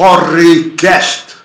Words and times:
Porrecast. 0.00 1.36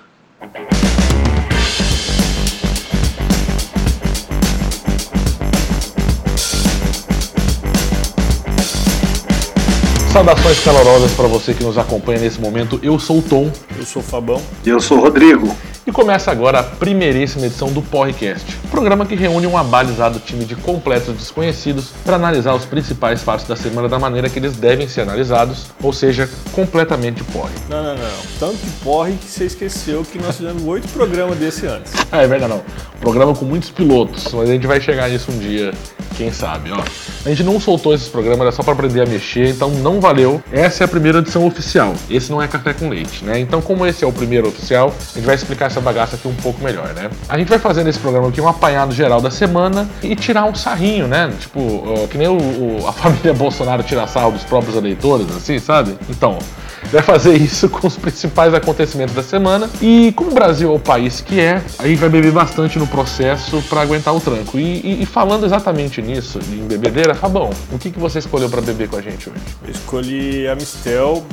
Saudações 10.14 10.64
calorosas 10.64 11.12
para 11.12 11.28
você 11.28 11.54
que 11.54 11.66
nos 11.66 11.78
acompanha 11.78 12.22
nesse 12.22 12.40
momento. 12.40 12.80
Eu 12.82 12.98
sou 12.98 13.20
o 13.20 13.22
Tom 13.22 13.52
Eu 13.78 13.86
sou 13.86 14.02
o 14.02 14.06
Fabão. 14.06 14.42
E 14.66 14.70
eu 14.70 14.80
sou 14.80 15.00
o 15.00 15.02
Rodrigo. 15.02 15.54
e 15.86 15.92
começa 15.92 16.32
agora 16.32 16.60
a 16.60 16.64
primeiríssima 16.64 17.48
edição 17.48 17.74
do 17.74 17.82
Porrecast, 17.82 18.58
programa 18.76 19.06
que 19.06 19.16
reúne 19.16 19.48
um 19.48 19.58
abalizado 19.58 20.20
time 20.20 20.44
de 20.44 20.54
completos 20.54 21.16
desconhecidos 21.16 21.92
para 22.04 22.18
analisar 22.18 22.54
os 22.54 22.66
principais 22.66 23.24
fatos 23.24 23.48
da 23.48 23.56
semana 23.56 23.88
da 23.88 23.98
maneira 23.98 24.30
que 24.30 24.38
eles 24.38 24.58
devem 24.58 24.86
ser 24.86 25.02
analisados, 25.02 25.68
ou 25.82 25.94
seja, 25.94 26.30
completamente 26.52 27.24
porre. 27.24 27.54
Não, 27.70 27.82
não, 27.82 27.96
não. 27.96 28.10
Tanto 28.38 28.60
porre 28.84 29.14
que 29.14 29.28
você 29.28 29.46
esqueceu 29.46 30.04
que 30.04 30.20
nós 30.20 30.36
fizemos 30.36 30.62
oito 30.64 30.90
programas 30.90 31.38
desse 31.38 31.66
antes. 31.66 31.94
Ah, 32.12 32.22
é 32.24 32.28
verdade 32.28 32.52
não. 32.52 32.62
Programa 33.00 33.34
com 33.34 33.46
muitos 33.46 33.72
pilotos, 33.72 34.34
mas 34.34 34.50
a 34.50 34.54
gente 34.54 34.68
vai 34.68 34.82
chegar 34.82 35.08
nisso 35.08 35.32
um 35.32 35.40
dia, 35.40 35.74
quem 36.16 36.32
sabe, 36.32 36.72
ó. 36.72 36.80
A 37.26 37.30
gente 37.30 37.44
não 37.44 37.60
soltou 37.60 37.94
esses 37.94 38.08
programas, 38.08 38.42
era 38.42 38.52
só 38.52 38.64
para 38.64 38.74
aprender 38.74 39.02
a 39.02 39.06
mexer, 39.06 39.50
então 39.50 39.70
não 39.70 40.00
valeu. 40.00 40.42
Essa 40.52 40.84
é 40.84 40.86
a 40.86 40.88
primeira 40.88 41.20
edição 41.20 41.46
oficial. 41.46 41.94
Esse 42.10 42.32
não 42.32 42.42
é 42.42 42.48
café 42.48 42.74
com 42.74 42.90
leite, 42.90 43.24
né? 43.24 43.40
Então, 43.40 43.62
como 43.62 43.86
esse 43.86 44.04
é 44.04 44.08
o 44.08 44.12
primeiro 44.12 44.48
oficial, 44.48 44.94
a 45.14 45.18
gente 45.18 45.26
vai 45.26 45.36
explicar 45.36 45.66
essa 45.68 45.82
bagaça 45.82 46.16
aqui 46.16 46.28
um 46.28 46.36
pouco 46.36 46.64
melhor, 46.64 46.88
né? 46.94 47.10
A 47.30 47.38
gente 47.38 47.48
vai 47.50 47.60
fazer 47.60 47.84
nesse 47.84 48.00
programa 48.00 48.30
aqui 48.30 48.40
um 48.42 48.48
apanhado 48.48 48.94
geral 48.94 49.22
da 49.22 49.32
semana 49.32 49.90
e 50.04 50.16
tirar 50.16 50.46
um 50.46 50.56
sarrinho, 50.56 51.08
né? 51.08 51.32
Tipo, 51.40 51.84
ó, 51.86 52.08
que 52.08 52.18
nem 52.18 52.28
o, 52.28 52.38
o- 52.38 52.88
a 52.88 52.92
família 52.94 53.34
Bolsonaro 53.34 53.84
tira 53.84 54.08
sarro 54.08 54.32
dos 54.32 54.44
próprios 54.44 54.76
eleitores, 54.76 55.28
assim, 55.36 55.60
sabe? 55.60 55.98
Então, 56.10 56.38
vai 56.92 57.02
fazer 57.02 57.36
isso 57.36 57.68
com 57.70 57.88
os 57.88 57.98
principais 57.98 58.54
acontecimentos 58.54 59.14
da 59.16 59.24
semana. 59.24 59.70
E 59.82 60.12
como 60.16 60.32
o 60.32 60.34
Brasil 60.34 60.72
é 60.72 60.76
o 60.76 60.80
país 60.80 61.22
que 61.22 61.40
é, 61.40 61.62
a 61.80 61.88
gente 61.88 62.00
vai 62.00 62.10
beber 62.10 62.32
bastante 62.32 62.78
no 62.80 62.88
processo 62.88 63.62
para 63.70 63.82
aguentar 63.82 64.16
o 64.16 64.20
tranco. 64.20 64.58
E, 64.60 64.82
e- 64.82 65.04
e 65.04 65.06
falando 65.06 65.46
exatamente 65.46 66.02
nisso, 66.02 66.40
em 66.52 66.66
bebedeira, 66.68 67.14
Fabão, 67.16 67.50
o 67.72 67.78
que, 67.78 67.92
que 67.92 68.00
você 68.00 68.20
escolheu 68.20 68.50
para 68.50 68.62
beber 68.62 68.88
com 68.90 68.98
a 68.98 69.02
gente 69.02 69.30
hoje? 69.30 69.40
Eu 69.66 69.72
escolhi 69.72 70.46
Mistel. 70.56 71.26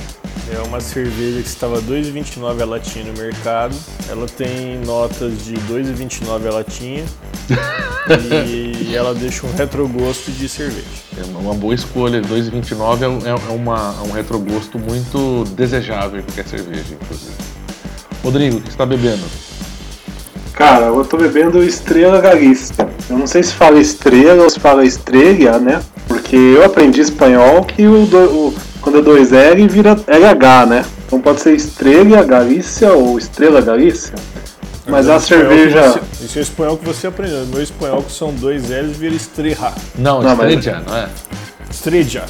É 0.53 0.59
uma 0.67 0.81
cerveja 0.81 1.41
que 1.43 1.49
estava 1.49 1.81
2,29 1.81 2.61
a 2.61 2.65
latinha 2.65 3.05
no 3.07 3.13
mercado. 3.19 3.75
Ela 4.09 4.27
tem 4.27 4.79
notas 4.85 5.45
de 5.45 5.55
2,29 5.55 6.47
a 6.47 6.53
latinha. 6.53 7.05
e 8.47 8.95
ela 8.95 9.15
deixa 9.15 9.47
um 9.47 9.53
retrogosto 9.55 10.31
de 10.31 10.49
cerveja. 10.49 10.87
É 11.19 11.25
uma 11.39 11.55
boa 11.55 11.75
escolha, 11.75 12.21
2,29 12.21 13.03
é, 13.03 13.09
um- 13.09 13.27
é 13.27 13.53
uma- 13.53 13.95
é 14.05 14.09
um 14.09 14.13
retrogosto 14.13 14.79
muito 14.79 15.45
desejável 15.55 16.21
em 16.21 16.23
qualquer 16.23 16.47
cerveja, 16.47 16.85
inclusive. 17.01 17.33
Rodrigo, 18.23 18.57
o 18.57 18.61
que 18.61 18.67
você 18.67 18.73
está 18.75 18.87
bebendo? 18.87 19.23
Cara, 20.53 20.87
eu 20.87 21.05
tô 21.05 21.17
bebendo 21.17 21.63
Estrela 21.63 22.21
Galícia. 22.21 22.89
Eu 23.09 23.19
não 23.19 23.27
sei 23.27 23.43
se 23.43 23.53
fala 23.55 23.79
estrela 23.81 24.45
ou 24.45 24.51
se 24.51 24.61
fala 24.61 24.85
estrela, 24.85 25.59
né? 25.59 25.83
Porque 26.07 26.37
eu 26.37 26.65
aprendi 26.65 27.01
espanhol 27.01 27.65
que 27.65 27.87
o, 27.87 28.07
do- 28.07 28.19
o- 28.49 28.55
quando 28.83 28.99
é 28.99 29.03
dois 29.03 29.33
L 29.33 29.69
vira 29.69 29.97
LH, 30.07 30.67
né? 30.67 30.85
Então 31.07 31.21
pode 31.21 31.41
ser 31.41 31.55
Estrela 31.55 32.23
Galícia 32.25 32.93
ou 32.93 33.17
Estrela 33.19 33.61
Galícia. 33.61 34.15
Mas 34.87 35.09
a 35.09 35.20
cerveja. 35.20 35.83
você- 35.93 36.25
Isso 36.25 36.39
é 36.39 36.41
o 36.41 36.43
espanhol 36.43 36.77
que 36.77 36.85
você 36.85 37.07
aprendeu. 37.07 37.47
Meu 37.47 37.63
espanhol, 37.63 38.03
que 38.03 38.13
são 38.13 38.33
dois 38.35 38.69
L's, 38.69 38.97
vira 38.97 39.15
estreja. 39.15 39.73
Não, 39.97 40.21
Não, 40.21 40.35
mas- 40.37 40.53
Estrella, 40.53 40.83
não 40.87 40.97
é? 40.97 41.09
Estreja. 41.71 42.25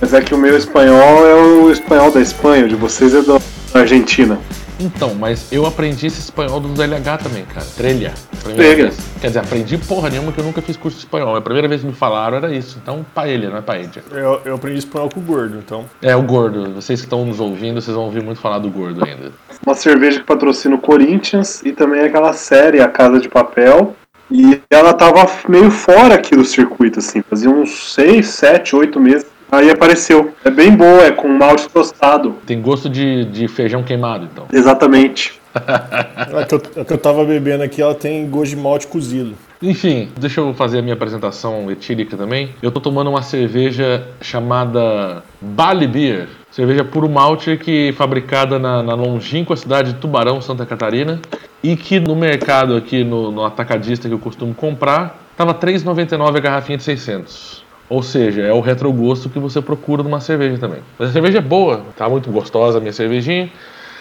Mas 0.00 0.12
é 0.14 0.20
que 0.20 0.34
o 0.34 0.38
meu 0.38 0.56
espanhol 0.56 1.26
é 1.26 1.34
o 1.34 1.70
espanhol 1.70 2.10
da 2.10 2.20
Espanha, 2.20 2.64
o 2.64 2.68
de 2.68 2.74
vocês 2.76 3.14
é 3.14 3.22
da 3.22 3.38
Argentina. 3.74 4.38
Então, 4.78 5.14
mas 5.14 5.50
eu 5.52 5.64
aprendi 5.64 6.06
esse 6.06 6.20
espanhol 6.20 6.60
do 6.60 6.68
LH 6.80 7.18
também, 7.18 7.44
cara. 7.46 7.66
Trelha. 7.76 8.12
Trelha. 8.42 8.92
Quer 9.20 9.28
dizer, 9.28 9.38
aprendi 9.38 9.78
porra 9.78 10.10
nenhuma 10.10 10.32
que 10.32 10.38
eu 10.38 10.44
nunca 10.44 10.60
fiz 10.60 10.76
curso 10.76 10.98
de 10.98 11.04
espanhol. 11.04 11.34
A 11.34 11.40
primeira 11.40 11.66
vez 11.66 11.80
que 11.80 11.86
me 11.86 11.94
falaram 11.94 12.36
era 12.36 12.54
isso. 12.54 12.78
Então, 12.82 13.04
paella, 13.14 13.50
não 13.50 13.58
é 13.58 13.62
paella. 13.62 13.90
Eu, 14.10 14.40
eu 14.44 14.54
aprendi 14.54 14.78
espanhol 14.78 15.08
com 15.08 15.20
o 15.20 15.22
gordo, 15.22 15.58
então. 15.58 15.86
É, 16.02 16.14
o 16.14 16.22
gordo. 16.22 16.74
Vocês 16.74 17.00
que 17.00 17.06
estão 17.06 17.24
nos 17.24 17.40
ouvindo, 17.40 17.80
vocês 17.80 17.94
vão 17.94 18.04
ouvir 18.04 18.22
muito 18.22 18.40
falar 18.40 18.58
do 18.58 18.70
gordo 18.70 19.04
ainda. 19.04 19.32
Uma 19.64 19.74
cerveja 19.74 20.20
que 20.20 20.26
patrocina 20.26 20.74
o 20.74 20.78
Corinthians 20.78 21.62
e 21.64 21.72
também 21.72 22.02
aquela 22.02 22.32
série 22.32 22.80
A 22.80 22.88
Casa 22.88 23.18
de 23.18 23.28
Papel. 23.28 23.94
E 24.30 24.60
ela 24.70 24.92
tava 24.92 25.24
meio 25.48 25.70
fora 25.70 26.14
aqui 26.14 26.34
do 26.34 26.44
circuito, 26.44 26.98
assim, 26.98 27.22
fazia 27.22 27.48
uns 27.48 27.94
6, 27.94 28.26
7, 28.26 28.74
8 28.74 29.00
meses. 29.00 29.26
Aí 29.56 29.70
apareceu. 29.70 30.34
É 30.44 30.50
bem 30.50 30.70
boa, 30.70 31.02
é 31.02 31.10
com 31.10 31.28
malte 31.28 31.66
tostado. 31.68 32.36
Tem 32.44 32.60
gosto 32.60 32.90
de, 32.90 33.24
de 33.24 33.48
feijão 33.48 33.82
queimado, 33.82 34.28
então. 34.30 34.46
Exatamente. 34.52 35.40
A 35.54 36.44
que, 36.44 36.54
eu, 36.54 36.62
a 36.82 36.84
que 36.84 36.92
eu 36.92 36.98
tava 36.98 37.24
bebendo 37.24 37.62
aqui, 37.62 37.80
ela 37.80 37.94
tem 37.94 38.28
gosto 38.28 38.50
de 38.50 38.56
malte 38.56 38.86
cozido. 38.86 39.34
Enfim, 39.62 40.10
deixa 40.18 40.40
eu 40.42 40.52
fazer 40.52 40.80
a 40.80 40.82
minha 40.82 40.92
apresentação 40.92 41.70
etílica 41.70 42.14
também. 42.14 42.50
Eu 42.60 42.70
tô 42.70 42.78
tomando 42.78 43.08
uma 43.08 43.22
cerveja 43.22 44.06
chamada 44.20 45.22
Bali 45.40 45.86
Beer. 45.86 46.28
Cerveja 46.50 46.84
puro 46.84 47.08
malte 47.08 47.56
que 47.56 47.88
é 47.88 47.92
fabricada 47.92 48.58
na, 48.58 48.82
na 48.82 48.94
longínqua 48.94 49.56
cidade 49.56 49.94
de 49.94 49.98
Tubarão, 49.98 50.42
Santa 50.42 50.66
Catarina. 50.66 51.18
E 51.62 51.74
que 51.74 51.98
no 51.98 52.14
mercado 52.14 52.76
aqui, 52.76 53.02
no, 53.02 53.32
no 53.32 53.44
atacadista 53.44 54.08
que 54.08 54.14
eu 54.14 54.18
costumo 54.18 54.54
comprar, 54.54 55.18
tava 55.36 55.52
R$ 55.52 55.58
3,99 55.58 56.36
a 56.36 56.40
garrafinha 56.40 56.76
de 56.76 56.84
600. 56.84 57.65
Ou 57.88 58.02
seja, 58.02 58.42
é 58.42 58.52
o 58.52 58.60
retrogosto 58.60 59.28
que 59.30 59.38
você 59.38 59.60
procura 59.60 60.02
numa 60.02 60.20
cerveja 60.20 60.58
também. 60.58 60.80
Mas 60.98 61.10
a 61.10 61.12
cerveja 61.12 61.38
é 61.38 61.40
boa, 61.40 61.82
tá 61.96 62.08
muito 62.08 62.30
gostosa 62.30 62.78
a 62.78 62.80
minha 62.80 62.92
cervejinha. 62.92 63.50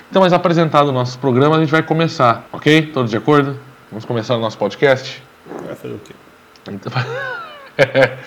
Então, 0.09 0.21
mas 0.21 0.33
apresentado 0.33 0.89
o 0.89 0.91
nosso 0.91 1.19
programa, 1.19 1.55
a 1.57 1.59
gente 1.59 1.71
vai 1.71 1.83
começar, 1.83 2.47
ok? 2.51 2.83
Todos 2.87 3.11
de 3.11 3.17
acordo? 3.17 3.57
Vamos 3.91 4.05
começar 4.05 4.35
o 4.35 4.39
nosso 4.39 4.57
podcast? 4.57 5.21
Vai 5.65 5.75
fazer 5.75 5.93
o 5.93 5.99
quê? 5.99 6.13
Então, 6.71 6.91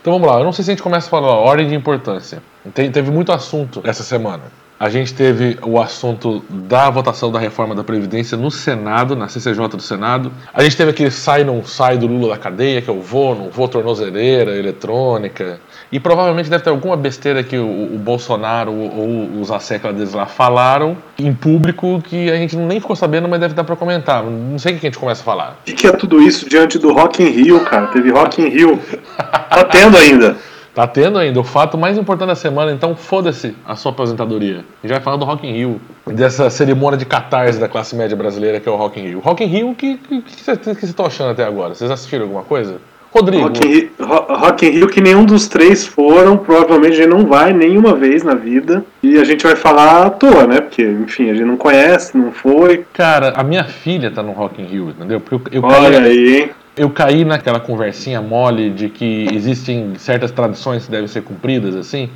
então 0.00 0.12
vamos 0.12 0.28
lá, 0.28 0.38
eu 0.38 0.44
não 0.44 0.52
sei 0.52 0.64
se 0.64 0.70
a 0.70 0.74
gente 0.74 0.82
começa 0.82 1.06
a 1.08 1.10
falar 1.10 1.28
ó, 1.28 1.42
ordem 1.44 1.68
de 1.68 1.74
importância. 1.74 2.42
Tem- 2.74 2.90
teve 2.90 3.10
muito 3.10 3.32
assunto 3.32 3.80
essa 3.84 4.02
semana. 4.02 4.44
A 4.80 4.88
gente 4.88 5.12
teve 5.12 5.58
o 5.62 5.80
assunto 5.80 6.44
da 6.48 6.88
votação 6.88 7.32
da 7.32 7.38
reforma 7.40 7.74
da 7.74 7.82
Previdência 7.82 8.36
no 8.36 8.48
Senado, 8.48 9.16
na 9.16 9.26
CCJ 9.26 9.68
do 9.70 9.82
Senado. 9.82 10.30
A 10.54 10.62
gente 10.62 10.76
teve 10.76 10.92
aquele 10.92 11.10
sai 11.10 11.42
não 11.42 11.64
sai 11.64 11.98
do 11.98 12.06
Lula 12.06 12.36
da 12.36 12.38
cadeia, 12.38 12.80
que 12.80 12.88
eu 12.88 13.00
vou, 13.00 13.34
não 13.34 13.50
vou, 13.50 13.66
tornozeleira, 13.66 14.56
eletrônica. 14.56 15.58
E 15.90 15.98
provavelmente 15.98 16.48
deve 16.48 16.62
ter 16.62 16.70
alguma 16.70 16.96
besteira 16.96 17.42
que 17.42 17.58
o, 17.58 17.94
o 17.94 17.98
Bolsonaro 17.98 18.72
ou, 18.72 19.40
os 19.40 19.50
asseclas 19.50 19.96
deles 19.96 20.12
lá 20.12 20.26
falaram 20.26 20.96
em 21.18 21.34
público 21.34 22.00
que 22.06 22.30
a 22.30 22.36
gente 22.36 22.56
nem 22.56 22.78
ficou 22.78 22.94
sabendo, 22.94 23.28
mas 23.28 23.40
deve 23.40 23.54
dar 23.54 23.64
pra 23.64 23.74
comentar. 23.74 24.22
Não 24.22 24.60
sei 24.60 24.74
o 24.74 24.78
que 24.78 24.86
a 24.86 24.90
gente 24.90 24.98
começa 24.98 25.22
a 25.22 25.24
falar. 25.24 25.58
O 25.62 25.64
que, 25.64 25.72
que 25.72 25.86
é 25.88 25.92
tudo 25.92 26.22
isso 26.22 26.48
diante 26.48 26.78
do 26.78 26.92
Rock 26.92 27.20
in 27.20 27.30
Rio, 27.30 27.64
cara? 27.64 27.88
Teve 27.88 28.10
Rock 28.10 28.40
in 28.40 28.48
Rio. 28.48 28.78
Tá 29.16 29.64
tendo 29.64 29.96
ainda. 29.96 30.36
Tá 30.78 30.86
tendo 30.86 31.18
ainda 31.18 31.40
o 31.40 31.42
fato 31.42 31.76
mais 31.76 31.98
importante 31.98 32.28
da 32.28 32.36
semana, 32.36 32.70
então 32.70 32.94
foda-se 32.94 33.52
a 33.66 33.74
sua 33.74 33.90
aposentadoria. 33.90 34.58
A 34.80 34.86
gente 34.86 34.92
vai 34.94 35.00
falar 35.00 35.16
do 35.16 35.24
Rock 35.24 35.44
in 35.44 35.50
Rio, 35.52 35.80
dessa 36.06 36.48
cerimônia 36.50 36.96
de 36.96 37.04
catarse 37.04 37.58
da 37.58 37.66
classe 37.66 37.96
média 37.96 38.16
brasileira 38.16 38.60
que 38.60 38.68
é 38.68 38.70
o 38.70 38.76
Rock 38.76 39.00
in 39.00 39.08
Rio. 39.08 39.18
Rock 39.18 39.42
in 39.42 39.48
Rio, 39.48 39.70
o 39.70 39.74
que, 39.74 39.98
vocês- 40.36 40.84
estão 40.84 41.04
achando 41.04 41.30
até 41.32 41.42
agora? 41.44 41.74
Vocês 41.74 41.90
assistiram 41.90 42.22
alguma 42.26 42.44
coisa? 42.44 42.76
Rodrigo, 43.10 43.42
Rock 43.42 43.66
in, 43.66 43.70
Rio, 43.72 43.90
Ro- 44.00 44.26
Rock 44.36 44.66
in 44.66 44.70
Rio 44.70 44.86
que 44.86 45.00
nenhum 45.00 45.24
dos 45.24 45.48
três 45.48 45.84
foram, 45.84 46.36
provavelmente 46.36 46.92
a 46.92 46.96
gente 46.98 47.08
não 47.08 47.26
vai 47.26 47.52
nenhuma 47.52 47.96
vez 47.96 48.22
na 48.22 48.34
vida. 48.36 48.84
E 49.02 49.18
a 49.18 49.24
gente 49.24 49.42
vai 49.44 49.56
falar 49.56 50.06
à 50.06 50.10
toa, 50.10 50.46
né? 50.46 50.60
Porque, 50.60 50.82
enfim, 50.84 51.28
a 51.28 51.34
gente 51.34 51.44
não 51.46 51.56
conhece, 51.56 52.16
não 52.16 52.30
foi. 52.30 52.84
cara, 52.92 53.32
a 53.34 53.42
minha 53.42 53.64
filha 53.64 54.12
tá 54.12 54.22
no 54.22 54.30
Rock 54.30 54.62
in 54.62 54.66
Rio, 54.66 54.90
entendeu? 54.90 55.18
Porque 55.18 55.56
eu, 55.56 55.60
eu 55.60 55.64
Olha 55.68 55.98
caí, 56.00 56.04
aí, 56.08 56.36
hein? 56.42 56.50
Eu 56.78 56.90
caí 56.90 57.24
naquela 57.24 57.60
conversinha 57.60 58.22
mole 58.22 58.70
de 58.70 58.88
que 58.88 59.28
existem 59.32 59.94
certas 59.98 60.30
tradições 60.30 60.84
que 60.86 60.90
devem 60.90 61.08
ser 61.08 61.22
cumpridas, 61.22 61.74
assim. 61.74 62.08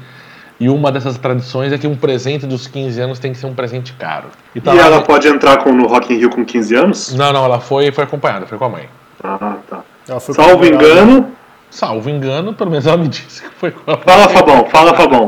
E 0.60 0.68
uma 0.68 0.92
dessas 0.92 1.18
tradições 1.18 1.72
é 1.72 1.78
que 1.78 1.86
um 1.86 1.96
presente 1.96 2.46
dos 2.46 2.68
15 2.68 3.00
anos 3.00 3.18
tem 3.18 3.32
que 3.32 3.38
ser 3.38 3.46
um 3.46 3.54
presente 3.54 3.92
caro. 3.94 4.28
tá 4.60 4.72
E 4.72 4.78
lá 4.78 4.86
ela 4.86 5.02
pode 5.02 5.26
entrar 5.26 5.58
com, 5.58 5.72
no 5.72 5.88
Rock 5.88 6.14
in 6.14 6.18
Rio 6.18 6.30
com 6.30 6.44
15 6.44 6.74
anos? 6.76 7.14
Não, 7.14 7.32
não, 7.32 7.44
ela 7.44 7.58
foi 7.58 7.90
foi 7.90 8.04
acompanhada, 8.04 8.46
foi 8.46 8.56
com 8.56 8.66
a 8.66 8.68
mãe. 8.68 8.88
Ah, 9.24 9.56
tá. 9.68 9.82
Salvo 10.20 10.64
engano. 10.64 11.32
Salvo 11.68 12.10
engano, 12.10 12.52
pelo 12.52 12.70
menos 12.70 12.86
ela 12.86 12.98
me 12.98 13.08
disse 13.08 13.42
que 13.42 13.48
foi 13.48 13.70
com 13.70 13.90
a 13.90 13.96
mãe. 13.96 14.04
Fala, 14.04 14.28
Fabão, 14.28 14.66
fala, 14.66 14.94
Fabão. 14.94 15.26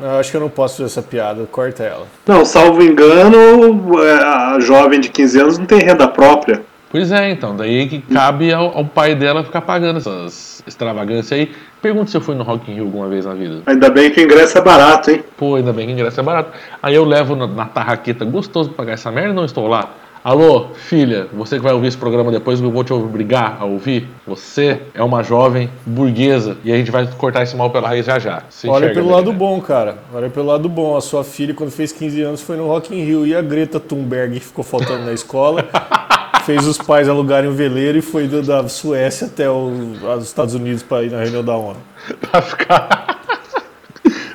Eu 0.00 0.18
acho 0.18 0.30
que 0.30 0.36
eu 0.36 0.40
não 0.40 0.50
posso 0.50 0.78
fazer 0.78 0.86
essa 0.86 1.00
piada, 1.00 1.46
corta 1.46 1.82
ela. 1.84 2.06
Não, 2.26 2.44
salvo 2.44 2.82
engano, 2.82 4.02
é, 4.02 4.22
a 4.22 4.58
jovem 4.60 5.00
de 5.00 5.08
15 5.08 5.40
anos 5.40 5.58
não 5.58 5.64
tem 5.64 5.78
renda 5.78 6.06
própria. 6.08 6.62
Pois 6.94 7.10
é, 7.10 7.28
então, 7.28 7.56
daí 7.56 7.88
que 7.88 7.98
cabe 7.98 8.52
ao, 8.52 8.78
ao 8.78 8.84
pai 8.84 9.16
dela 9.16 9.42
ficar 9.42 9.62
pagando 9.62 9.96
essas 9.96 10.62
extravagâncias 10.64 11.32
aí. 11.32 11.52
Pergunta 11.82 12.08
se 12.08 12.16
eu 12.16 12.20
fui 12.20 12.36
no 12.36 12.44
Rock 12.44 12.70
in 12.70 12.76
Rio 12.76 12.84
alguma 12.84 13.08
vez 13.08 13.26
na 13.26 13.34
vida. 13.34 13.62
Ainda 13.66 13.90
bem 13.90 14.12
que 14.12 14.20
o 14.20 14.22
ingresso 14.22 14.56
é 14.58 14.60
barato, 14.60 15.10
hein? 15.10 15.24
Pô, 15.36 15.56
ainda 15.56 15.72
bem 15.72 15.86
que 15.86 15.92
o 15.92 15.94
ingresso 15.94 16.20
é 16.20 16.22
barato. 16.22 16.56
Aí 16.80 16.94
eu 16.94 17.04
levo 17.04 17.34
na, 17.34 17.48
na 17.48 17.64
tarraqueta 17.64 18.24
gostoso 18.24 18.68
pra 18.68 18.76
pagar 18.76 18.92
essa 18.92 19.10
merda 19.10 19.30
e 19.30 19.34
não 19.34 19.44
estou 19.44 19.66
lá. 19.66 19.92
Alô, 20.24 20.68
filha, 20.72 21.28
você 21.34 21.56
que 21.56 21.62
vai 21.62 21.74
ouvir 21.74 21.88
esse 21.88 21.98
programa 21.98 22.32
depois, 22.32 22.58
eu 22.58 22.70
vou 22.70 22.82
te 22.82 22.94
obrigar 22.94 23.58
a 23.60 23.66
ouvir. 23.66 24.08
Você 24.26 24.80
é 24.94 25.02
uma 25.02 25.22
jovem 25.22 25.68
burguesa 25.84 26.56
e 26.64 26.72
a 26.72 26.76
gente 26.78 26.90
vai 26.90 27.06
cortar 27.06 27.42
esse 27.42 27.54
mal 27.54 27.68
pela 27.68 27.88
raiz 27.88 28.06
já 28.06 28.18
já. 28.18 28.42
Se 28.48 28.66
Olha 28.66 28.90
pelo 28.94 29.10
lado 29.10 29.30
né? 29.30 29.38
bom, 29.38 29.60
cara. 29.60 29.98
Olha 30.14 30.30
pelo 30.30 30.46
lado 30.46 30.66
bom. 30.66 30.96
A 30.96 31.02
sua 31.02 31.22
filha, 31.24 31.52
quando 31.52 31.70
fez 31.70 31.92
15 31.92 32.22
anos, 32.22 32.40
foi 32.40 32.56
no 32.56 32.66
Rock 32.66 32.96
in 32.96 33.04
Rio. 33.04 33.26
E 33.26 33.36
a 33.36 33.42
Greta 33.42 33.78
Thunberg, 33.78 34.40
ficou 34.40 34.64
faltando 34.64 35.04
na 35.04 35.12
escola, 35.12 35.68
fez 36.46 36.66
os 36.66 36.78
pais 36.78 37.06
alugarem 37.06 37.50
um 37.50 37.54
veleiro 37.54 37.98
e 37.98 38.00
foi 38.00 38.26
da 38.26 38.66
Suécia 38.66 39.26
até 39.26 39.50
os 39.50 40.24
Estados 40.24 40.54
Unidos 40.54 40.82
para 40.82 41.02
ir 41.02 41.10
na 41.10 41.18
reunião 41.18 41.44
da 41.44 41.54
ONU. 41.54 41.76
pra 42.30 42.40
ficar. 42.40 43.23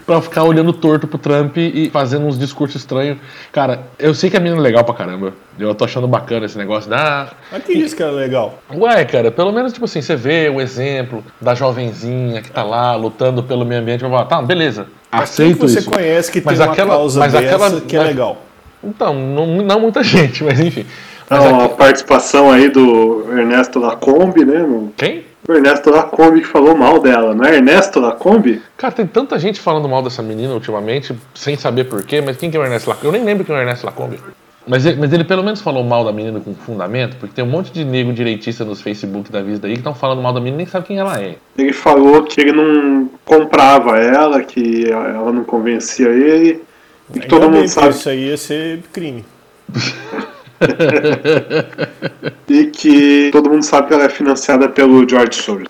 Pra 0.10 0.22
ficar 0.24 0.44
olhando 0.44 0.74
torto 0.74 1.08
pro 1.08 1.20
Trump 1.20 1.56
e 1.58 1.88
fazendo 1.92 2.26
uns 2.26 2.38
discursos 2.38 2.82
estranhos. 2.82 3.20
Cara, 3.52 3.82
eu 4.00 4.12
sei 4.16 4.28
que 4.30 4.36
a 4.36 4.40
menina 4.40 4.60
é 4.60 4.64
legal 4.64 4.84
pra 4.84 4.96
caramba. 4.96 5.34
Eu 5.60 5.76
tô 5.76 5.86
achando 5.86 6.08
bacana 6.08 6.48
esse 6.48 6.58
negócio 6.58 6.90
da. 6.90 7.30
Mas 7.52 7.64
quem 7.64 7.78
disse 7.78 7.96
que 7.96 8.02
era 8.02 8.12
legal? 8.12 8.58
Ué, 8.74 9.06
cara, 9.06 9.30
pelo 9.30 9.52
menos, 9.52 9.72
tipo 9.72 9.86
assim, 9.86 10.02
você 10.02 10.16
vê 10.16 10.50
o 10.50 10.60
exemplo 10.60 11.24
da 11.40 11.54
jovenzinha 11.54 12.42
que 12.42 12.50
tá 12.50 12.64
lá 12.64 12.96
lutando 12.96 13.44
pelo 13.44 13.64
meio 13.64 13.82
ambiente. 13.82 14.02
Vai 14.02 14.10
falar, 14.10 14.26
tá, 14.26 14.42
beleza. 14.42 14.88
Aceito 15.12 15.58
que 15.58 15.62
você 15.68 15.80
isso. 15.80 15.92
conhece 15.92 16.32
que 16.32 16.42
Mas 16.44 16.58
tem 16.58 16.66
uma 16.68 16.74
aquela- 16.74 16.90
causa 16.96 17.20
mas 17.20 17.34
dessa 17.34 17.46
aquela- 17.68 17.82
que 17.82 17.96
é 17.96 18.00
mas- 18.00 18.08
legal? 18.08 18.38
Então, 18.84 19.14
não, 19.14 19.46
não 19.62 19.80
muita 19.80 20.02
gente, 20.04 20.44
mas 20.44 20.60
enfim. 20.60 20.86
Mas 21.30 21.46
a 21.46 21.66
aqui- 21.66 21.76
participação 21.76 22.50
aí 22.52 22.70
do 22.70 23.26
Ernesto 23.38 23.78
Lacombe, 23.80 24.44
né? 24.44 24.60
no- 24.60 24.92
Quem? 24.98 25.29
O 25.48 25.54
Ernesto 25.54 25.90
Lacombe 25.90 26.42
que 26.42 26.48
falou 26.48 26.76
mal 26.76 27.00
dela, 27.00 27.34
não 27.34 27.46
é 27.46 27.56
Ernesto 27.56 28.00
Lacombe? 28.00 28.62
Cara, 28.78 28.94
tem 28.94 29.08
tanta 29.08 29.40
gente 29.40 29.60
falando 29.60 29.88
mal 29.88 30.02
dessa 30.02 30.22
menina 30.22 30.54
ultimamente, 30.54 31.16
sem 31.34 31.56
saber 31.56 31.86
porquê, 31.86 32.22
mas 32.22 32.38
quem 32.38 32.52
que 32.52 32.58
é 32.58 32.60
o 32.60 32.64
Ernesto 32.64 32.90
Lacombe? 32.90 33.08
Eu 33.08 33.12
nem 33.12 33.24
lembro 33.24 33.46
quem 33.46 33.56
é 33.56 33.58
o 33.58 33.62
Ernesto 33.62 33.86
Lacombe. 33.86 34.20
Mas 34.68 34.86
ele, 34.86 34.98
mas 34.98 35.12
ele 35.12 35.24
pelo 35.24 35.44
menos 35.44 35.62
falou 35.62 35.84
mal 35.84 36.04
da 36.04 36.12
menina 36.12 36.40
com 36.40 36.54
fundamento, 36.54 37.16
porque 37.16 37.34
tem 37.34 37.44
um 37.44 37.48
monte 37.48 37.72
de 37.72 37.84
nego 37.84 38.14
direitista 38.14 38.64
nos 38.64 38.82
Facebook 38.82 39.32
da 39.32 39.42
vida 39.42 39.66
aí 39.66 39.74
que 39.74 39.80
estão 39.80 39.96
falando 39.96 40.22
mal 40.22 40.32
da 40.32 40.40
menina 40.40 40.58
e 40.58 40.66
nem 40.66 40.68
sabe 40.68 40.86
quem 40.86 41.00
ela 41.00 41.20
é. 41.20 41.38
Ele 41.58 41.74
falou 41.74 42.24
que 42.24 42.40
ele 42.40 42.52
não 42.52 43.10
comprava 43.26 43.98
ela, 43.98 44.44
que 44.44 44.88
ela 44.92 45.32
não 45.32 45.44
convencia 45.44 46.10
ele, 46.10 46.62
e 47.10 47.14
que 47.14 47.20
Ainda 47.24 47.28
todo 47.28 47.50
mundo 47.50 47.68
sabe 47.68 47.90
Isso 47.90 48.10
aí 48.10 48.28
ia 48.28 48.38
ser 48.38 48.84
crime. 48.94 49.26
e 52.48 52.66
que 52.66 53.30
todo 53.32 53.50
mundo 53.50 53.64
sabe 53.64 53.88
que 53.88 53.94
ela 53.94 54.06
é 54.06 54.10
financiada 54.10 54.68
pelo 54.70 55.08
George 55.08 55.42
Soros. 55.42 55.68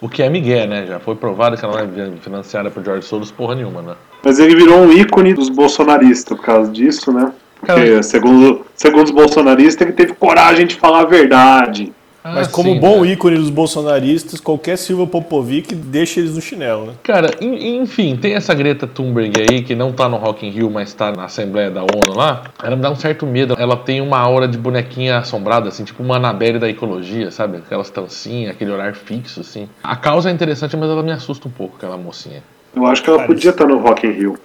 O 0.00 0.08
que 0.08 0.22
é 0.22 0.28
Miguel, 0.28 0.66
né? 0.66 0.86
Já 0.86 0.98
foi 0.98 1.14
provado 1.14 1.56
que 1.56 1.64
ela 1.64 1.84
não 1.84 2.04
é 2.04 2.10
financiada 2.20 2.70
por 2.70 2.84
George 2.84 3.06
Soros 3.06 3.30
porra 3.30 3.54
nenhuma, 3.54 3.82
né? 3.82 3.94
Mas 4.24 4.38
ele 4.38 4.56
virou 4.56 4.80
um 4.80 4.92
ícone 4.92 5.32
dos 5.32 5.48
bolsonaristas 5.48 6.36
por 6.36 6.44
causa 6.44 6.70
disso, 6.70 7.12
né? 7.12 7.32
Porque, 7.60 8.02
segundo, 8.02 8.66
segundo 8.74 9.04
os 9.04 9.10
bolsonaristas, 9.12 9.86
ele 9.86 9.96
teve 9.96 10.14
coragem 10.14 10.66
de 10.66 10.74
falar 10.74 11.02
a 11.02 11.04
verdade. 11.04 11.92
Mas 12.24 12.46
Ah, 12.46 12.50
como 12.52 12.72
sim, 12.72 12.78
bom 12.78 13.02
né? 13.02 13.08
ícone 13.12 13.36
dos 13.36 13.50
bolsonaristas, 13.50 14.38
qualquer 14.38 14.78
Silva 14.78 15.06
Popovic 15.08 15.74
deixa 15.74 16.20
eles 16.20 16.36
no 16.36 16.40
chinelo, 16.40 16.86
né? 16.86 16.92
Cara, 17.02 17.28
en- 17.40 17.82
enfim, 17.82 18.16
tem 18.16 18.34
essa 18.34 18.54
Greta 18.54 18.86
Thunberg 18.86 19.32
aí 19.40 19.62
que 19.62 19.74
não 19.74 19.92
tá 19.92 20.08
no 20.08 20.18
Rock 20.18 20.46
in 20.46 20.50
Rio, 20.50 20.70
mas 20.70 20.94
tá 20.94 21.10
na 21.10 21.24
Assembleia 21.24 21.68
da 21.68 21.82
ONU 21.82 22.14
lá. 22.16 22.44
Ela 22.62 22.76
me 22.76 22.82
dá 22.82 22.90
um 22.92 22.94
certo 22.94 23.26
medo. 23.26 23.56
Ela 23.58 23.76
tem 23.76 24.00
uma 24.00 24.18
aura 24.18 24.46
de 24.46 24.56
bonequinha 24.56 25.18
assombrada, 25.18 25.68
assim, 25.68 25.82
tipo 25.82 26.00
uma 26.00 26.16
Annabelle 26.16 26.60
da 26.60 26.68
ecologia, 26.68 27.30
sabe? 27.32 27.56
Aquelas 27.56 27.90
trancinhas, 27.90 28.52
aquele 28.54 28.70
olhar 28.70 28.94
fixo, 28.94 29.40
assim. 29.40 29.68
A 29.82 29.96
causa 29.96 30.30
é 30.30 30.32
interessante, 30.32 30.76
mas 30.76 30.88
ela 30.88 31.02
me 31.02 31.10
assusta 31.10 31.48
um 31.48 31.50
pouco, 31.50 31.74
aquela 31.76 31.96
mocinha. 31.96 32.42
Eu 32.74 32.86
acho 32.86 33.02
que 33.02 33.10
ela 33.10 33.18
Parece. 33.18 33.34
podia 33.34 33.50
estar 33.50 33.66
no 33.66 33.78
Rock 33.78 34.06
in 34.06 34.10
Rio. 34.12 34.38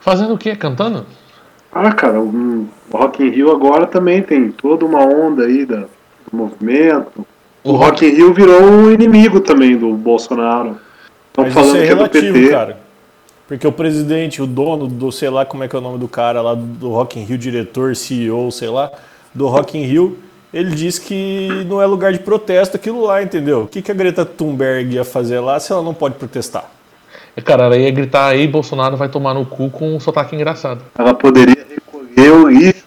Fazendo 0.00 0.34
o 0.34 0.38
quê? 0.38 0.54
Cantando? 0.54 1.06
Ah, 1.72 1.90
cara, 1.92 2.20
o 2.20 2.68
Rock 2.92 3.22
in 3.22 3.30
Rio 3.30 3.50
agora 3.50 3.86
também 3.86 4.22
tem 4.22 4.50
toda 4.52 4.84
uma 4.84 5.00
onda 5.00 5.44
aí 5.44 5.64
da, 5.64 5.84
movimento. 6.34 7.26
O 7.64 7.72
Rock 7.72 8.04
in 8.04 8.10
Rio 8.10 8.34
virou 8.34 8.62
um 8.62 8.92
inimigo 8.92 9.40
também 9.40 9.76
do 9.76 9.94
Bolsonaro. 9.94 10.76
Estão 11.28 11.50
falando 11.50 11.68
isso 11.68 11.76
é 11.76 11.86
que 11.86 11.92
é 11.92 11.94
do 11.94 11.96
relativo, 11.96 12.32
PT. 12.34 12.50
cara. 12.50 12.80
Porque 13.46 13.66
o 13.66 13.72
presidente, 13.72 14.40
o 14.40 14.46
dono 14.46 14.86
do, 14.86 15.12
sei 15.12 15.28
lá 15.28 15.44
como 15.44 15.62
é 15.62 15.68
que 15.68 15.76
é 15.76 15.78
o 15.78 15.82
nome 15.82 15.98
do 15.98 16.08
cara 16.08 16.40
lá 16.40 16.54
do, 16.54 16.90
Rock 16.90 17.18
in 17.18 17.24
Rio, 17.24 17.38
diretor, 17.38 17.94
CEO, 17.94 18.50
sei 18.50 18.68
lá, 18.68 18.90
do 19.34 19.46
Rock 19.46 19.76
in 19.76 19.82
Rio, 19.82 20.18
ele 20.52 20.74
disse 20.74 21.00
que 21.00 21.64
não 21.66 21.80
é 21.80 21.86
lugar 21.86 22.12
de 22.12 22.18
protesto 22.18 22.76
aquilo 22.76 23.04
lá, 23.04 23.22
entendeu? 23.22 23.62
O 23.62 23.66
que, 23.66 23.82
que 23.82 23.90
a 23.90 23.94
Greta 23.94 24.24
Thunberg 24.24 24.94
ia 24.94 25.04
fazer 25.04 25.40
lá 25.40 25.58
se 25.60 25.72
ela 25.72 25.82
não 25.82 25.94
pode 25.94 26.14
protestar? 26.16 26.70
E, 27.36 27.40
Cara, 27.40 27.64
ela 27.64 27.76
ia 27.76 27.90
gritar 27.90 28.26
aí, 28.26 28.46
Bolsonaro 28.46 28.96
vai 28.96 29.08
tomar 29.08 29.34
no 29.34 29.46
cu 29.46 29.70
com 29.70 29.96
um 29.96 30.00
sotaque 30.00 30.34
engraçado. 30.34 30.82
Ela 30.98 31.14
poderia 31.14 31.66
recolher 31.68 32.30
o 32.32 32.48
lixo 32.48 32.81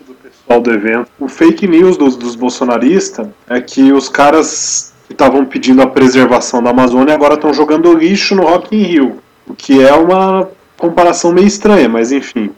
do 0.60 0.72
evento. 0.72 1.08
O 1.20 1.28
fake 1.28 1.68
news 1.68 1.98
dos, 1.98 2.16
dos 2.16 2.36
bolsonaristas 2.36 3.28
é 3.48 3.60
que 3.62 3.92
os 3.92 4.10
caras 4.10 4.94
que 5.08 5.14
estavam 5.14 5.46
pedindo 5.46 5.82
a 5.82 5.88
preservação 5.88 6.62
da 6.62 6.72
Amazônia 6.72 7.14
agora 7.14 7.36
estão 7.36 7.54
jogando 7.54 7.94
lixo 7.94 8.36
no 8.36 8.44
Rock 8.44 8.76
in 8.76 8.84
Rio. 8.84 9.20
O 9.48 9.54
que 9.54 9.84
é 9.84 9.94
uma 9.94 10.50
comparação 10.78 11.32
meio 11.32 11.48
estranha, 11.48 11.88
mas 11.88 12.12
enfim. 12.12 12.52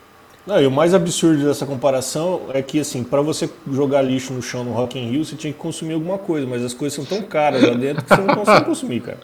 Não, 0.47 0.61
e 0.61 0.65
o 0.65 0.71
mais 0.71 0.93
absurdo 0.93 1.45
dessa 1.45 1.65
comparação 1.65 2.43
é 2.53 2.61
que, 2.61 2.79
assim, 2.79 3.03
para 3.03 3.21
você 3.21 3.49
jogar 3.69 4.01
lixo 4.01 4.31
no 4.31 4.41
chão 4.41 4.63
no 4.63 4.71
Rock 4.71 4.97
in 4.97 5.09
Rio, 5.09 5.25
você 5.25 5.35
tinha 5.35 5.51
que 5.51 5.59
consumir 5.59 5.93
alguma 5.93 6.17
coisa, 6.17 6.47
mas 6.47 6.63
as 6.63 6.73
coisas 6.73 6.95
são 6.95 7.03
tão 7.03 7.21
caras 7.27 7.61
lá 7.61 7.73
dentro 7.73 8.01
que 8.05 8.15
você 8.15 8.21
não 8.21 8.33
consegue 8.33 8.63
consumir, 8.65 9.01
cara. 9.01 9.17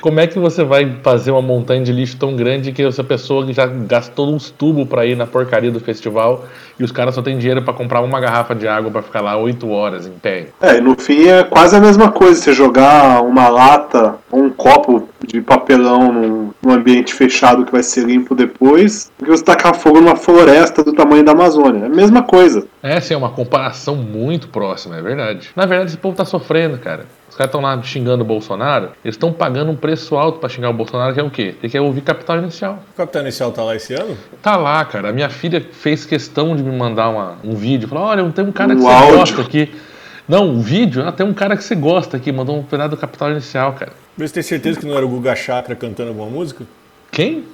Como 0.00 0.20
é 0.20 0.28
que 0.28 0.38
você 0.38 0.62
vai 0.62 0.96
fazer 1.02 1.32
uma 1.32 1.42
montanha 1.42 1.82
de 1.82 1.92
lixo 1.92 2.16
tão 2.16 2.36
grande 2.36 2.70
que 2.70 2.82
essa 2.82 3.02
pessoa 3.02 3.44
que 3.44 3.52
já 3.52 3.66
gastou 3.66 4.32
uns 4.32 4.48
tubos 4.48 4.88
pra 4.88 5.04
ir 5.04 5.16
na 5.16 5.26
porcaria 5.26 5.72
do 5.72 5.80
festival 5.80 6.44
e 6.78 6.84
os 6.84 6.92
caras 6.92 7.16
só 7.16 7.20
têm 7.20 7.36
dinheiro 7.36 7.62
pra 7.62 7.74
comprar 7.74 8.00
uma 8.00 8.20
garrafa 8.20 8.54
de 8.54 8.66
água 8.68 8.90
pra 8.92 9.02
ficar 9.02 9.20
lá 9.20 9.36
oito 9.36 9.68
horas 9.68 10.06
em 10.06 10.12
pé? 10.12 10.46
É, 10.62 10.78
e 10.78 10.80
no 10.80 10.98
fim 10.98 11.26
é 11.26 11.42
quase 11.42 11.76
a 11.76 11.80
mesma 11.80 12.12
coisa 12.12 12.40
você 12.40 12.52
jogar 12.52 13.22
uma 13.22 13.48
lata 13.48 14.14
ou 14.30 14.44
um 14.44 14.50
copo 14.50 15.06
de 15.26 15.40
papelão 15.42 16.10
num, 16.12 16.50
num 16.62 16.72
ambiente 16.72 17.12
fechado 17.12 17.66
que 17.66 17.72
vai 17.72 17.82
ser 17.82 18.06
limpo 18.06 18.34
depois, 18.34 19.10
do 19.18 19.26
que 19.26 19.30
você 19.30 19.44
tacar 19.44 19.74
fogo 19.74 20.00
numa 20.00 20.16
floresta 20.16 20.59
do 20.68 20.92
tamanho 20.92 21.24
da 21.24 21.32
Amazônia. 21.32 21.84
É 21.84 21.86
a 21.86 21.88
mesma 21.88 22.22
coisa. 22.22 22.66
Essa 22.82 23.14
é 23.14 23.16
uma 23.16 23.30
comparação 23.30 23.96
muito 23.96 24.48
próxima, 24.48 24.96
é 24.98 25.02
verdade. 25.02 25.50
Na 25.56 25.64
verdade, 25.66 25.90
esse 25.90 25.96
povo 25.98 26.16
tá 26.16 26.24
sofrendo, 26.24 26.78
cara. 26.78 27.06
Os 27.28 27.36
caras 27.36 27.48
estão 27.48 27.60
lá 27.60 27.80
xingando 27.82 28.22
o 28.22 28.26
Bolsonaro, 28.26 28.90
eles 29.04 29.14
estão 29.14 29.32
pagando 29.32 29.70
um 29.70 29.76
preço 29.76 30.16
alto 30.16 30.38
pra 30.40 30.48
xingar 30.48 30.68
o 30.70 30.72
Bolsonaro, 30.72 31.14
que 31.14 31.20
é 31.20 31.22
o 31.22 31.30
quê? 31.30 31.54
Tem 31.60 31.70
que 31.70 31.78
ouvir 31.78 32.00
capital 32.02 32.38
inicial. 32.38 32.80
O 32.92 32.96
Capitão 32.96 33.22
Inicial 33.22 33.52
tá 33.52 33.62
lá 33.62 33.76
esse 33.76 33.94
ano? 33.94 34.16
Tá 34.42 34.56
lá, 34.56 34.84
cara. 34.84 35.10
A 35.10 35.12
minha 35.12 35.30
filha 35.30 35.64
fez 35.72 36.04
questão 36.04 36.54
de 36.56 36.62
me 36.62 36.76
mandar 36.76 37.08
uma- 37.08 37.36
um 37.44 37.54
vídeo. 37.54 37.88
Falou: 37.88 38.04
olha, 38.04 38.28
tem 38.30 38.44
um 38.44 38.52
cara 38.52 38.74
que 38.74 38.80
você 38.82 39.12
gosta 39.16 39.40
aqui. 39.42 39.72
Não, 40.28 40.48
um 40.48 40.60
vídeo? 40.60 41.04
Ah, 41.06 41.12
tem 41.12 41.24
um 41.26 41.32
cara 41.34 41.56
que 41.56 41.62
você 41.64 41.74
gosta 41.74 42.16
aqui. 42.16 42.30
Mandou 42.32 42.56
um 42.58 42.62
pedaço 42.62 42.90
do 42.90 42.96
capital 42.96 43.30
inicial, 43.30 43.72
cara. 43.74 43.92
Se 44.18 44.32
tem 44.32 44.42
certeza 44.42 44.78
que 44.78 44.86
não 44.86 44.96
era 44.96 45.06
o 45.06 45.08
Guga 45.08 45.34
Chakra 45.34 45.74
cantando 45.74 46.10
alguma 46.10 46.28
música? 46.28 46.64
Quem? 47.12 47.44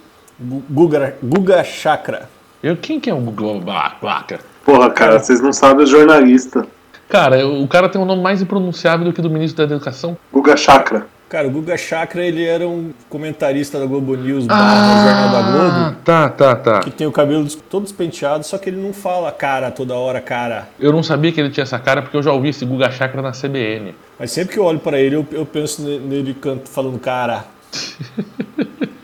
Gu- 0.41 0.63
Guga, 0.71 1.15
Guga 1.23 1.63
Chakra. 1.65 2.29
Eu, 2.63 2.77
quem 2.77 2.99
que 2.99 3.09
é 3.11 3.15
o 3.15 3.19
Google 3.21 3.63
Placa? 4.01 4.41
Porra, 4.65 4.91
cara, 4.91 5.19
vocês 5.19 5.41
não 5.41 5.53
sabem 5.53 5.85
os 5.85 5.91
jornalistas. 5.91 6.65
Cara, 7.09 7.39
eu- 7.39 7.63
o 7.63 7.69
cara 7.69 7.89
tem 7.89 8.01
um 8.01 8.05
nome 8.05 8.23
mais 8.23 8.43
impronunciável 8.43 9.05
do 9.07 9.13
que 9.13 9.23
do 9.23 9.31
ministro 9.31 9.65
da 9.67 9.73
Educação. 9.75 10.17
Guga 10.33 10.57
Chakra. 10.57 11.07
Cara, 11.29 11.49
o 11.49 11.51
Guga 11.51 11.77
Chakra, 11.77 12.25
ele 12.25 12.45
era 12.45 12.67
um 12.69 12.93
comentarista 13.09 13.81
da 13.81 13.87
Globo 13.87 14.15
News, 14.17 14.47
barra 14.47 15.05
Jornal 15.05 15.31
da 15.33 15.51
Globo, 15.51 15.97
tá, 16.05 16.29
tá, 16.29 16.55
tá. 16.55 16.81
que 16.81 16.91
tem 16.91 17.05
o 17.05 17.11
cabelo 17.11 17.45
todo 17.69 17.83
despenteado, 17.83 18.45
só 18.47 18.59
que 18.59 18.71
ele 18.71 18.81
não 18.81 18.93
fala 18.93 19.33
cara 19.33 19.73
toda 19.73 19.95
hora, 19.95 20.21
cara. 20.21 20.69
Eu 20.79 20.93
não 20.93 21.03
sabia 21.03 21.33
que 21.33 21.41
ele 21.41 21.51
tinha 21.51 21.65
essa 21.65 21.81
cara 21.81 22.01
porque 22.01 22.17
eu 22.17 22.23
já 22.23 22.33
ouvi 22.33 22.51
esse 22.51 22.65
Guga 22.65 22.91
Chakra 22.93 23.21
na 23.23 23.33
CBN. 23.33 23.93
Mas 24.19 24.31
sempre 24.31 24.55
que 24.55 24.59
eu 24.61 24.65
olho 24.65 24.79
pra 24.79 25.01
ele, 25.01 25.17
eu, 25.17 25.27
eu 25.33 25.45
penso 25.45 25.83
ne- 25.83 25.99
nele 25.99 26.33
canto, 26.35 26.69
falando 26.69 26.99
cara. 27.01 27.45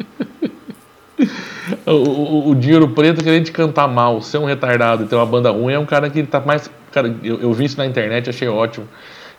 O, 1.95 2.49
o, 2.49 2.51
o 2.51 2.55
Dinheiro 2.55 2.89
Preto 2.89 3.23
querendo 3.23 3.45
te 3.45 3.53
cantar 3.53 3.89
mal, 3.89 4.21
ser 4.21 4.39
um 4.39 4.45
retardado 4.45 5.05
e 5.05 5.07
ter 5.07 5.15
uma 5.15 5.27
banda 5.27 5.51
ruim 5.51 5.75
é 5.75 5.79
um 5.79 5.87
cara 5.87 6.09
que 6.11 6.19
ele 6.19 6.29
tá 6.29 6.41
mais. 6.41 6.71
Cara, 6.91 7.15
eu, 7.23 7.41
eu 7.41 7.53
vi 7.53 7.65
isso 7.65 7.79
na 7.79 7.87
internet, 7.87 8.29
achei 8.29 8.49
ótimo. 8.49 8.89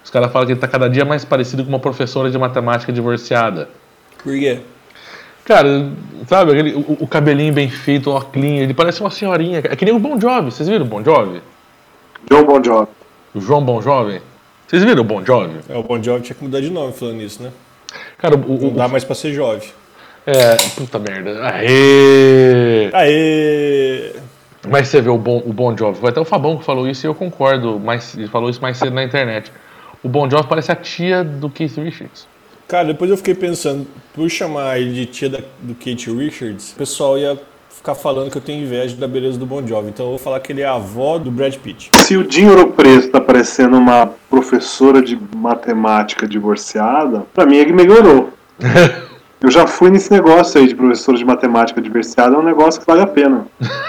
Os 0.03 0.09
caras 0.09 0.31
falam 0.31 0.45
que 0.45 0.53
ele 0.53 0.59
tá 0.59 0.67
cada 0.67 0.89
dia 0.89 1.05
mais 1.05 1.23
parecido 1.23 1.63
com 1.63 1.69
uma 1.69 1.79
professora 1.79 2.29
de 2.29 2.37
matemática 2.37 2.91
divorciada. 2.91 3.69
Por 4.21 4.33
quê? 4.33 4.59
Cara, 5.45 5.91
sabe, 6.27 6.51
aquele, 6.51 6.73
o, 6.73 6.97
o 7.01 7.07
cabelinho 7.07 7.53
bem 7.53 7.69
feito, 7.69 8.09
o 8.09 8.13
óculos, 8.13 8.45
ele 8.45 8.73
parece 8.73 9.01
uma 9.01 9.09
senhorinha. 9.09 9.59
É 9.63 9.75
que 9.75 9.85
nem 9.85 9.93
o 9.93 9.99
Bon 9.99 10.19
Jovi, 10.19 10.51
vocês 10.51 10.67
viram 10.67 10.85
o 10.85 10.87
Bon 10.87 11.03
Jovi? 11.03 11.41
John 12.29 12.45
Bon 12.45 12.63
Jovi. 12.63 12.87
O 13.35 13.41
João 13.41 13.63
Bon 13.63 13.81
Jovi? 13.81 14.21
Vocês 14.67 14.83
viram 14.83 15.01
o 15.01 15.05
Bon 15.05 15.23
Jovi? 15.25 15.59
É, 15.67 15.77
o 15.77 15.83
Bon 15.83 16.01
Jovi 16.01 16.23
tinha 16.23 16.35
que 16.35 16.43
mudar 16.43 16.61
de 16.61 16.69
nome 16.69 16.93
falando 16.93 17.21
isso, 17.21 17.43
né? 17.43 17.51
Cara, 18.17 18.35
o. 18.35 18.39
Não 18.39 18.67
o, 18.69 18.71
dá 18.71 18.87
mais 18.87 19.03
pra 19.03 19.15
ser 19.15 19.33
jovem. 19.33 19.67
É, 20.25 20.55
puta 20.75 20.99
merda. 20.99 21.39
Aê! 21.47 22.89
Aê! 22.93 24.11
Mas 24.69 24.87
você 24.87 25.01
vê 25.01 25.09
o 25.09 25.17
Bon, 25.17 25.43
o 25.45 25.51
bon 25.51 25.75
Jovi, 25.77 25.99
foi 25.99 26.09
até 26.09 26.21
o 26.21 26.25
Fabão 26.25 26.57
que 26.57 26.63
falou 26.63 26.87
isso 26.87 27.05
e 27.05 27.07
eu 27.07 27.13
concordo, 27.13 27.79
mas 27.83 28.17
ele 28.17 28.27
falou 28.29 28.49
isso 28.49 28.61
mais 28.61 28.77
cedo 28.77 28.93
na 28.93 29.03
internet. 29.03 29.51
O 30.01 30.07
Bon 30.07 30.29
Jovi 30.29 30.47
parece 30.47 30.71
a 30.71 30.75
tia 30.75 31.23
do 31.23 31.49
Keith 31.49 31.75
Richards. 31.77 32.27
Cara, 32.67 32.85
depois 32.87 33.11
eu 33.11 33.17
fiquei 33.17 33.35
pensando, 33.35 33.85
por 34.13 34.29
chamar 34.29 34.79
ele 34.79 34.93
de 34.93 35.05
tia 35.05 35.29
da- 35.29 35.39
do 35.61 35.75
Kate 35.75 36.09
Richards, 36.09 36.71
o 36.71 36.75
pessoal 36.75 37.17
ia 37.17 37.37
ficar 37.69 37.93
falando 37.93 38.31
que 38.31 38.37
eu 38.37 38.41
tenho 38.41 38.63
inveja 38.63 38.95
da 38.95 39.07
beleza 39.07 39.37
do 39.37 39.45
Bon 39.45 39.65
Jovi. 39.67 39.89
Então 39.89 40.05
eu 40.05 40.09
vou 40.11 40.17
falar 40.19 40.39
que 40.39 40.53
ele 40.53 40.61
é 40.61 40.65
a 40.65 40.75
avó 40.75 41.17
do 41.19 41.29
Brad 41.29 41.55
Pitt. 41.57 41.89
Se 41.95 42.15
o 42.15 42.23
Dinho 42.25 42.51
Ouro 42.51 42.71
Preto 42.71 43.09
tá 43.09 43.19
parecendo 43.19 43.77
uma 43.77 44.07
professora 44.29 45.01
de 45.01 45.19
matemática 45.35 46.25
divorciada, 46.25 47.25
pra 47.33 47.45
mim 47.45 47.57
ele 47.57 47.73
melhorou. 47.73 48.31
Eu 49.43 49.51
já 49.51 49.67
fui 49.67 49.91
nesse 49.91 50.09
negócio 50.09 50.59
aí 50.59 50.67
de 50.67 50.73
professora 50.73 51.17
de 51.17 51.25
matemática 51.25 51.81
divorciada, 51.81 52.33
é 52.35 52.39
um 52.39 52.43
negócio 52.43 52.79
que 52.79 52.87
vale 52.87 53.01
a 53.01 53.07
pena. 53.07 53.45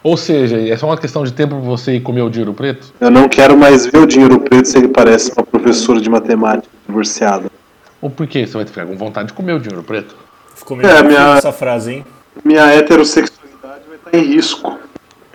Ou 0.00 0.16
seja, 0.16 0.60
é 0.60 0.76
só 0.76 0.86
uma 0.86 0.96
questão 0.98 1.24
de 1.24 1.32
tempo 1.32 1.56
pra 1.56 1.64
você 1.64 1.94
ir 1.96 2.00
comer 2.00 2.22
o 2.22 2.30
dinheiro 2.30 2.54
preto? 2.54 2.92
Eu 3.00 3.10
não 3.10 3.28
quero 3.28 3.56
mais 3.56 3.86
ver 3.86 3.98
o 3.98 4.06
Dinho 4.06 4.24
Ouro 4.24 4.40
Preto 4.40 4.68
se 4.68 4.76
ele 4.76 4.88
parece 4.88 5.32
uma 5.34 5.42
professora 5.44 5.98
de 6.00 6.08
matemática 6.10 6.68
divorciada. 6.86 7.50
Ou 8.02 8.10
por 8.10 8.26
quê? 8.26 8.46
Você 8.46 8.52
vai 8.52 8.66
ficar 8.66 8.84
com 8.86 8.94
vontade 8.96 9.28
de 9.28 9.34
comer 9.34 9.54
o 9.54 9.58
dinheiro 9.58 9.82
preto? 9.82 10.14
Ficou 10.54 10.76
meio 10.76 10.88
É, 10.88 11.02
minha- 11.02 11.36
essa 11.38 11.52
frase, 11.52 11.94
hein? 11.94 12.06
Minha 12.44 12.66
heterossexualidade 12.66 13.80
vai 13.88 13.96
estar 13.96 14.14
em 14.18 14.34
risco. 14.34 14.78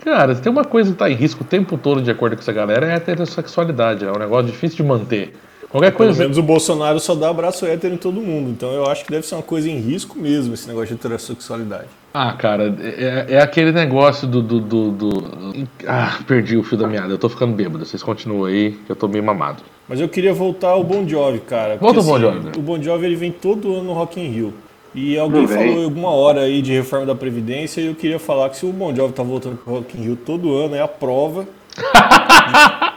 Cara, 0.04 0.34
se 0.36 0.40
tem 0.40 0.52
uma 0.52 0.64
coisa 0.64 0.92
que 0.92 0.96
tá 0.96 1.10
em 1.10 1.14
risco 1.14 1.42
o 1.42 1.46
tempo 1.46 1.76
todo, 1.76 2.00
de 2.00 2.10
acordo 2.10 2.36
com 2.36 2.42
essa 2.42 2.52
galera, 2.52 2.86
é 2.86 2.92
a 2.92 2.96
heterossexualidade. 2.96 4.04
É 4.04 4.12
um 4.12 4.18
negócio 4.20 4.46
difícil 4.52 4.76
de 4.76 4.82
manter. 4.84 5.36
Qualquer 5.70 5.92
Pelo 5.92 6.08
coisa. 6.08 6.22
menos 6.22 6.36
o 6.36 6.42
Bolsonaro 6.42 6.98
só 6.98 7.14
dá 7.14 7.30
abraço 7.30 7.64
hétero 7.64 7.94
em 7.94 7.96
todo 7.96 8.20
mundo. 8.20 8.50
Então 8.50 8.72
eu 8.72 8.86
acho 8.90 9.04
que 9.04 9.10
deve 9.12 9.24
ser 9.26 9.36
uma 9.36 9.42
coisa 9.42 9.70
em 9.70 9.78
risco 9.78 10.18
mesmo 10.18 10.52
esse 10.52 10.66
negócio 10.66 10.88
de 10.88 10.94
heterossexualidade. 10.94 11.86
Ah, 12.12 12.32
cara, 12.32 12.74
é, 12.82 13.26
é 13.36 13.40
aquele 13.40 13.70
negócio 13.70 14.26
do, 14.26 14.42
do, 14.42 14.60
do- 14.60 14.90
do- 14.90 15.68
Ah, 15.86 16.18
perdi 16.26 16.56
o 16.56 16.64
fio 16.64 16.76
da 16.76 16.88
meada. 16.88 17.12
Eu 17.12 17.18
tô 17.18 17.28
ficando 17.28 17.54
bêbado. 17.54 17.86
Vocês 17.86 18.02
continuam 18.02 18.46
aí, 18.46 18.72
que 18.84 18.90
eu 18.90 18.96
tô 18.96 19.06
meio 19.06 19.22
mamado. 19.22 19.62
Mas 19.88 20.00
eu 20.00 20.08
queria 20.08 20.32
voltar 20.34 20.70
ao 20.70 20.82
Bon 20.82 21.06
Jovi, 21.06 21.38
cara. 21.38 21.76
porque, 21.76 21.84
Volta 21.84 22.00
ao 22.00 22.04
Bon 22.04 22.18
Jovi, 22.20 22.40
né? 22.46 22.52
O 22.56 22.60
Bon 22.60 22.82
Jovi 22.82 23.06
ele 23.06 23.16
vem 23.16 23.30
todo 23.30 23.72
ano 23.74 23.84
no 23.84 23.92
Rock 23.92 24.20
in 24.20 24.28
Rio. 24.28 24.54
E 24.92 25.16
alguém 25.16 25.46
falou 25.46 25.62
em 25.64 25.84
alguma 25.84 26.10
hora 26.10 26.40
aí 26.40 26.60
de 26.60 26.72
reforma 26.72 27.06
da 27.06 27.14
Previdência 27.14 27.80
e 27.80 27.86
eu 27.86 27.94
queria 27.94 28.18
falar 28.18 28.50
que 28.50 28.56
se 28.56 28.66
o 28.66 28.72
Bon 28.72 28.92
Jovi 28.92 29.12
tá 29.12 29.22
voltando 29.22 29.56
pro 29.56 29.74
Rock 29.74 29.96
in 29.96 30.02
Rio 30.02 30.16
todo 30.16 30.52
ano, 30.56 30.74
é 30.74 30.80
a 30.80 30.88
prova 30.88 31.46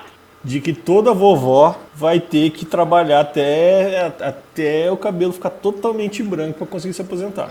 de, 0.43 0.59
que 0.59 0.73
toda 0.73 1.13
vovó 1.13 1.75
vai 1.95 2.19
ter 2.19 2.49
que 2.49 2.65
trabalhar 2.65 3.21
até, 3.21 4.11
até 4.19 4.91
o 4.91 4.97
cabelo 4.97 5.31
ficar 5.31 5.51
totalmente 5.51 6.21
branco 6.21 6.59
para 6.59 6.67
conseguir 6.67 6.93
se 6.93 7.01
aposentar. 7.01 7.49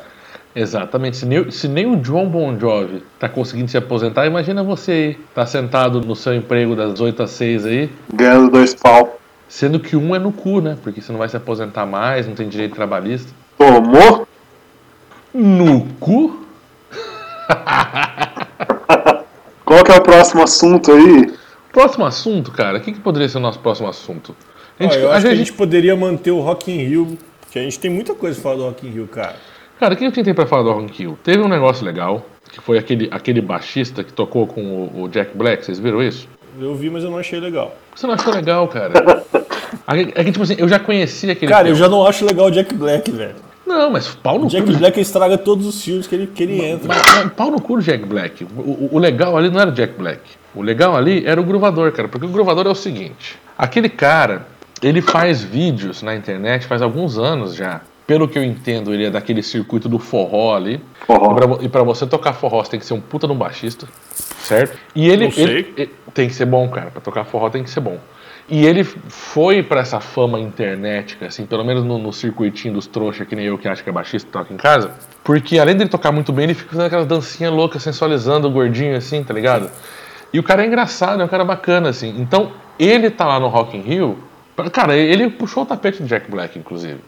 Exatamente. 0.54 1.16
Se 1.16 1.24
nem, 1.26 1.50
se 1.50 1.66
nem 1.66 1.86
o 1.86 1.96
John 1.96 2.28
Bon 2.28 2.58
Jovi 2.58 3.02
tá 3.18 3.26
conseguindo 3.28 3.70
se 3.70 3.78
aposentar, 3.78 4.26
imagina 4.26 4.62
você 4.62 4.92
aí, 4.92 5.14
tá 5.34 5.46
sentado 5.46 6.00
no 6.02 6.14
seu 6.14 6.34
emprego 6.34 6.76
das 6.76 7.00
8 7.00 7.22
às 7.22 7.30
6 7.30 7.66
aí, 7.66 7.90
Ganhando 8.12 8.50
dois 8.50 8.74
pau. 8.74 9.18
sendo 9.48 9.80
que 9.80 9.96
um 9.96 10.14
é 10.14 10.18
no 10.18 10.30
cu, 10.30 10.60
né? 10.60 10.76
Porque 10.82 11.00
você 11.00 11.10
não 11.10 11.18
vai 11.18 11.28
se 11.30 11.36
aposentar 11.36 11.86
mais, 11.86 12.26
não 12.26 12.34
tem 12.34 12.46
direito 12.48 12.74
trabalhista. 12.74 13.32
Tomou? 13.56 14.28
No 15.32 15.86
cu? 15.98 16.44
Qual 19.64 19.82
que 19.84 19.92
é 19.92 19.96
o 19.96 20.02
próximo 20.02 20.42
assunto 20.42 20.92
aí? 20.92 21.32
Próximo 21.72 22.04
assunto, 22.04 22.50
cara. 22.52 22.78
O 22.78 22.80
que, 22.80 22.92
que 22.92 23.00
poderia 23.00 23.28
ser 23.28 23.38
o 23.38 23.40
nosso 23.40 23.58
próximo 23.58 23.88
assunto? 23.88 24.36
A 24.78 24.82
gente, 24.84 24.96
eu 24.98 25.10
a 25.10 25.14
acho 25.16 25.22
que 25.22 25.32
a 25.32 25.34
gente- 25.34 25.46
gente 25.46 25.52
poderia 25.56 25.96
manter 25.96 26.30
o 26.30 26.40
Rock 26.40 26.70
in 26.70 26.78
Rio, 26.84 27.18
porque 27.40 27.58
a 27.58 27.62
gente 27.62 27.78
tem 27.78 27.90
muita 27.90 28.14
coisa 28.14 28.34
pra 28.40 28.42
falar 28.50 28.56
do 28.56 28.64
Rock 28.68 28.86
in 28.86 28.90
Rio, 28.90 29.06
cara. 29.08 29.36
Cara, 29.80 29.94
o 29.94 29.96
que 29.96 30.04
eu 30.04 30.12
tentei 30.12 30.34
pra 30.34 30.46
falar 30.46 30.62
do 30.62 30.72
Rock 30.72 30.84
in 30.84 30.94
Rio? 30.96 31.18
Teve 31.24 31.40
um 31.40 31.48
negócio 31.48 31.84
legal, 31.84 32.24
que 32.50 32.60
foi 32.60 32.78
aquele, 32.78 33.08
aquele 33.10 33.40
baixista 33.40 34.04
que 34.04 34.12
tocou 34.12 34.46
com 34.46 34.60
o, 34.62 35.02
o 35.04 35.08
Jack 35.08 35.36
Black, 35.36 35.64
vocês 35.64 35.78
viram 35.78 36.02
isso? 36.02 36.28
Eu 36.60 36.74
vi, 36.74 36.90
mas 36.90 37.02
eu 37.04 37.10
não 37.10 37.18
achei 37.18 37.40
legal. 37.40 37.74
Você 37.94 38.06
não 38.06 38.14
achou 38.14 38.32
legal, 38.32 38.68
cara? 38.68 38.92
É 40.14 40.22
que, 40.24 40.30
tipo 40.32 40.42
assim, 40.44 40.54
eu 40.58 40.68
já 40.68 40.78
conhecia 40.78 41.32
aquele 41.32 41.50
Cara, 41.50 41.62
eu 41.68 41.74
filme. 41.74 41.80
já 41.80 41.88
não 41.88 42.06
acho 42.06 42.24
legal 42.26 42.46
o 42.46 42.50
Jack 42.50 42.74
Black, 42.74 43.10
velho. 43.10 43.34
Não, 43.72 43.90
mas 43.90 44.08
pau 44.08 44.38
no 44.38 44.48
Jack 44.48 44.66
cu. 44.70 44.76
Black 44.78 45.00
estraga 45.00 45.38
todos 45.38 45.66
os 45.66 45.82
filmes 45.82 46.06
que 46.06 46.14
ele, 46.14 46.26
que 46.26 46.42
ele 46.42 46.62
entra. 46.64 46.88
Mas, 46.88 47.02
mas 47.16 47.32
pau 47.32 47.50
no 47.50 47.60
cu 47.60 47.76
do 47.76 47.82
Jack 47.82 48.04
Black. 48.04 48.44
O, 48.44 48.60
o- 48.60 48.88
o 48.92 48.98
legal 48.98 49.36
ali 49.36 49.50
não 49.50 49.60
era 49.60 49.70
o 49.70 49.72
Jack 49.72 49.94
Black. 49.98 50.20
O 50.54 50.60
legal 50.62 50.94
ali 50.96 51.24
era 51.26 51.40
o 51.40 51.44
Gruvador, 51.44 51.90
cara. 51.92 52.08
Porque 52.08 52.26
o 52.26 52.28
Gruvador 52.28 52.66
é 52.66 52.70
o 52.70 52.74
seguinte: 52.74 53.38
aquele 53.56 53.88
cara, 53.88 54.46
ele 54.82 55.00
faz 55.00 55.42
vídeos 55.42 56.02
na 56.02 56.14
internet 56.14 56.66
faz 56.66 56.82
alguns 56.82 57.16
anos 57.18 57.54
já. 57.54 57.80
Pelo 58.06 58.26
que 58.28 58.36
eu 58.38 58.42
entendo, 58.44 58.92
ele 58.92 59.06
é 59.06 59.10
daquele 59.10 59.42
circuito 59.42 59.88
do 59.88 59.98
forró 59.98 60.54
ali. 60.56 60.80
Forró. 61.06 61.58
E 61.62 61.68
pra 61.68 61.82
você 61.84 62.04
tocar 62.06 62.32
forró, 62.34 62.62
você 62.62 62.72
tem 62.72 62.80
que 62.80 62.84
ser 62.84 62.94
um 62.94 63.00
puta 63.00 63.26
de 63.26 63.32
um 63.32 63.36
baixista, 63.36 63.86
certo? 64.38 64.76
E 64.94 65.08
ele, 65.08 65.24
Não 65.26 65.32
sei. 65.32 65.44
ele- 65.44 65.72
ele- 65.76 65.90
tem 66.12 66.28
que 66.28 66.34
ser 66.34 66.44
bom, 66.44 66.68
cara. 66.68 66.90
Pra 66.90 67.00
tocar 67.00 67.24
forró 67.24 67.48
tem 67.48 67.62
que 67.62 67.70
ser 67.70 67.80
bom. 67.80 67.96
E 68.52 68.66
ele 68.66 68.84
foi 68.84 69.62
pra 69.62 69.80
essa 69.80 69.98
fama 69.98 70.38
internética, 70.38 71.24
assim, 71.24 71.46
pelo 71.46 71.64
menos 71.64 71.84
no, 71.84 71.96
no 71.96 72.12
circuitinho 72.12 72.74
dos 72.74 72.86
trouxas, 72.86 73.26
que 73.26 73.34
nem 73.34 73.46
eu 73.46 73.56
que 73.56 73.66
acho 73.66 73.82
que 73.82 73.88
é 73.88 73.92
baixista 73.92 74.28
toca 74.30 74.52
em 74.52 74.58
casa. 74.58 74.90
Porque 75.24 75.58
além 75.58 75.74
dele 75.74 75.88
tocar 75.88 76.12
muito 76.12 76.34
bem, 76.34 76.44
ele 76.44 76.52
fica 76.52 76.68
fazendo 76.68 76.84
aquelas 76.84 77.06
dancinhas 77.06 77.50
loucas, 77.50 77.82
sensualizando 77.82 78.46
o 78.46 78.50
gordinho, 78.50 78.94
assim, 78.94 79.24
tá 79.24 79.32
ligado? 79.32 79.70
E 80.34 80.38
o 80.38 80.42
cara 80.42 80.62
é 80.62 80.66
engraçado, 80.66 81.22
é 81.22 81.24
um 81.24 81.28
cara 81.28 81.46
bacana, 81.46 81.88
assim. 81.88 82.14
Então, 82.18 82.52
ele 82.78 83.08
tá 83.08 83.24
lá 83.24 83.40
no 83.40 83.48
Rock 83.48 83.74
in 83.74 83.80
Rio. 83.80 84.18
Cara, 84.70 84.94
ele 84.94 85.30
puxou 85.30 85.62
o 85.62 85.66
tapete 85.66 86.02
do 86.02 86.06
Jack 86.06 86.30
Black, 86.30 86.58
inclusive. 86.58 87.00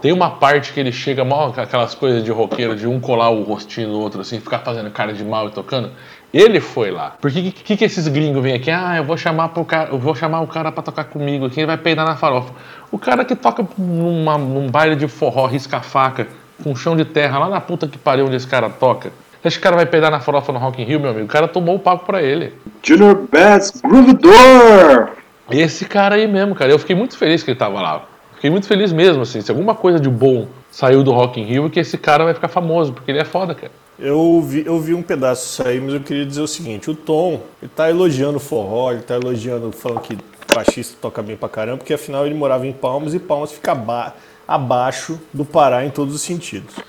Tem 0.00 0.10
uma 0.10 0.30
parte 0.30 0.72
que 0.72 0.80
ele 0.80 0.90
chega 0.90 1.22
mal 1.22 1.52
aquelas 1.54 1.94
coisas 1.94 2.24
de 2.24 2.30
roqueiro, 2.30 2.74
de 2.74 2.86
um 2.86 2.98
colar 2.98 3.28
o 3.28 3.42
rostinho 3.42 3.88
do 3.88 4.00
outro, 4.00 4.22
assim, 4.22 4.40
ficar 4.40 4.60
fazendo 4.60 4.90
cara 4.90 5.12
de 5.12 5.22
mal 5.22 5.48
e 5.48 5.50
tocando. 5.50 5.90
Ele 6.32 6.60
foi 6.60 6.90
lá. 6.90 7.16
Porque 7.20 7.42
que, 7.42 7.52
que, 7.52 7.76
que 7.76 7.84
esses 7.84 8.06
gringos 8.06 8.42
vêm 8.42 8.54
aqui? 8.54 8.70
Ah, 8.70 8.96
eu 8.98 9.04
vou 9.04 9.16
chamar 9.16 9.48
pro 9.48 9.64
cara, 9.64 9.90
eu 9.90 9.98
vou 9.98 10.14
chamar 10.14 10.40
o 10.40 10.46
cara 10.46 10.70
pra 10.70 10.82
tocar 10.82 11.04
comigo 11.04 11.46
aqui, 11.46 11.60
ele 11.60 11.66
vai 11.66 11.78
peidar 11.78 12.04
na 12.04 12.16
farofa. 12.16 12.52
O 12.90 12.98
cara 12.98 13.24
que 13.24 13.34
toca 13.34 13.66
numa, 13.78 14.36
num 14.36 14.70
baile 14.70 14.94
de 14.94 15.08
forró, 15.08 15.46
risca-faca, 15.46 16.28
com 16.62 16.74
chão 16.76 16.96
de 16.96 17.04
terra, 17.04 17.38
lá 17.38 17.48
na 17.48 17.60
puta 17.60 17.88
que 17.88 17.96
pariu 17.96 18.26
onde 18.26 18.36
esse 18.36 18.46
cara 18.46 18.68
toca. 18.68 19.10
Esse 19.44 19.58
cara 19.58 19.76
vai 19.76 19.86
peidar 19.86 20.10
na 20.10 20.20
farofa 20.20 20.52
no 20.52 20.58
Rock 20.58 20.82
in 20.82 20.84
Rio, 20.84 21.00
meu 21.00 21.10
amigo. 21.10 21.26
O 21.26 21.28
cara 21.28 21.46
tomou 21.48 21.76
o 21.76 21.78
papo 21.78 22.04
pra 22.04 22.22
ele. 22.22 22.52
Junior 22.82 23.26
Bats 23.30 23.80
Groovedor! 23.80 25.10
Esse 25.50 25.84
cara 25.84 26.16
aí 26.16 26.26
mesmo, 26.26 26.54
cara. 26.54 26.70
Eu 26.70 26.78
fiquei 26.78 26.94
muito 26.94 27.16
feliz 27.16 27.42
que 27.42 27.52
ele 27.52 27.58
tava 27.58 27.80
lá. 27.80 28.04
Fiquei 28.34 28.50
muito 28.50 28.66
feliz 28.66 28.92
mesmo, 28.92 29.22
assim. 29.22 29.40
Se 29.40 29.50
alguma 29.50 29.74
coisa 29.74 29.98
de 29.98 30.08
bom 30.08 30.48
saiu 30.70 31.02
do 31.02 31.12
Rock 31.12 31.40
in 31.40 31.44
Rio, 31.44 31.66
é 31.66 31.70
que 31.70 31.80
esse 31.80 31.96
cara 31.96 32.24
vai 32.24 32.34
ficar 32.34 32.48
famoso, 32.48 32.92
porque 32.92 33.10
ele 33.10 33.20
é 33.20 33.24
foda, 33.24 33.54
cara. 33.54 33.72
Eu 33.98 34.40
vi, 34.40 34.64
eu 34.64 34.78
vi 34.78 34.94
um 34.94 35.02
pedaço 35.02 35.46
disso 35.48 35.66
aí, 35.66 35.80
mas 35.80 35.94
eu 35.94 36.00
queria 36.00 36.24
dizer 36.24 36.40
o 36.40 36.46
seguinte: 36.46 36.88
o 36.90 36.94
Tom, 36.94 37.40
ele 37.60 37.70
tá 37.74 37.90
elogiando 37.90 38.36
o 38.36 38.40
forró, 38.40 38.92
ele 38.92 39.02
tá 39.02 39.16
elogiando, 39.16 39.72
falando 39.72 40.00
que 40.02 40.16
baixista 40.54 40.96
toca 41.00 41.20
bem 41.22 41.36
pra 41.36 41.48
caramba, 41.48 41.78
porque 41.78 41.94
afinal 41.94 42.24
ele 42.24 42.34
morava 42.34 42.66
em 42.66 42.72
Palmas 42.72 43.12
e 43.14 43.18
Palmas 43.18 43.50
fica 43.52 43.72
aba- 43.72 44.14
abaixo 44.46 45.18
do 45.32 45.44
Pará 45.44 45.84
em 45.84 45.90
todos 45.90 46.14
os 46.14 46.22
sentidos. 46.22 46.74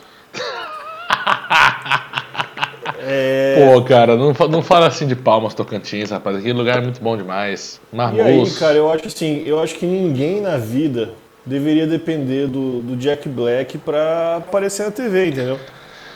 Pô, 3.73 3.81
cara, 3.83 4.15
não, 4.15 4.33
não 4.49 4.61
fala 4.61 4.87
assim 4.87 5.07
de 5.07 5.15
Palmas 5.15 5.53
Tocantins, 5.53 6.11
rapaz. 6.11 6.37
Aquele 6.37 6.53
lugar 6.53 6.77
é 6.77 6.81
muito 6.81 7.01
bom 7.01 7.17
demais. 7.17 7.79
E 7.91 7.95
aí, 7.95 7.97
Marmoso. 7.97 8.59
cara, 8.59 8.75
eu 8.75 8.91
acho 8.91 9.07
assim, 9.07 9.43
eu 9.45 9.61
acho 9.61 9.75
que 9.75 9.85
ninguém 9.85 10.41
na 10.41 10.57
vida 10.57 11.11
deveria 11.45 11.87
depender 11.87 12.47
do, 12.47 12.81
do 12.81 12.95
Jack 12.95 13.27
Black 13.27 13.77
pra 13.79 14.37
aparecer 14.37 14.85
na 14.85 14.91
TV, 14.91 15.27
entendeu? 15.29 15.59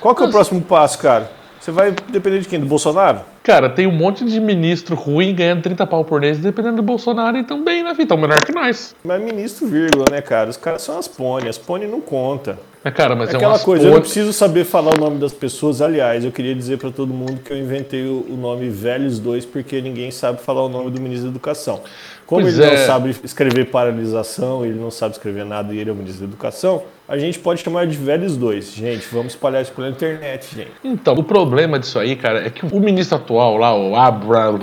Qual 0.03 0.13
que 0.13 0.21
é 0.21 0.25
o 0.25 0.29
próximo 0.29 0.61
passo, 0.61 0.99
cara? 0.99 1.31
Você 1.61 1.71
vai 1.71 1.91
depender 2.09 2.39
de 2.39 2.49
quem? 2.49 2.59
Do 2.59 2.65
Bolsonaro? 2.65 3.21
Cara, 3.41 3.69
tem 3.69 3.87
um 3.87 3.91
monte 3.91 4.25
de 4.25 4.37
ministro 4.37 4.97
ruim 4.97 5.33
ganhando 5.33 5.61
30 5.61 5.87
pau 5.87 6.03
por 6.03 6.19
mês, 6.19 6.37
dependendo 6.39 6.75
do 6.75 6.83
Bolsonaro, 6.83 7.37
e 7.37 7.43
tão 7.45 7.63
bem 7.63 7.83
na 7.83 7.93
vida, 7.93 8.09
tão 8.09 8.17
melhor 8.17 8.43
que 8.43 8.51
nós. 8.51 8.93
Mas 9.01 9.21
ministro, 9.21 9.65
vírgula, 9.65 10.03
né, 10.11 10.19
cara? 10.19 10.49
Os 10.49 10.57
caras 10.57 10.81
são 10.81 10.99
as 10.99 11.07
pônei, 11.07 11.47
as 11.47 11.57
pônei 11.57 11.87
não 11.87 12.01
conta. 12.01 12.59
Mas, 12.83 12.93
cara, 12.93 13.15
mas 13.15 13.29
é, 13.29 13.35
Aquela 13.35 13.53
umas 13.53 13.63
coisa, 13.63 13.87
eu 13.87 13.93
não 13.93 14.01
preciso 14.01 14.33
saber 14.33 14.65
falar 14.65 14.95
o 14.95 14.99
nome 14.99 15.17
das 15.17 15.31
pessoas. 15.31 15.81
Aliás, 15.81 16.25
eu 16.25 16.31
queria 16.31 16.53
dizer 16.53 16.77
pra 16.77 16.91
todo 16.91 17.13
mundo 17.13 17.39
que 17.39 17.53
eu 17.53 17.57
inventei 17.57 18.05
o 18.05 18.35
nome 18.37 18.69
Velhos 18.69 19.19
2 19.19 19.45
porque 19.45 19.81
ninguém 19.81 20.11
sabe 20.11 20.41
falar 20.41 20.63
o 20.63 20.69
nome 20.69 20.91
do 20.91 20.99
ministro 20.99 21.27
da 21.27 21.31
Educação. 21.31 21.81
Como 22.25 22.41
Pois 22.41 22.57
ele 22.57 22.67
é. 22.67 22.79
não 22.79 22.85
sabe 22.85 23.15
escrever 23.23 23.65
paralisação, 23.65 24.65
ele 24.65 24.79
não 24.79 24.89
sabe 24.89 25.13
escrever 25.13 25.45
nada 25.45 25.73
e 25.73 25.79
ele 25.79 25.89
é 25.89 25.93
o 25.93 25.95
ministro 25.95 26.25
da 26.25 26.31
Educação, 26.31 26.83
a 27.07 27.17
gente 27.17 27.37
pode 27.37 27.61
chamar 27.61 27.85
de 27.85 27.97
Velhos 27.97 28.37
2. 28.37 28.73
Gente, 28.73 29.07
vamos 29.11 29.33
espalhar 29.33 29.61
isso 29.61 29.71
pela 29.73 29.89
internet, 29.89 30.55
gente. 30.55 30.71
Então, 30.83 31.13
o 31.15 31.23
problema 31.23 31.77
disso 31.77 31.99
aí, 31.99 32.15
cara, 32.15 32.45
é 32.45 32.49
que 32.49 32.65
o 32.65 32.79
ministro 32.79 33.17
atual 33.17 33.57
lá, 33.57 33.75
o 33.75 33.95
Abra, 33.95 34.53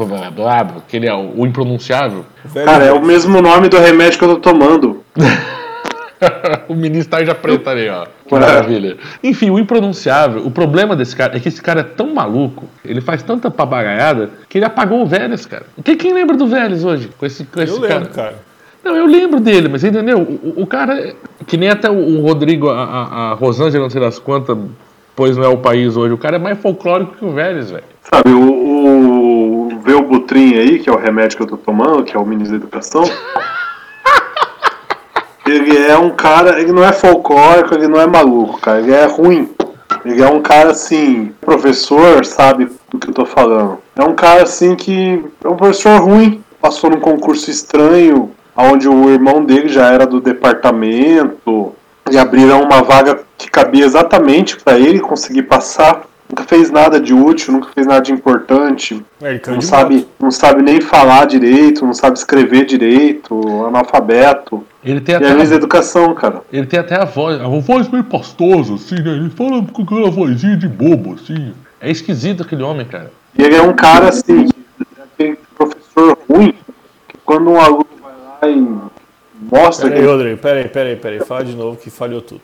que 0.88 0.96
ele 0.96 1.06
é 1.06 1.14
o, 1.14 1.46
impronunciável, 1.46 2.24
Velhos 2.44 2.70
Cara, 2.70 2.84
é 2.84 2.92
o 2.92 3.02
mesmo 3.04 3.40
nome 3.40 3.68
do 3.68 3.78
remédio 3.78 4.18
que 4.18 4.24
eu 4.24 4.36
tô 4.36 4.40
tomando. 4.40 5.04
o 6.68 6.74
ministro 6.74 7.10
tarja 7.16 7.34
preta 7.34 7.70
ali, 7.70 7.88
ó. 7.88 8.06
Que 8.26 8.34
maravilha. 8.34 8.96
Enfim, 9.22 9.50
o 9.50 9.58
impronunciável, 9.58 10.46
o 10.46 10.50
problema 10.50 10.94
desse 10.94 11.16
cara 11.16 11.36
é 11.36 11.40
que 11.40 11.48
esse 11.48 11.60
cara 11.62 11.80
é 11.80 11.84
tão 11.84 12.12
maluco, 12.14 12.66
ele 12.84 13.00
faz 13.00 13.22
tanta 13.22 13.50
papagaiada, 13.50 14.30
que 14.48 14.58
ele 14.58 14.64
apagou 14.64 15.02
o 15.02 15.06
Vélez, 15.06 15.46
cara. 15.46 15.64
Quem, 15.84 15.96
quem 15.96 16.12
lembra 16.12 16.36
do 16.36 16.46
Vélez 16.46 16.84
hoje? 16.84 17.10
Com 17.18 17.26
esse, 17.26 17.44
com 17.44 17.60
esse 17.60 17.72
Eu 17.74 17.80
lembro, 17.80 18.08
cara. 18.10 18.34
Não, 18.84 18.96
eu 18.96 19.06
lembro 19.06 19.40
dele, 19.40 19.68
mas 19.68 19.84
entendeu? 19.84 20.20
O, 20.20 20.62
o- 20.62 20.66
cara, 20.66 21.14
que 21.46 21.56
nem 21.56 21.68
até 21.68 21.90
o, 21.90 21.94
o 21.94 22.22
Rodrigo, 22.22 22.70
a, 22.70 22.82
a, 22.82 23.30
a 23.30 23.34
Rosângela, 23.34 23.82
não 23.84 23.90
sei 23.90 24.00
das 24.00 24.18
quantas, 24.18 24.56
pois 25.14 25.36
não 25.36 25.44
é 25.44 25.48
o 25.48 25.58
país 25.58 25.96
hoje, 25.96 26.14
o 26.14 26.18
cara 26.18 26.36
é 26.36 26.38
mais 26.38 26.58
folclórico 26.58 27.14
que 27.16 27.24
o 27.24 27.30
Vélez, 27.32 27.70
velho. 27.70 27.84
Sabe, 28.02 28.30
o, 28.30 29.68
o 29.74 29.80
Velbutrin 29.80 30.54
aí, 30.54 30.78
que 30.78 30.88
é 30.88 30.92
o 30.92 30.96
remédio 30.96 31.36
que 31.36 31.42
eu 31.42 31.46
tô 31.46 31.56
tomando, 31.58 32.04
que 32.04 32.16
é 32.16 32.18
o 32.20 32.24
ministro 32.24 32.58
da 32.58 32.64
Educação. 32.64 33.02
ele 35.46 35.76
é 35.78 35.96
um 35.96 36.10
cara, 36.10 36.60
ele 36.60 36.72
não 36.72 36.84
é 36.84 36.92
folclórico, 36.92 37.74
ele 37.74 37.88
não 37.88 38.00
é 38.00 38.06
maluco, 38.06 38.60
cara, 38.60 38.80
ele 38.80 38.92
é 38.92 39.06
ruim. 39.06 39.48
Ele 40.04 40.22
é 40.22 40.28
um 40.28 40.40
cara 40.40 40.70
assim, 40.70 41.32
professor, 41.40 42.24
sabe 42.24 42.68
do 42.88 42.98
que 42.98 43.08
eu 43.08 43.14
tô 43.14 43.26
falando. 43.26 43.78
É 43.96 44.02
um 44.02 44.14
cara 44.14 44.42
assim 44.44 44.74
que 44.74 45.24
é 45.44 45.48
um 45.48 45.56
professor 45.56 46.00
ruim, 46.00 46.42
passou 46.60 46.90
num 46.90 47.00
concurso 47.00 47.50
estranho, 47.50 48.30
onde 48.56 48.88
o 48.88 49.10
irmão 49.10 49.44
dele 49.44 49.68
já 49.68 49.90
era 49.90 50.06
do 50.06 50.20
departamento, 50.20 51.72
e 52.10 52.18
abriram 52.18 52.62
uma 52.62 52.82
vaga 52.82 53.20
que 53.36 53.50
cabia 53.50 53.84
exatamente 53.84 54.56
para 54.56 54.78
ele 54.78 55.00
conseguir 55.00 55.42
passar. 55.42 56.02
Nunca 56.30 56.44
fez 56.44 56.70
nada 56.70 57.00
de 57.00 57.12
útil, 57.12 57.52
nunca 57.54 57.70
fez 57.74 57.86
nada 57.88 58.00
de 58.02 58.12
importante. 58.12 59.04
É, 59.20 59.40
Não 59.48 59.58
de 59.58 59.64
sabe, 59.66 59.96
moto. 59.96 60.08
não 60.20 60.30
sabe 60.30 60.62
nem 60.62 60.80
falar 60.80 61.26
direito, 61.26 61.84
não 61.84 61.92
sabe 61.92 62.16
escrever 62.16 62.64
direito, 62.64 63.66
analfabeto. 63.66 64.64
Ele 64.84 65.00
tem 65.00 65.14
E 65.14 65.16
até, 65.16 65.26
é 65.26 65.32
a, 65.32 65.44
educação, 65.54 66.14
cara. 66.14 66.42
ele 66.52 66.66
tem 66.66 66.78
até 66.78 66.94
a 66.94 67.04
voz, 67.04 67.40
a 67.40 67.48
voz 67.48 67.88
meio 67.88 68.04
pastosa, 68.04 68.74
assim, 68.74 68.94
né? 68.94 69.10
Ele 69.10 69.30
fala 69.30 69.60
com 69.66 69.82
aquela 69.82 70.08
vozinha 70.08 70.56
de 70.56 70.68
bobo, 70.68 71.14
assim. 71.14 71.52
É 71.80 71.90
esquisito 71.90 72.44
aquele 72.44 72.62
homem, 72.62 72.86
cara. 72.86 73.10
E 73.36 73.42
ele 73.42 73.56
é 73.56 73.62
um 73.62 73.72
cara 73.72 74.08
assim, 74.08 74.46
que 74.46 74.54
é 74.98 75.02
aquele 75.02 75.38
professor 75.56 76.16
ruim, 76.30 76.54
que 77.08 77.16
quando 77.24 77.50
um 77.50 77.60
aluno 77.60 77.86
vai 78.00 78.12
lá 78.12 78.48
e 78.48 78.78
mostra 79.50 79.88
Pera 79.88 80.00
que 80.00 80.06
Rodrigo, 80.06 80.38
pera 80.38 80.60
aí, 80.60 80.68
pera 80.68 80.88
aí, 80.90 80.96
pera 80.96 81.14
aí. 81.16 81.20
Fala 81.26 81.44
de 81.44 81.56
novo 81.56 81.76
que 81.76 81.90
falhou 81.90 82.22
tudo. 82.22 82.40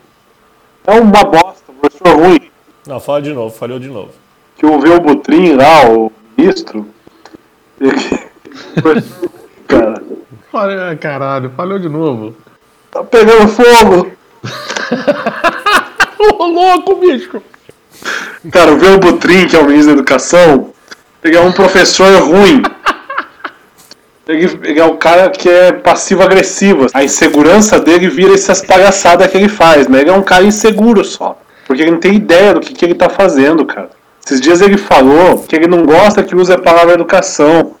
é 0.85 0.99
uma 0.99 1.23
bosta, 1.23 1.71
professor 1.79 2.19
ruim, 2.19 2.39
Não, 2.87 2.99
fala 3.01 3.21
de 3.21 3.33
novo, 3.33 3.53
falhou 3.53 3.79
de 3.79 3.89
novo. 3.89 4.11
que 4.55 4.65
o 4.65 4.79
Velbutrin 4.79 5.55
lá, 5.55 5.89
o 5.89 6.11
ministro, 6.37 6.87
ele... 7.81 7.91
cara, 9.67 10.01
Olha, 10.53 10.95
caralho, 10.95 11.51
falhou 11.55 11.77
de 11.77 11.89
novo. 11.89 12.35
tá 12.89 13.03
pegando 13.03 13.47
fogo. 13.49 14.11
Ô, 16.39 16.45
louco, 16.45 16.95
bicho! 16.95 17.41
Cara, 18.51 18.71
o 18.71 18.77
Velbutrin, 18.77 19.47
que 19.47 19.57
é 19.57 19.59
o 19.59 19.65
ministro 19.65 19.93
da 19.93 19.99
Educação, 19.99 20.73
ele 21.23 21.35
é 21.35 21.41
um 21.41 21.51
professor 21.51 22.09
ruim. 22.23 22.61
Ele, 24.27 24.45
ele 24.63 24.79
é 24.79 24.85
um 24.85 24.95
cara 24.95 25.29
que 25.29 25.49
é 25.49 25.73
passivo-agressivo. 25.73 26.87
A 26.93 27.03
insegurança 27.03 27.79
dele 27.79 28.07
vira 28.07 28.33
essas 28.33 28.61
palhaçadas 28.61 29.29
que 29.29 29.37
ele 29.37 29.49
faz, 29.49 29.87
mas 29.87 30.01
ele 30.01 30.09
é 30.09 30.13
um 30.13 30.23
cara 30.23 30.45
inseguro 30.45 31.03
só. 31.03 31.37
Porque 31.67 31.81
ele 31.81 31.91
não 31.91 31.99
tem 31.99 32.15
ideia 32.15 32.53
do 32.53 32.59
que, 32.61 32.73
que 32.73 32.85
ele 32.85 32.95
tá 32.95 33.09
fazendo, 33.09 33.65
cara. 33.65 33.89
Esses 34.25 34.41
dias 34.41 34.61
ele 34.61 34.77
falou 34.77 35.39
que 35.39 35.55
ele 35.55 35.67
não 35.67 35.85
gosta 35.85 36.23
que 36.23 36.35
use 36.35 36.51
a 36.51 36.57
palavra 36.57 36.93
educação. 36.93 37.75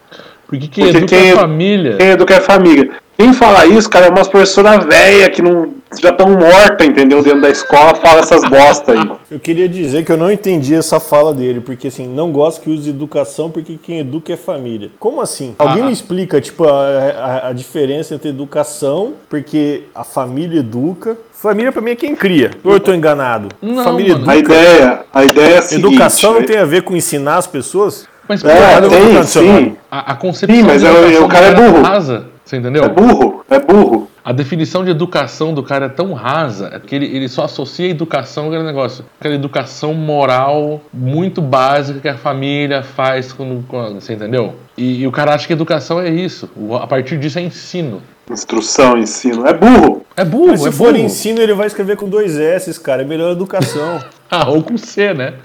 Porque 0.45 0.67
quem 0.67 0.83
Porque 0.85 0.97
educa 0.97 1.15
quem- 1.17 1.31
a 1.31 1.35
família. 1.35 1.97
Quem 1.97 2.07
educa 2.09 2.33
é 2.35 2.39
família. 2.39 2.89
Quem 3.17 3.33
fala 3.33 3.65
isso, 3.65 3.89
cara, 3.89 4.05
é 4.05 4.09
umas 4.09 4.27
professoras 4.27 4.85
velhas 4.85 5.29
que 5.35 5.41
não, 5.41 5.73
já 5.99 6.09
estão 6.11 6.29
mortas, 6.29 6.85
entendeu? 6.87 7.23
Dentro 7.23 7.41
da 7.41 7.49
escola, 7.49 7.95
fala 7.95 8.19
essas 8.19 8.43
bosta 8.47 8.91
aí. 8.93 9.11
Eu 9.31 9.39
queria 9.39 9.67
dizer 9.67 10.05
que 10.05 10.11
eu 10.11 10.17
não 10.17 10.31
entendi 10.31 10.75
essa 10.75 10.99
fala 10.99 11.33
dele, 11.33 11.59
porque 11.59 11.87
assim, 11.87 12.07
não 12.07 12.31
gosto 12.31 12.61
que 12.61 12.69
use 12.69 12.87
educação 12.91 13.49
porque 13.49 13.77
quem 13.81 13.99
educa 13.99 14.31
é 14.33 14.37
família. 14.37 14.91
Como 14.99 15.19
assim? 15.19 15.55
Alguém 15.57 15.81
Ah. 15.81 15.85
me 15.87 15.91
explica, 15.91 16.39
tipo, 16.39 16.65
a, 16.65 16.69
a- 16.71 17.47
a 17.49 17.53
diferença 17.53 18.13
entre 18.13 18.29
educação, 18.29 19.13
porque 19.27 19.83
a 19.95 20.03
família 20.03 20.59
educa. 20.59 21.17
Família 21.39 21.71
pra 21.71 21.81
mim 21.83 21.91
é 21.91 21.95
quem 21.95 22.15
cria. 22.15 22.49
Ou 22.63 22.73
eu 22.73 22.79
tô 22.79 22.91
enganado? 22.93 23.49
Não, 23.61 23.83
família 23.83 24.17
mano. 24.17 24.29
A 24.29 24.35
educa. 24.37 24.53
ideia, 24.55 24.99
a 25.13 25.23
ideia 25.23 25.53
é 25.53 25.57
a 25.59 25.61
seguinte, 25.61 25.87
Educação 25.87 26.31
não 26.31 26.39
velho. 26.39 26.47
tem 26.51 26.57
a 26.59 26.65
ver 26.65 26.81
com 26.81 26.95
ensinar 26.95 27.35
as 27.37 27.45
pessoas? 27.45 28.07
Mas 28.27 28.43
É, 28.43 28.81
tem, 28.81 29.23
sim. 29.23 29.77
a, 29.89 30.11
a 30.11 30.15
concepção 30.15 30.55
Sim, 30.55 30.63
mas 30.63 30.83
é- 30.83 30.87
educação 30.89 31.25
o 31.25 31.29
cara 31.29 31.45
é 31.45 31.53
burro. 31.53 31.81
rasa, 31.83 32.25
você 32.43 32.57
entendeu? 32.57 32.83
É 32.83 32.89
burro, 32.89 33.45
é 33.49 33.59
burro. 33.59 34.09
A 34.25 34.33
definição 34.33 34.83
de 34.83 34.89
educação 34.91 35.53
do 35.53 35.61
cara 35.63 35.85
é 35.85 35.89
tão 35.89 36.11
rasa 36.11 36.81
que 36.85 36.93
ele, 36.95 37.05
ele 37.05 37.29
só 37.29 37.45
associa 37.45 37.85
a 37.87 37.89
educação 37.91 38.45
com 38.45 38.49
aquele 38.49 38.65
negócio. 38.65 39.05
Aquela 39.19 39.35
educação 39.35 39.93
moral 39.93 40.81
muito 40.91 41.41
básica 41.41 41.99
que 42.01 42.09
a 42.09 42.17
família 42.17 42.81
faz 42.83 43.31
quando. 43.31 43.63
quando- 43.69 44.01
você 44.01 44.13
entendeu? 44.13 44.55
E, 44.75 45.01
e 45.03 45.07
o 45.07 45.11
cara 45.11 45.33
acha 45.35 45.45
que 45.47 45.53
educação 45.53 46.01
é 46.01 46.09
isso. 46.09 46.49
O- 46.57 46.75
A 46.75 46.85
partir 46.87 47.17
disso 47.17 47.37
é 47.39 47.43
ensino. 47.43 48.01
Instrução, 48.29 48.97
ensino. 48.97 49.47
É 49.47 49.53
burro. 49.53 50.05
É 50.17 50.25
burro, 50.25 50.47
Mas 50.47 50.61
se 50.61 50.67
é 50.69 50.71
for 50.71 50.91
burro. 50.91 51.05
ensino, 51.05 51.39
ele 51.39 51.53
vai 51.53 51.67
escrever 51.67 51.95
com 51.95 52.09
dois 52.09 52.37
S, 52.37 52.79
cara. 52.81 53.03
É 53.03 53.05
melhor 53.05 53.31
educação. 53.31 54.03
Ah, 54.29 54.49
ou 54.49 54.61
com 54.61 54.77
C, 54.77 55.13
né? 55.13 55.35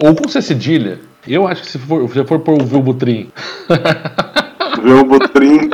Ou 0.00 0.14
com 0.14 0.26
C 0.26 0.40
cedilha. 0.40 0.98
Eu 1.28 1.46
acho 1.46 1.60
que 1.62 1.68
se 1.70 1.78
for, 1.78 2.08
se 2.10 2.24
for 2.24 2.38
por 2.40 2.54
o 2.62 2.64
Vilbutrim. 2.64 3.30
Velbutrin. 4.82 5.68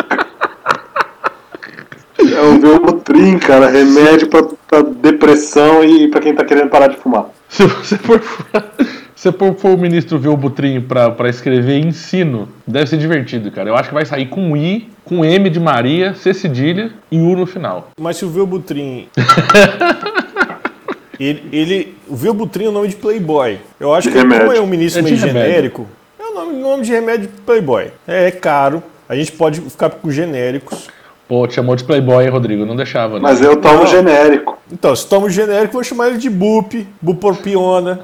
É 2.19 2.41
o 2.43 2.61
Velbutrin, 2.61 3.39
cara. 3.39 3.71
Remédio 3.71 4.29
pra, 4.29 4.43
pra 4.69 4.83
depressão 4.83 5.85
e 5.85 6.09
pra 6.09 6.21
quem 6.21 6.35
tá 6.35 6.45
querendo 6.45 6.69
parar 6.69 6.89
de 6.89 6.97
fumar. 6.97 7.27
Se 7.49 7.65
você 7.65 7.97
for, 7.97 8.21
se 9.15 9.31
for, 9.33 9.55
for 9.55 9.71
o 9.71 9.79
ministro 9.79 10.19
Vilbutrim 10.19 10.81
pra, 10.81 11.11
pra 11.11 11.29
escrever 11.29 11.79
ensino, 11.79 12.49
deve 12.67 12.87
ser 12.89 12.97
divertido, 12.97 13.51
cara. 13.53 13.69
Eu 13.69 13.77
acho 13.77 13.89
que 13.89 13.95
vai 13.95 14.05
sair 14.05 14.27
com 14.27 14.57
I, 14.57 14.89
com 15.11 15.25
M 15.25 15.51
de 15.51 15.59
Maria, 15.59 16.15
C 16.15 16.33
cedilha 16.33 16.93
e 17.11 17.19
U 17.19 17.37
no 17.37 17.45
final. 17.45 17.89
Mas 18.01 18.17
se 18.17 18.25
o 18.25 18.31
Velbutrin. 18.31 19.09
ele, 21.19 21.49
ele. 21.53 21.97
O 22.07 22.15
Velbutrin 22.15 22.67
é 22.67 22.69
o 22.69 22.73
nome 22.73 22.87
de 22.87 22.95
Playboy. 22.95 23.59
Eu 23.81 23.93
acho 23.93 24.09
que, 24.09 24.17
como 24.17 24.53
é 24.53 24.61
um 24.61 24.69
ministro 24.69 25.01
É 25.01 25.05
de 25.05 25.11
meio 25.11 25.27
remédio. 25.27 25.51
genérico, 25.51 25.87
é 26.17 26.23
o 26.23 26.35
nome, 26.35 26.53
nome 26.61 26.85
de 26.85 26.93
remédio 26.93 27.27
de 27.27 27.33
Playboy. 27.43 27.91
É, 28.07 28.29
é 28.29 28.31
caro. 28.31 28.81
A 29.09 29.17
gente 29.17 29.33
pode 29.33 29.61
ficar 29.63 29.91
com 29.91 30.09
genéricos. 30.13 30.87
Pô, 31.27 31.45
te 31.49 31.55
chamou 31.55 31.75
de 31.75 31.83
Playboy, 31.83 32.25
hein, 32.25 32.31
Rodrigo? 32.31 32.65
Não 32.65 32.77
deixava, 32.77 33.15
né? 33.15 33.21
Mas 33.21 33.41
eu 33.41 33.57
tomo 33.57 33.81
Não. 33.81 33.87
genérico. 33.87 34.57
Então, 34.73 34.95
se 34.95 35.09
toma 35.09 35.27
o 35.27 35.31
genérico, 35.31 35.71
eu 35.71 35.73
vou 35.73 35.85
chamar 35.85 36.09
ele 36.09 36.19
de 36.19 36.31
Bup, 36.31 36.87
Bupropiona. 37.03 38.01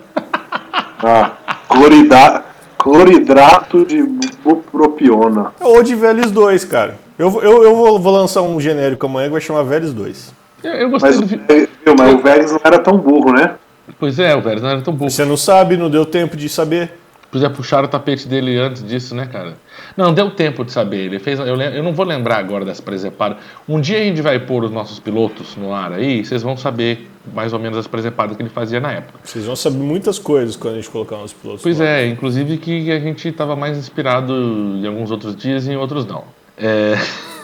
Ah, 1.05 1.33
clorida... 1.69 2.45
cloridrato 2.79 3.85
de 3.85 4.03
Ou 5.61 5.83
de 5.83 5.95
Veles 5.95 6.31
2, 6.31 6.65
cara. 6.65 6.97
Eu, 7.19 7.31
vou- 7.31 7.43
eu, 7.43 7.63
eu 7.65 7.75
vou, 7.77 7.99
vou 7.99 8.13
lançar 8.13 8.43
um 8.43 8.61
genérico 8.61 9.07
amanhã 9.07 9.27
que 9.27 9.33
vai 9.33 9.41
chamar 9.41 9.63
Veles 9.63 9.93
2. 9.93 10.33
Eu, 10.65 10.73
eu 10.73 10.91
gostei 10.91 11.11
Mas, 11.11 11.21
do. 11.21 11.27
viu, 11.27 11.95
mas 11.99 12.15
o 12.15 12.19
Vélez 12.19 12.53
não 12.53 12.61
era 12.65 12.79
tão 12.79 12.97
burro, 12.99 13.33
né? 13.33 13.55
Pois 13.99 14.19
é, 14.19 14.35
o 14.35 14.43
velho 14.43 14.61
não 14.61 14.69
era 14.69 14.83
tão 14.83 14.93
burro. 14.93 15.11
Você 15.11 15.25
não 15.25 15.37
sabe, 15.37 15.77
não 15.77 15.89
deu 15.89 16.05
tempo 16.05 16.37
de 16.37 16.49
saber. 16.49 16.93
Podia 17.37 17.51
puxar 17.51 17.85
o 17.85 17.89
tapete 17.89 18.27
dele 18.27 18.59
antes 18.59 18.83
disso, 18.83 19.15
né, 19.15 19.27
cara? 19.27 19.59
Não, 19.95 20.15
deu 20.15 20.31
tempo 20.31 20.65
de 20.65 20.73
saber. 20.73 21.05
Ele 21.05 21.19
fez. 21.19 21.39
Eu, 21.39 21.61
eu 21.61 21.83
não 21.83 21.93
vou 21.93 22.07
lembrar 22.07 22.39
agora 22.39 22.65
dessa 22.65 22.81
presepada. 22.81 23.37
Um 23.69 23.79
dia 23.79 23.99
a 23.99 24.05
gente 24.05 24.23
vai 24.23 24.39
pôr 24.39 24.65
os 24.65 24.71
nossos 24.71 24.99
pilotos 24.99 25.55
no 25.55 25.71
ar 25.71 25.93
aí, 25.93 26.25
vocês 26.25 26.43
vão 26.43 26.57
saber 26.57 27.11
mais 27.35 27.53
ou 27.53 27.59
menos 27.59 27.77
as 27.77 27.87
presepadas 27.87 28.39
que 28.39 28.43
ele 28.43 28.49
fazia 28.49 28.81
na 28.81 28.91
época. 28.91 29.19
Vocês 29.23 29.45
vão 29.45 29.55
saber 29.55 29.77
muitas 29.77 30.19
coisas 30.19 30.57
quando 30.57 30.75
a 30.75 30.77
gente 30.77 30.89
colocar 30.89 31.19
nos 31.19 31.35
pilotos. 31.35 31.63
Pois 31.63 31.79
no 31.79 31.85
ar. 31.85 31.91
é, 31.91 32.07
inclusive 32.07 32.57
que 32.57 32.91
a 32.91 32.99
gente 32.99 33.29
estava 33.29 33.55
mais 33.55 33.77
inspirado 33.77 34.33
em 34.33 34.87
alguns 34.87 35.11
outros 35.11 35.37
dias 35.37 35.67
e 35.67 35.73
em 35.73 35.77
outros 35.77 36.07
não. 36.07 36.25
É. 36.57 36.95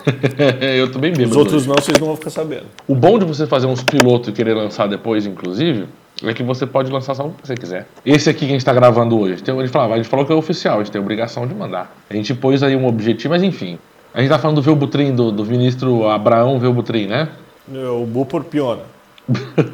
eu 0.78 0.90
tô 0.90 0.98
bem 0.98 1.12
bêbado. 1.12 1.32
Os 1.32 1.36
outros 1.36 1.56
hoje. 1.56 1.68
não, 1.68 1.74
vocês 1.74 1.98
não 1.98 2.06
vão 2.06 2.16
ficar 2.16 2.30
sabendo. 2.30 2.64
O 2.88 2.94
bom 2.94 3.18
de 3.18 3.26
você 3.26 3.46
fazer 3.46 3.66
uns 3.66 3.82
pilotos 3.82 4.30
e 4.30 4.32
querer 4.32 4.54
lançar 4.54 4.88
depois, 4.88 5.26
inclusive, 5.26 5.86
é 6.24 6.32
que 6.34 6.42
você 6.42 6.66
pode 6.66 6.90
lançar 6.90 7.14
só 7.14 7.26
o 7.26 7.30
que 7.32 7.46
você 7.46 7.54
quiser. 7.54 7.86
Esse 8.04 8.30
aqui 8.30 8.40
que 8.40 8.44
a 8.46 8.48
gente 8.48 8.58
está 8.60 8.72
gravando 8.72 9.18
hoje, 9.18 9.34
a 9.34 9.36
gente, 9.36 9.68
falava, 9.68 9.94
a 9.94 9.96
gente 9.96 10.08
falou 10.08 10.24
que 10.24 10.32
é 10.32 10.34
oficial, 10.34 10.76
a 10.76 10.78
gente 10.84 10.92
tem 10.92 11.00
a 11.00 11.02
obrigação 11.02 11.46
de 11.46 11.54
mandar. 11.54 11.94
A 12.08 12.14
gente 12.14 12.34
pôs 12.34 12.62
aí 12.62 12.76
um 12.76 12.86
objetivo, 12.86 13.34
mas 13.34 13.42
enfim. 13.42 13.78
A 14.14 14.20
gente 14.20 14.28
tá 14.30 14.38
falando 14.38 14.56
do 14.56 14.62
Velbutrim, 14.62 15.14
do, 15.14 15.32
do 15.32 15.44
ministro 15.44 16.08
Abraão 16.08 16.58
Velbutrim, 16.60 17.06
né? 17.06 17.28
É, 17.74 17.88
O 17.88 18.04
Bupropiona. 18.04 18.82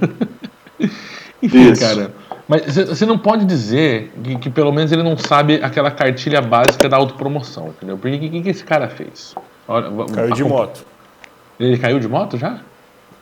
Enfim, 1.42 1.70
Isso. 1.70 1.80
cara. 1.80 2.12
Mas 2.46 2.76
você- 2.76 3.04
não 3.04 3.18
pode 3.18 3.44
dizer 3.44 4.10
que, 4.24 4.36
que 4.38 4.50
pelo 4.50 4.72
menos 4.72 4.90
ele 4.90 5.02
não 5.02 5.16
sabe 5.18 5.56
aquela 5.62 5.90
cartilha 5.90 6.40
básica 6.40 6.88
da 6.88 6.96
autopromoção, 6.96 7.68
entendeu? 7.68 7.98
Porque 7.98 8.16
o 8.16 8.20
que, 8.20 8.28
que, 8.30 8.42
que 8.42 8.48
esse 8.48 8.64
cara 8.64 8.88
fez? 8.88 9.34
Olha, 9.66 9.90
Caiu 10.14 10.32
de 10.34 10.44
moto. 10.44 10.84
Ele 11.60 11.76
caiu 11.76 11.98
de 12.00 12.08
moto 12.08 12.38
já? 12.38 12.60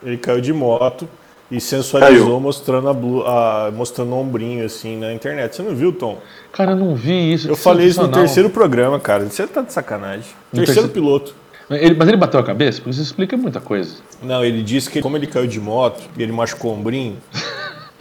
Ele 0.02 0.16
caiu 0.16 0.40
de 0.40 0.52
moto 0.52 1.09
e 1.50 1.61
sensualizou 1.61 2.26
Caiu. 2.26 2.40
mostrando 2.40 2.88
a, 2.88 2.92
blu- 2.92 3.24
a- 3.26 3.70
mostrando 3.74 4.12
o 4.12 4.18
ombrinho 4.20 4.64
assim 4.64 4.96
na 4.98 5.12
internet. 5.12 5.54
Você 5.56 5.62
não 5.62 5.74
viu, 5.74 5.92
Tom? 5.92 6.18
Cara, 6.52 6.72
eu 6.72 6.76
não 6.76 6.94
vi 6.94 7.32
isso. 7.35 7.48
Eu 7.48 7.56
falei 7.56 7.87
isso 7.87 8.02
no 8.02 8.09
terceiro 8.09 8.50
programa, 8.50 8.98
cara. 8.98 9.24
Você 9.24 9.46
tá 9.46 9.62
de 9.62 9.72
sacanagem. 9.72 10.24
No 10.52 10.59
terceiro 10.64 10.88
terceiro- 10.88 10.92
piloto. 10.92 11.35
Ele- 11.70 11.94
mas 11.96 12.06
ele 12.09 12.16
bateu 12.16 12.38
a 12.38 12.44
cabeça? 12.44 12.78
Porque 12.78 12.90
isso 12.90 13.02
explica 13.02 13.37
muita 13.37 13.61
coisa. 13.61 13.94
Não, 14.22 14.44
ele 14.44 14.62
disse 14.62 14.88
que 14.90 15.00
como 15.02 15.16
ele 15.16 15.26
caiu 15.26 15.46
de 15.46 15.61
moto 15.61 16.02
e 16.16 16.22
ele 16.22 16.32
machucou 16.32 16.72
o 16.72 16.74
ombrinho. 16.74 17.16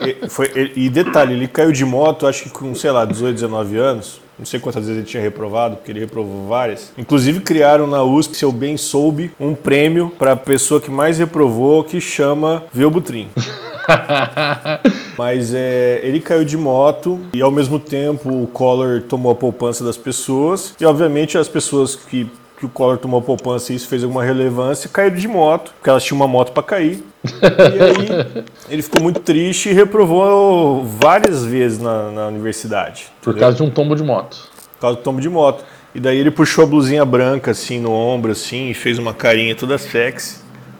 e, 0.00 0.28
foi- 0.28 0.50
ele- 0.54 0.72
e 0.76 0.88
detalhe, 0.88 1.34
ele 1.34 1.48
caiu 1.48 1.72
de 1.72 1.84
moto, 1.84 2.26
acho 2.26 2.44
que 2.44 2.50
com, 2.50 2.74
sei 2.74 2.90
lá, 2.90 3.04
18, 3.04 3.34
19 3.34 3.76
anos. 3.76 4.20
Não 4.38 4.46
sei 4.46 4.60
quantas 4.60 4.84
vezes 4.84 4.98
ele 4.98 5.06
tinha 5.06 5.22
reprovado, 5.22 5.76
porque 5.76 5.90
ele 5.90 6.00
reprovou 6.00 6.46
várias. 6.46 6.92
Inclusive 6.96 7.40
criaram 7.40 7.86
na 7.86 8.02
USP, 8.04 8.36
se 8.36 8.44
eu 8.44 8.52
bem 8.52 8.76
soube, 8.76 9.32
um 9.38 9.54
prêmio 9.54 10.10
para 10.16 10.32
a 10.32 10.36
pessoa 10.36 10.80
que 10.80 10.90
mais 10.90 11.18
reprovou, 11.18 11.82
que 11.82 12.00
chama 12.00 12.64
Velbutrim. 12.72 13.28
Mas 15.16 15.52
é, 15.52 16.00
ele 16.02 16.20
caiu 16.20 16.44
de 16.44 16.56
moto 16.56 17.18
e 17.32 17.42
ao 17.42 17.50
mesmo 17.50 17.78
tempo 17.78 18.44
o 18.44 18.46
Collor 18.46 19.02
tomou 19.02 19.32
a 19.32 19.34
poupança 19.34 19.82
das 19.82 19.96
pessoas. 19.96 20.74
E 20.80 20.84
obviamente 20.84 21.36
as 21.36 21.48
pessoas 21.48 21.96
que, 21.96 22.30
que 22.58 22.66
o 22.66 22.68
Collor 22.68 22.98
tomou 22.98 23.18
a 23.18 23.22
poupança 23.22 23.72
e 23.72 23.76
isso 23.76 23.88
fez 23.88 24.04
alguma 24.04 24.22
relevância 24.22 24.88
caíram 24.88 25.16
de 25.16 25.26
moto, 25.26 25.72
porque 25.74 25.90
elas 25.90 26.04
tinham 26.04 26.16
uma 26.16 26.28
moto 26.28 26.52
para 26.52 26.62
cair. 26.62 27.02
E 27.40 27.82
aí 27.82 28.44
ele 28.70 28.82
ficou 28.82 29.02
muito 29.02 29.20
triste 29.20 29.68
e 29.68 29.72
reprovou 29.72 30.84
várias 30.84 31.44
vezes 31.44 31.78
na, 31.78 32.10
na 32.10 32.26
universidade. 32.28 33.06
Por 33.22 33.30
entendeu? 33.30 33.40
causa 33.40 33.56
de 33.56 33.62
um 33.62 33.70
tombo 33.70 33.94
de 33.94 34.02
moto. 34.02 34.36
Por 34.74 34.80
causa 34.80 34.96
do 34.96 35.02
tombo 35.02 35.20
de 35.20 35.28
moto. 35.28 35.64
E 35.94 36.00
daí 36.00 36.18
ele 36.18 36.30
puxou 36.30 36.64
a 36.64 36.66
blusinha 36.66 37.04
branca 37.04 37.50
assim 37.50 37.80
no 37.80 37.90
ombro 37.92 38.32
assim 38.32 38.70
e 38.70 38.74
fez 38.74 38.98
uma 38.98 39.14
carinha 39.14 39.54
toda 39.54 39.78
sexy 39.78 40.36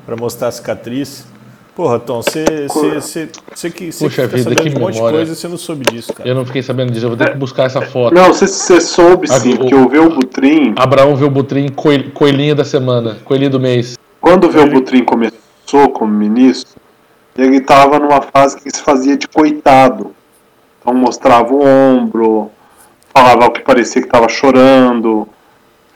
pra 0.07 0.17
mostrar 0.17 0.49
a 0.49 0.53
cicatriz. 0.53 1.27
Porra, 1.75 2.01
Tom, 2.01 2.21
você 2.23 2.45
você 2.67 3.71
que 3.71 3.93
você 3.93 4.05
Puxa 4.05 4.23
fica 4.25 4.37
vida, 4.37 4.51
sabendo 4.51 4.63
que 4.73 4.77
um 4.77 4.81
monte 4.81 4.95
de 4.95 5.01
coisa 5.01 5.33
e 5.33 5.37
você 5.37 5.47
não 5.47 5.57
soube 5.57 5.85
disso, 5.93 6.13
cara. 6.13 6.29
Eu 6.29 6.35
não 6.35 6.45
fiquei 6.45 6.61
sabendo 6.61 6.91
disso, 6.93 7.07
eu 7.07 7.11
vou 7.11 7.17
ter 7.17 7.31
que 7.31 7.37
buscar 7.39 7.67
essa 7.67 7.81
foto. 7.83 8.13
Não, 8.15 8.33
você, 8.35 8.81
soube 8.81 9.29
sim, 9.29 9.53
Ah, 9.53 9.55
o- 9.55 9.59
porque 9.59 9.75
o 9.77 9.89
Velbutrin, 9.89 10.75
Abraão 10.77 11.15
viu 11.15 11.29
o 11.29 11.31
Butrim, 11.31 11.69
coel- 11.69 12.11
coelhinho 12.13 12.57
da 12.57 12.65
semana, 12.65 13.19
coelhinho 13.25 13.51
do 13.53 13.61
mês. 13.61 13.97
quando 14.21 14.49
o 14.49 14.51
Velbutrin 14.51 15.05
começou 15.05 15.39
como 15.91 16.13
ministro, 16.13 16.81
ele 17.37 17.57
estava 17.59 17.99
numa 17.99 18.21
fase 18.23 18.57
que 18.61 18.71
se 18.71 18.83
fazia 18.83 19.17
de 19.17 19.29
coitado. 19.29 20.15
Então 20.81 20.95
mostrava 20.95 21.53
o 21.53 21.63
ombro, 21.65 22.51
falava 23.13 23.47
o 23.47 23.51
que 23.51 23.61
parecia 23.61 24.01
que 24.01 24.09
estava 24.09 24.29
chorando, 24.29 25.29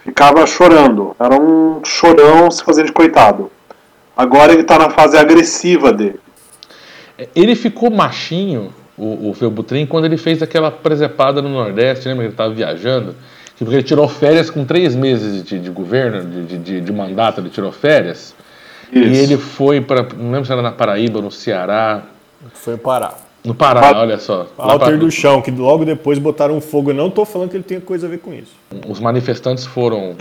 ficava 0.05 0.47
chorando. 0.47 1.17
Era 1.19 1.41
um 1.41 1.81
chorão 1.85 2.51
se 2.51 2.63
fazendo 2.63 2.87
de 2.87 2.93
coitado. 2.93 3.51
Agora 4.17 4.53
ele 4.53 4.63
está 4.63 4.79
na 4.79 4.91
fase 4.91 5.17
agressiva 5.17 5.93
dele. 5.93 6.21
Ele 7.35 7.55
ficou 7.55 7.91
machinho, 7.91 8.73
o, 8.97 9.31
o 9.31 9.35
Felbutrim, 9.35 9.87
quando 9.87 10.05
ele 10.05 10.17
fez 10.17 10.43
aquela 10.43 10.71
presepada 10.71 11.41
no 11.41 11.49
Nordeste, 11.49 12.09
lembra 12.09 12.25
que 12.25 12.27
ele 12.29 12.35
estava 12.35 12.53
viajando? 12.53 13.15
Que 13.57 13.65
porque 13.65 13.77
ele 13.77 13.83
tirou 13.83 14.09
férias 14.09 14.51
com 14.51 14.65
três 14.65 14.95
meses 14.95 15.43
de, 15.45 15.59
de 15.59 15.71
governo, 15.71 16.25
de- 16.47 16.59
de, 16.59 16.81
de 16.81 16.93
mandato, 16.93 17.41
ele 17.41 17.51
tirou 17.51 17.71
férias. 17.73 18.35
E 18.93 18.99
Isso. 19.01 19.23
ele 19.23 19.39
foi 19.39 19.81
para, 19.81 20.03
não 20.17 20.31
lembro 20.33 20.45
se 20.45 20.53
era 20.53 20.61
na 20.63 20.71
Paraíba, 20.73 21.21
no 21.23 21.31
Ceará, 21.31 22.03
Foi 22.53 22.77
parar. 22.77 23.19
no 23.45 23.55
Pará, 23.55 23.81
Pa- 23.81 24.01
olha 24.01 24.19
só. 24.19 24.47
Alter 24.59 24.89
pra- 24.89 24.97
do 24.97 25.11
chão, 25.11 25.41
que 25.41 25.51
logo 25.51 25.85
depois 25.85 26.19
botaram 26.19 26.61
fogo. 26.61 26.91
Eu 26.91 26.95
não 26.95 27.09
tô 27.11 27.25
falando 27.25 27.49
que 27.51 27.57
ele 27.57 27.65
tenha 27.65 27.81
coisa 27.81 28.07
a 28.07 28.11
ver 28.11 28.19
com 28.19 28.35
isso. 28.35 28.53
os 28.87 29.01
manifestantes 29.01 29.65
foram 29.65 30.15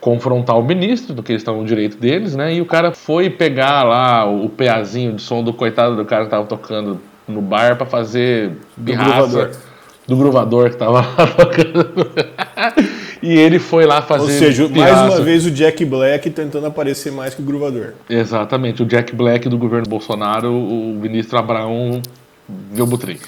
confrontar 0.00 0.58
o 0.58 0.62
ministro, 0.62 1.14
do 1.14 1.22
que 1.22 1.32
eles 1.32 1.42
estavam 1.42 1.60
no 1.62 1.66
direito 1.66 1.96
deles, 1.98 2.34
né? 2.36 2.52
E 2.54 2.60
o 2.60 2.66
cara 2.66 2.92
foi 2.92 3.30
pegar 3.30 3.82
lá 3.84 4.24
o 4.24 4.48
peazinho 4.48 5.12
de 5.14 5.22
som 5.22 5.42
do 5.42 5.52
coitado 5.52 5.96
do 5.96 6.04
cara 6.04 6.24
que 6.24 6.30
tava 6.30 6.44
tocando 6.46 7.00
no 7.26 7.40
bar 7.40 7.76
pra 7.76 7.86
fazer 7.86 8.52
birraça 8.76 9.26
gruvador. 9.28 9.50
do 10.06 10.16
gruvador 10.16 10.70
que 10.70 10.76
tava 10.76 10.92
lá 11.00 11.06
tocando. 11.36 12.10
E 13.22 13.32
ele 13.32 13.58
foi 13.58 13.86
lá 13.86 14.02
fazer 14.02 14.32
Ou 14.32 14.38
seja, 14.38 14.68
mais 14.68 15.00
uma 15.00 15.20
vez 15.20 15.46
o 15.46 15.50
Jack 15.50 15.84
Black 15.84 16.30
tentando 16.30 16.66
aparecer 16.66 17.12
mais 17.12 17.34
que 17.34 17.42
o 17.42 17.44
gruvador. 17.44 17.94
Exatamente, 18.08 18.82
o 18.82 18.86
Jack 18.86 19.14
Black 19.14 19.48
do 19.48 19.58
governo 19.58 19.88
Bolsonaro, 19.88 20.52
o 20.52 20.94
ministro 21.00 21.38
Abraão 21.38 22.02
Velbutrim. 22.72 23.18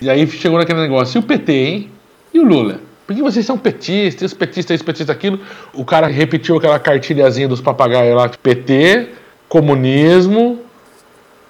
E 0.00 0.10
aí 0.10 0.26
chegou 0.26 0.58
naquele 0.58 0.80
negócio, 0.80 1.18
e 1.18 1.20
o 1.20 1.22
PT, 1.22 1.52
hein? 1.52 1.90
E 2.32 2.40
o 2.40 2.44
Lula? 2.44 2.80
Porque 3.06 3.22
vocês 3.22 3.44
são 3.44 3.58
petistas, 3.58 4.32
petistas, 4.32 4.76
isso, 4.76 4.84
petista, 4.84 5.12
aquilo. 5.12 5.38
O 5.74 5.84
cara 5.84 6.06
repetiu 6.06 6.56
aquela 6.56 6.78
cartilhazinha 6.78 7.46
dos 7.46 7.60
papagaios 7.60 8.16
lá, 8.16 8.28
PT, 8.28 9.08
comunismo, 9.48 10.60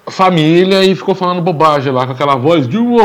família, 0.07 0.83
e 0.83 0.95
ficou 0.95 1.15
falando 1.15 1.41
bobagem 1.41 1.91
lá, 1.91 2.05
com 2.05 2.13
aquela 2.13 2.35
voz 2.35 2.67
de 2.67 2.77
um 2.77 2.97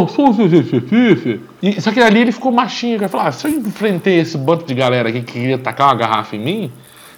e 1.62 1.80
Só 1.80 1.92
que 1.92 2.00
ali 2.00 2.20
ele 2.20 2.32
ficou 2.32 2.52
machinho, 2.52 2.96
ele 2.96 3.08
falou, 3.08 3.26
ah, 3.26 3.32
se 3.32 3.46
eu 3.46 3.52
enfrentei 3.52 4.20
esse 4.20 4.36
bando 4.36 4.64
de 4.64 4.74
galera 4.74 5.08
aqui 5.08 5.22
que 5.22 5.32
queria 5.32 5.58
tacar 5.58 5.88
uma 5.88 5.94
garrafa 5.94 6.36
em 6.36 6.40
mim, 6.40 6.72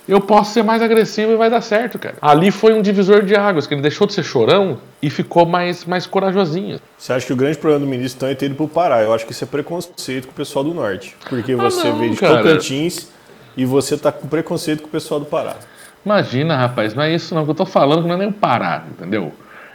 eu 0.08 0.20
posso 0.20 0.52
ser 0.52 0.62
mais 0.62 0.82
agressivo 0.82 1.32
e 1.32 1.36
vai 1.36 1.48
dar 1.48 1.60
certo, 1.60 1.98
cara. 1.98 2.16
Ali 2.20 2.50
foi 2.50 2.74
um 2.74 2.82
divisor 2.82 3.22
de 3.22 3.36
águas, 3.36 3.66
que 3.66 3.74
ele 3.74 3.82
deixou 3.82 4.06
de 4.06 4.12
ser 4.12 4.22
chorão 4.22 4.78
e 5.00 5.08
ficou 5.08 5.46
mais, 5.46 5.84
mais 5.84 6.06
corajosinho. 6.06 6.80
Você 6.98 7.12
acha 7.12 7.26
que 7.26 7.32
o 7.32 7.36
grande 7.36 7.58
problema 7.58 7.84
do 7.84 7.90
ministro 7.90 8.18
então 8.18 8.28
é 8.28 8.34
ter 8.34 8.46
ido 8.46 8.54
pro 8.54 8.68
Pará? 8.68 9.02
Eu 9.02 9.12
acho 9.12 9.24
que 9.24 9.32
isso 9.32 9.44
é 9.44 9.46
preconceito 9.46 10.26
com 10.26 10.32
o 10.32 10.34
pessoal 10.34 10.64
do 10.64 10.74
norte. 10.74 11.16
Porque 11.28 11.54
você 11.54 11.88
Ah, 11.88 11.90
não, 11.90 11.98
veio 11.98 12.12
de 12.12 12.20
cara. 12.20 12.42
Tocantins 12.42 13.08
e 13.56 13.64
você 13.64 13.96
tá 13.96 14.10
com 14.10 14.26
preconceito 14.26 14.82
com 14.82 14.88
o 14.88 14.90
pessoal 14.90 15.20
do 15.20 15.26
Pará. 15.26 15.56
Imagina, 16.04 16.56
rapaz, 16.56 16.94
não 16.94 17.02
é 17.04 17.14
isso 17.14 17.32
não 17.32 17.44
que 17.44 17.50
eu 17.52 17.54
tô 17.54 17.64
falando, 17.64 18.02
que 18.02 18.08
não 18.08 18.16
é 18.16 18.18
nem 18.18 18.28
o 18.28 18.32
Pará, 18.32 18.84
entendeu? 18.90 19.32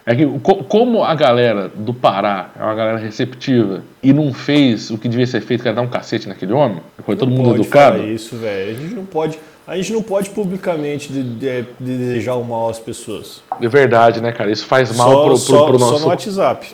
É 0.10 0.16
que 0.16 0.26
co- 0.40 0.64
como 0.64 1.04
a 1.04 1.14
galera 1.14 1.70
do 1.76 1.94
Pará 1.94 2.50
é 2.58 2.64
uma 2.64 2.74
galera 2.74 2.98
receptiva 2.98 3.84
e 4.02 4.14
não 4.14 4.34
fez 4.34 4.90
o 4.90 4.98
que 4.98 5.10
devia 5.10 5.28
ser 5.28 5.42
feito, 5.42 5.64
que 5.64 5.68
era 5.68 5.76
dar 5.76 5.82
um 5.82 5.88
cacete 5.90 6.30
naquele 6.30 6.54
homem, 6.54 6.80
foi 7.06 7.18
todo 7.18 7.30
mundo 7.30 7.50
pode 7.50 7.62
educado. 7.64 7.98
falar 7.98 8.08
isso, 8.10 8.38
velho. 8.38 8.72
A 8.72 8.74
gente 8.82 8.96
não 8.96 9.06
pode, 9.06 9.38
a 9.68 9.76
gente 9.76 9.92
não 9.92 10.02
pode 10.02 10.30
publicamente 10.30 11.12
de- 11.12 11.24
de- 11.24 11.62
de 11.78 11.98
desejar 11.98 12.36
o 12.36 12.44
mal 12.46 12.70
às 12.70 12.80
pessoas. 12.80 13.44
É 13.62 13.68
verdade, 13.68 14.22
né, 14.22 14.32
cara? 14.32 14.50
Isso 14.50 14.66
faz 14.66 14.96
mal 14.96 15.10
só, 15.12 15.20
pro, 15.24 15.28
pro, 15.32 15.38
só- 15.38 15.66
pro 15.68 15.80
só 15.80 15.86
nosso. 15.92 16.04
no 16.04 16.08
WhatsApp. 16.08 16.68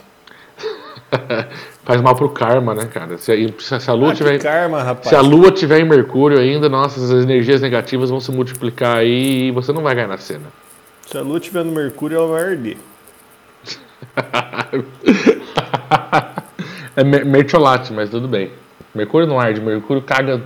faz 1.84 2.02
mal 2.02 2.16
pro 2.16 2.30
karma, 2.30 2.76
né, 2.76 2.86
cara? 2.86 3.18
Se, 3.18 3.32
a- 3.32 3.80
se 3.80 3.90
a 3.90 3.94
lua 3.94 4.12
Ah, 4.12 4.16
tiver. 4.16 4.38
karma, 4.40 4.84
rapaz. 4.84 5.10
Se 5.10 5.16
a 5.16 5.22
lua 5.22 5.52
tiver 5.52 5.80
em 5.80 5.86
Mercúrio 5.90 6.40
ainda, 6.40 6.70
nossas 6.70 7.10
as 7.10 7.24
energias 7.24 7.62
negativas 7.62 8.12
vão 8.12 8.20
se 8.20 8.32
multiplicar 8.32 8.98
aí 8.98 9.48
e 9.48 9.52
você 9.52 9.74
não 9.74 9.82
vai 9.82 9.96
ganhar 9.96 10.08
na 10.08 10.18
cena. 10.18 10.46
Se 11.10 11.18
a 11.18 11.22
lua 11.22 11.38
estiver 11.38 11.64
no 11.66 11.72
Mercúrio, 11.72 12.18
ela 12.18 12.28
vai 12.28 12.44
arder. 12.52 12.78
é 16.96 17.04
mer- 17.04 17.26
mertiolate, 17.26 17.92
mas 17.94 18.10
tudo 18.10 18.28
bem. 18.28 18.52
Mercúrio 18.94 19.28
não 19.28 19.40
arde, 19.40 19.60
Mercúrio 19.60 20.02
caga, 20.02 20.42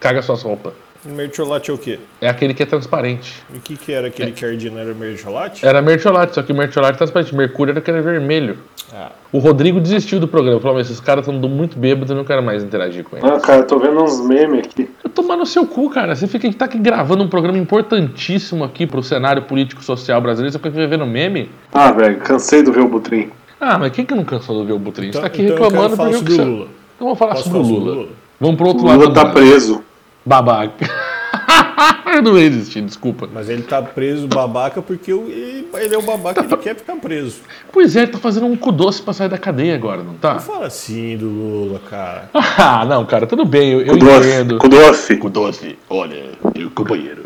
caga 0.00 0.22
suas 0.22 0.42
roupas. 0.42 0.72
Mertiolate 1.04 1.70
é 1.70 1.74
o 1.74 1.78
quê? 1.78 1.98
É 2.20 2.28
aquele 2.28 2.54
que 2.54 2.62
é 2.62 2.66
transparente. 2.66 3.42
O 3.54 3.60
que, 3.60 3.76
que 3.76 3.92
era 3.92 4.08
aquele 4.08 4.32
que 4.32 4.44
ardia? 4.44 4.70
Não 4.70 4.78
era 4.78 4.94
mertiolate? 4.94 5.64
Era 5.66 5.82
mertiolate, 5.82 6.34
só 6.34 6.42
que 6.42 6.50
o 6.52 6.54
mertiolate 6.56 6.94
é 6.94 6.98
transparente. 6.98 7.34
Mercúrio 7.34 7.72
era 7.72 7.78
aquele 7.80 8.00
vermelho. 8.00 8.58
Ah, 8.92 9.10
O 9.32 9.38
Rodrigo 9.38 9.80
desistiu 9.80 10.18
do 10.18 10.26
programa. 10.26 10.60
Falou, 10.60 10.76
mas 10.78 10.86
esses 10.86 11.00
caras 11.00 11.26
estão 11.28 11.48
muito 11.48 11.78
bêbados, 11.78 12.10
eu 12.10 12.16
não 12.16 12.24
quero 12.24 12.42
mais 12.42 12.62
interagir 12.64 13.04
com 13.04 13.16
eles. 13.16 13.30
Ah, 13.30 13.38
cara, 13.38 13.60
eu 13.60 13.66
tô 13.66 13.78
vendo 13.78 14.02
uns 14.02 14.20
memes 14.26 14.66
aqui. 14.66 14.88
Eu 15.02 15.10
tomar 15.10 15.36
no 15.36 15.44
seu 15.44 15.66
cu, 15.66 15.90
cara. 15.90 16.14
Você 16.14 16.26
fica 16.26 16.50
tá 16.52 16.64
aqui 16.64 16.78
gravando 16.78 17.22
um 17.22 17.28
programa 17.28 17.58
importantíssimo 17.58 18.64
aqui 18.64 18.86
pro 18.86 19.02
cenário 19.02 19.42
político-social 19.42 20.20
brasileiro. 20.20 20.52
Você 20.52 20.58
fica 20.58 20.86
vendo 20.86 21.06
meme? 21.06 21.50
Ah, 21.72 21.92
velho, 21.92 22.18
cansei 22.18 22.62
do 22.62 22.72
Velbutrin. 22.72 23.30
Ah, 23.60 23.78
mas 23.78 23.92
quem 23.92 24.04
que 24.04 24.14
não 24.14 24.24
cansou 24.24 24.60
de 24.60 24.66
ver 24.66 24.72
o 24.74 24.78
Butrin? 24.78 25.04
Você 25.04 25.08
então, 25.10 25.20
tá 25.22 25.26
aqui 25.26 25.42
então 25.42 25.56
eu 25.56 25.62
reclamando 25.62 25.96
quero 25.96 25.96
falar 25.96 26.10
porque 26.10 26.32
sobre 26.32 26.34
você... 26.34 26.42
o 26.42 26.52
Lula. 26.52 26.68
Então 26.94 27.06
vamos 27.06 27.18
falar 27.18 27.36
sobre 27.36 27.58
o 27.58 27.62
falar 27.62 27.74
Lula. 27.74 27.80
sobre 27.80 27.90
o 27.90 28.02
Lula? 28.02 28.12
Vamos 28.40 28.56
pro 28.56 28.64
O 28.64 28.68
outro 28.68 28.86
lado 28.86 28.98
Lula 28.98 29.10
do 29.10 29.14
tá 29.14 29.26
preso. 29.26 29.82
Babaca. 30.24 30.88
eu 32.16 32.22
não 32.22 32.38
ia 32.38 32.46
existir, 32.46 32.82
desculpa. 32.82 33.28
Mas 33.32 33.48
ele 33.48 33.62
tá 33.62 33.82
preso 33.82 34.26
babaca 34.26 34.80
porque 34.80 35.10
ele, 35.12 35.68
ele 35.74 35.94
é 35.94 35.98
o 35.98 36.02
babaca 36.02 36.42
Tá 36.42 36.54
ele 36.54 36.62
quer 36.62 36.76
ficar 36.76 36.96
preso. 36.96 37.40
Pois 37.72 37.94
é, 37.96 38.02
ele 38.02 38.12
tá 38.12 38.18
fazendo 38.18 38.46
um 38.46 38.56
cu 38.56 38.72
doce 38.72 39.02
pra 39.02 39.12
sair 39.12 39.28
da 39.28 39.38
cadeia 39.38 39.74
agora, 39.74 40.02
não 40.02 40.14
tá? 40.14 40.34
Não 40.34 40.40
fala 40.40 40.66
assim 40.66 41.16
do 41.16 41.26
Lula, 41.28 41.80
cara. 41.90 42.30
Ah, 42.56 42.84
não, 42.84 43.04
cara, 43.04 43.26
tudo 43.26 43.44
bem, 43.44 43.72
eu, 43.72 43.80
eu 43.82 43.96
doce. 43.96 44.28
entendo. 44.28 44.58
Com 44.58 44.68
doce. 44.68 45.16
Com 45.16 45.28
doce, 45.28 45.78
olha, 45.90 46.30
eu 46.54 46.70
companheiro. 46.70 47.24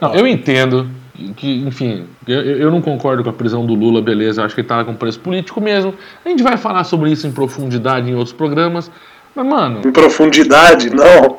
Não, 0.00 0.14
eu 0.14 0.26
entendo 0.26 0.88
que, 1.36 1.62
enfim, 1.66 2.04
eu, 2.26 2.40
eu 2.42 2.70
não 2.70 2.82
concordo 2.82 3.22
com 3.22 3.30
a 3.30 3.32
prisão 3.32 3.64
do 3.64 3.74
Lula, 3.74 4.02
beleza, 4.02 4.40
eu 4.40 4.44
acho 4.44 4.54
que 4.54 4.60
ele 4.60 4.68
tá 4.68 4.84
com 4.84 4.94
preço 4.94 5.20
político 5.20 5.60
mesmo. 5.60 5.94
A 6.24 6.28
gente 6.28 6.42
vai 6.42 6.56
falar 6.56 6.84
sobre 6.84 7.10
isso 7.10 7.26
em 7.26 7.32
profundidade 7.32 8.10
em 8.10 8.14
outros 8.14 8.34
programas. 8.34 8.90
Mas, 9.34 9.46
mano, 9.46 9.80
Em 9.86 9.92
profundidade, 9.92 10.90
não. 10.90 11.38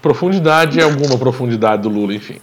Profundidade 0.00 0.80
é 0.80 0.82
alguma 0.82 1.16
profundidade 1.18 1.82
do 1.82 1.88
Lula, 1.88 2.14
enfim. 2.14 2.38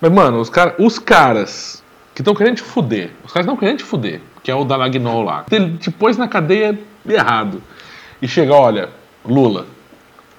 Mas, 0.00 0.10
mano, 0.12 0.40
os, 0.40 0.50
os 0.78 0.98
caras 0.98 1.82
que 2.14 2.22
estão 2.22 2.34
querendo 2.34 2.56
te 2.56 2.62
fuder, 2.62 3.10
os 3.24 3.32
caras 3.32 3.46
não 3.46 3.56
querendo 3.56 3.78
te 3.78 3.84
fuder, 3.84 4.20
que 4.42 4.50
é 4.50 4.54
o 4.54 4.64
da 4.64 4.76
Lagnol 4.76 5.22
lá, 5.22 5.44
ele 5.50 5.76
te 5.78 5.90
pôs 5.90 6.16
na 6.16 6.26
cadeia 6.28 6.78
errado. 7.08 7.62
E 8.20 8.28
chega, 8.28 8.52
olha, 8.54 8.88
Lula, 9.24 9.66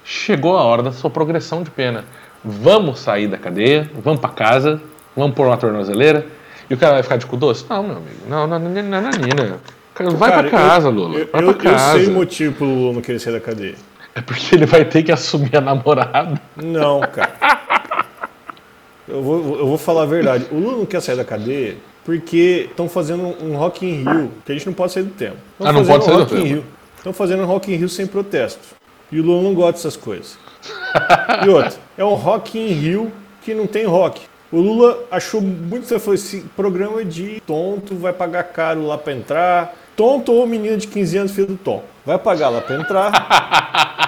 chegou 0.04 0.58
a 0.58 0.64
hora 0.64 0.84
da 0.84 0.92
sua 0.92 1.10
progressão 1.10 1.64
de 1.64 1.70
pena. 1.70 2.06
Vamos 2.44 3.00
sair 3.00 3.28
da 3.28 3.38
cadeia, 3.38 3.90
vamos 4.04 4.20
pra 4.20 4.30
casa, 4.30 4.82
vamos 5.16 5.36
pôr 5.36 5.46
uma 5.48 5.58
tornozeleira. 5.58 6.26
E 6.70 6.74
o 6.74 6.78
cara 6.78 6.94
vai 6.94 7.04
ficar 7.04 7.18
de 7.18 7.26
cu 7.26 7.38
doce? 7.38 7.66
Não, 7.70 7.84
meu 7.84 7.98
amigo. 7.98 8.16
Não, 8.28 8.48
não, 8.48 8.58
não, 8.58 8.70
não, 8.70 9.02
não, 9.02 9.10
não. 9.10 10.18
Vai 10.18 10.32
Cara, 10.32 10.50
pra 10.50 10.60
casa, 10.60 10.88
eu, 10.88 10.92
Lula. 10.92 11.20
Eu, 11.20 11.30
Vai 11.32 11.44
eu, 11.44 11.54
pra 11.54 11.70
eu 11.70 11.74
casa. 11.76 12.00
sei 12.00 12.08
o 12.08 12.12
motivo 12.12 12.56
pro 12.56 12.66
Lula 12.66 12.94
não 12.94 13.02
querer 13.02 13.20
sair 13.20 13.34
da 13.34 13.40
cadeia. 13.40 13.76
É 14.14 14.22
porque 14.22 14.56
ele 14.56 14.66
vai 14.66 14.84
ter 14.84 15.04
que 15.04 15.12
assumir 15.12 15.56
a 15.56 15.62
namorada. 15.62 16.40
Não, 16.56 17.00
cara. 17.02 17.32
Eu 19.08 19.22
vou, 19.22 19.60
eu 19.60 19.68
vou 19.68 19.78
falar 19.78 20.04
a 20.04 20.06
verdade. 20.06 20.48
O 20.52 20.56
Lula 20.56 20.78
não 20.78 20.86
quer 20.86 21.02
sair 21.02 21.16
da 21.16 21.26
cadeia 21.26 21.78
porque 22.04 22.68
estão 22.70 22.90
fazendo 22.90 23.24
um 23.44 23.56
Rock 23.56 23.86
in 23.86 24.04
Rio, 24.04 24.32
que 24.46 24.52
a 24.52 24.56
gente 24.56 24.66
não 24.66 24.74
pode 24.74 24.92
sair 24.92 25.04
do 25.04 25.12
tempo. 25.12 25.38
Tão 25.58 25.68
Ah, 25.68 25.72
não 25.72 25.86
fazendo 25.86 25.94
pode 25.94 26.06
sair 26.06 26.14
do 26.14 26.20
Rock 26.20 26.34
tema. 26.34 26.46
Rio. 26.46 26.66
Estão 26.98 27.14
fazendo 27.14 27.44
um 27.44 27.46
Rock 27.46 27.72
in 27.72 27.76
Rio 27.76 27.90
sem 27.90 28.08
protesto. 28.08 28.76
E 29.12 29.20
o 29.20 29.24
Lula 29.24 29.44
não 29.44 29.54
gosta 29.54 29.74
dessas 29.74 29.98
coisas. 29.98 30.38
E 31.46 31.50
outra, 31.50 31.74
é 31.98 32.04
um 32.06 32.14
Rock 32.14 32.58
in 32.58 32.68
Rio 32.74 33.12
que 33.44 33.54
não 33.54 33.68
tem 33.68 33.86
rock. 33.86 34.22
O 34.52 34.60
Lula 34.60 35.06
achou 35.10 35.42
muito 35.42 35.88
que 35.88 36.00
foi 36.00 36.16
esse 36.16 36.42
programa 36.56 37.04
de 37.06 37.42
tonto, 37.48 37.96
vai 37.96 38.12
pagar 38.14 38.44
caro 38.44 38.86
lá 38.86 38.98
pra 38.98 39.14
entrar. 39.14 39.74
Tonto 39.96 40.32
ou 40.32 40.48
menina 40.48 40.78
de 40.78 40.88
15 40.88 41.18
anos, 41.18 41.32
filho 41.32 41.48
do 41.48 41.58
Tom. 41.58 41.84
Vai 42.06 42.18
pagar 42.18 42.50
lá 42.50 42.62
pra 42.62 42.76
entrar. 42.76 43.12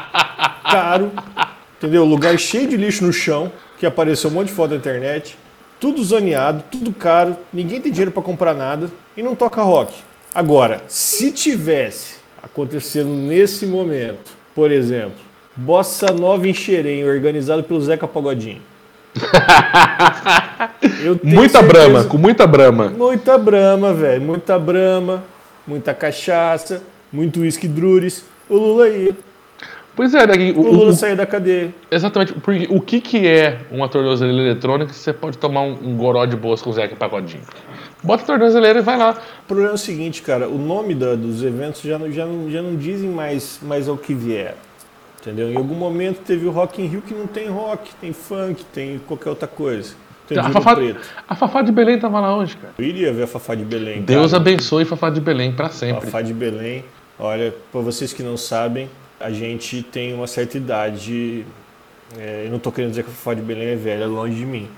caro. 0.73 1.11
Entendeu? 1.77 2.03
Lugar 2.03 2.37
cheio 2.39 2.67
de 2.67 2.77
lixo 2.77 3.05
no 3.05 3.13
chão, 3.13 3.51
que 3.77 3.85
apareceu 3.85 4.29
um 4.29 4.33
monte 4.33 4.47
de 4.47 4.53
foto 4.53 4.71
na 4.71 4.77
internet. 4.77 5.37
Tudo 5.79 6.03
zoneado, 6.03 6.63
tudo 6.71 6.91
caro, 6.93 7.35
ninguém 7.51 7.81
tem 7.81 7.91
dinheiro 7.91 8.11
pra 8.11 8.23
comprar 8.23 8.53
nada. 8.53 8.89
e 9.15 9.21
não 9.21 9.35
toca 9.35 9.61
rock. 9.61 9.93
Agora, 10.33 10.81
se 10.87 11.31
tivesse 11.31 12.15
acontecendo 12.41 13.09
nesse 13.09 13.65
momento, 13.65 14.31
por 14.55 14.71
exemplo, 14.71 15.19
Bossa 15.55 16.07
Nova 16.07 16.47
em 16.47 16.53
Xerém, 16.53 17.07
organizado 17.07 17.63
pelo 17.63 17.81
Zeca 17.81 18.07
Pagodinho. 18.07 18.61
Muita 21.23 21.59
certeza, 21.59 21.61
brama, 21.61 22.03
com 22.05 22.17
muita 22.17 22.47
brama. 22.47 22.89
Muita 22.89 23.37
brama, 23.37 23.93
velho. 23.93 24.21
Muita 24.21 24.57
brama, 24.57 25.23
muita 25.67 25.93
cachaça, 25.93 26.83
muito 27.11 27.41
uísque 27.41 27.67
drures. 27.67 28.23
O 28.49 28.55
Lula 28.57 28.89
ia. 28.89 29.15
Pois 29.95 30.13
é, 30.13 30.25
daqui, 30.25 30.53
o, 30.55 30.61
o 30.61 30.71
Lula 30.73 30.93
saía 30.93 31.15
da 31.15 31.25
cadeia. 31.25 31.73
Exatamente. 31.91 32.33
Porque 32.33 32.67
o 32.69 32.81
que, 32.81 32.99
que 32.99 33.27
é 33.27 33.59
uma 33.71 33.87
tornozeleira 33.87 34.51
eletrônica 34.51 34.91
se 34.91 34.99
você 34.99 35.13
pode 35.13 35.37
tomar 35.37 35.61
um, 35.61 35.77
um 35.83 35.97
goró 35.97 36.25
de 36.25 36.35
boas 36.35 36.61
com 36.61 36.71
o 36.71 36.73
Zeca 36.73 36.95
Pagodinho? 36.95 37.43
Bota 38.01 38.23
a 38.23 38.25
tornozeleira 38.25 38.79
e 38.79 38.81
vai 38.81 38.97
lá. 38.97 39.11
O 39.43 39.47
problema 39.47 39.71
é 39.71 39.75
o 39.75 39.77
seguinte, 39.77 40.21
cara, 40.21 40.49
o 40.49 40.57
nome 40.57 40.95
da, 40.95 41.15
dos 41.15 41.43
eventos 41.43 41.81
já, 41.81 41.99
já, 42.09 42.25
não, 42.25 42.49
já 42.49 42.61
não 42.61 42.75
dizem 42.75 43.09
mais, 43.09 43.59
mais 43.61 43.87
ao 43.87 43.97
que 43.97 44.13
vier. 44.13 44.55
Entendeu? 45.21 45.49
Em 45.49 45.55
algum 45.55 45.75
momento 45.75 46.19
teve 46.25 46.45
o 46.45 46.51
Rock 46.51 46.81
in 46.81 46.87
Rio 46.87 47.01
que 47.01 47.13
não 47.13 47.27
tem 47.27 47.47
rock, 47.47 47.95
tem 48.01 48.11
funk, 48.11 48.65
tem 48.73 48.99
qualquer 49.07 49.29
outra 49.29 49.47
coisa. 49.47 49.95
A, 50.37 50.49
Fafá, 50.49 50.77
a 51.27 51.35
Fafá 51.35 51.61
de 51.61 51.71
Belém 51.71 51.99
tava 51.99 52.19
lá 52.19 52.35
hoje, 52.35 52.55
cara. 52.55 52.73
Eu 52.77 52.85
iria 52.85 53.11
ver 53.11 53.23
a 53.23 53.27
Fafá 53.27 53.55
de 53.55 53.65
Belém. 53.65 54.01
Deus 54.01 54.31
cara. 54.31 54.41
abençoe 54.41 54.85
Fafá 54.85 55.09
de 55.09 55.19
Belém 55.19 55.51
para 55.51 55.69
sempre. 55.69 56.05
Fafá 56.05 56.21
de 56.21 56.33
Belém. 56.33 56.85
Olha, 57.19 57.53
para 57.71 57.81
vocês 57.81 58.13
que 58.13 58.23
não 58.23 58.37
sabem, 58.37 58.89
a 59.19 59.29
gente 59.31 59.83
tem 59.83 60.13
uma 60.13 60.27
certa 60.27 60.57
idade. 60.57 61.45
É, 62.17 62.43
eu 62.45 62.51
não 62.51 62.59
tô 62.59 62.71
querendo 62.71 62.91
dizer 62.91 63.03
que 63.03 63.09
a 63.09 63.13
Fafá 63.13 63.33
de 63.33 63.41
Belém 63.41 63.69
é 63.69 63.75
velha, 63.75 64.07
longe 64.07 64.35
de 64.35 64.45
mim. 64.45 64.69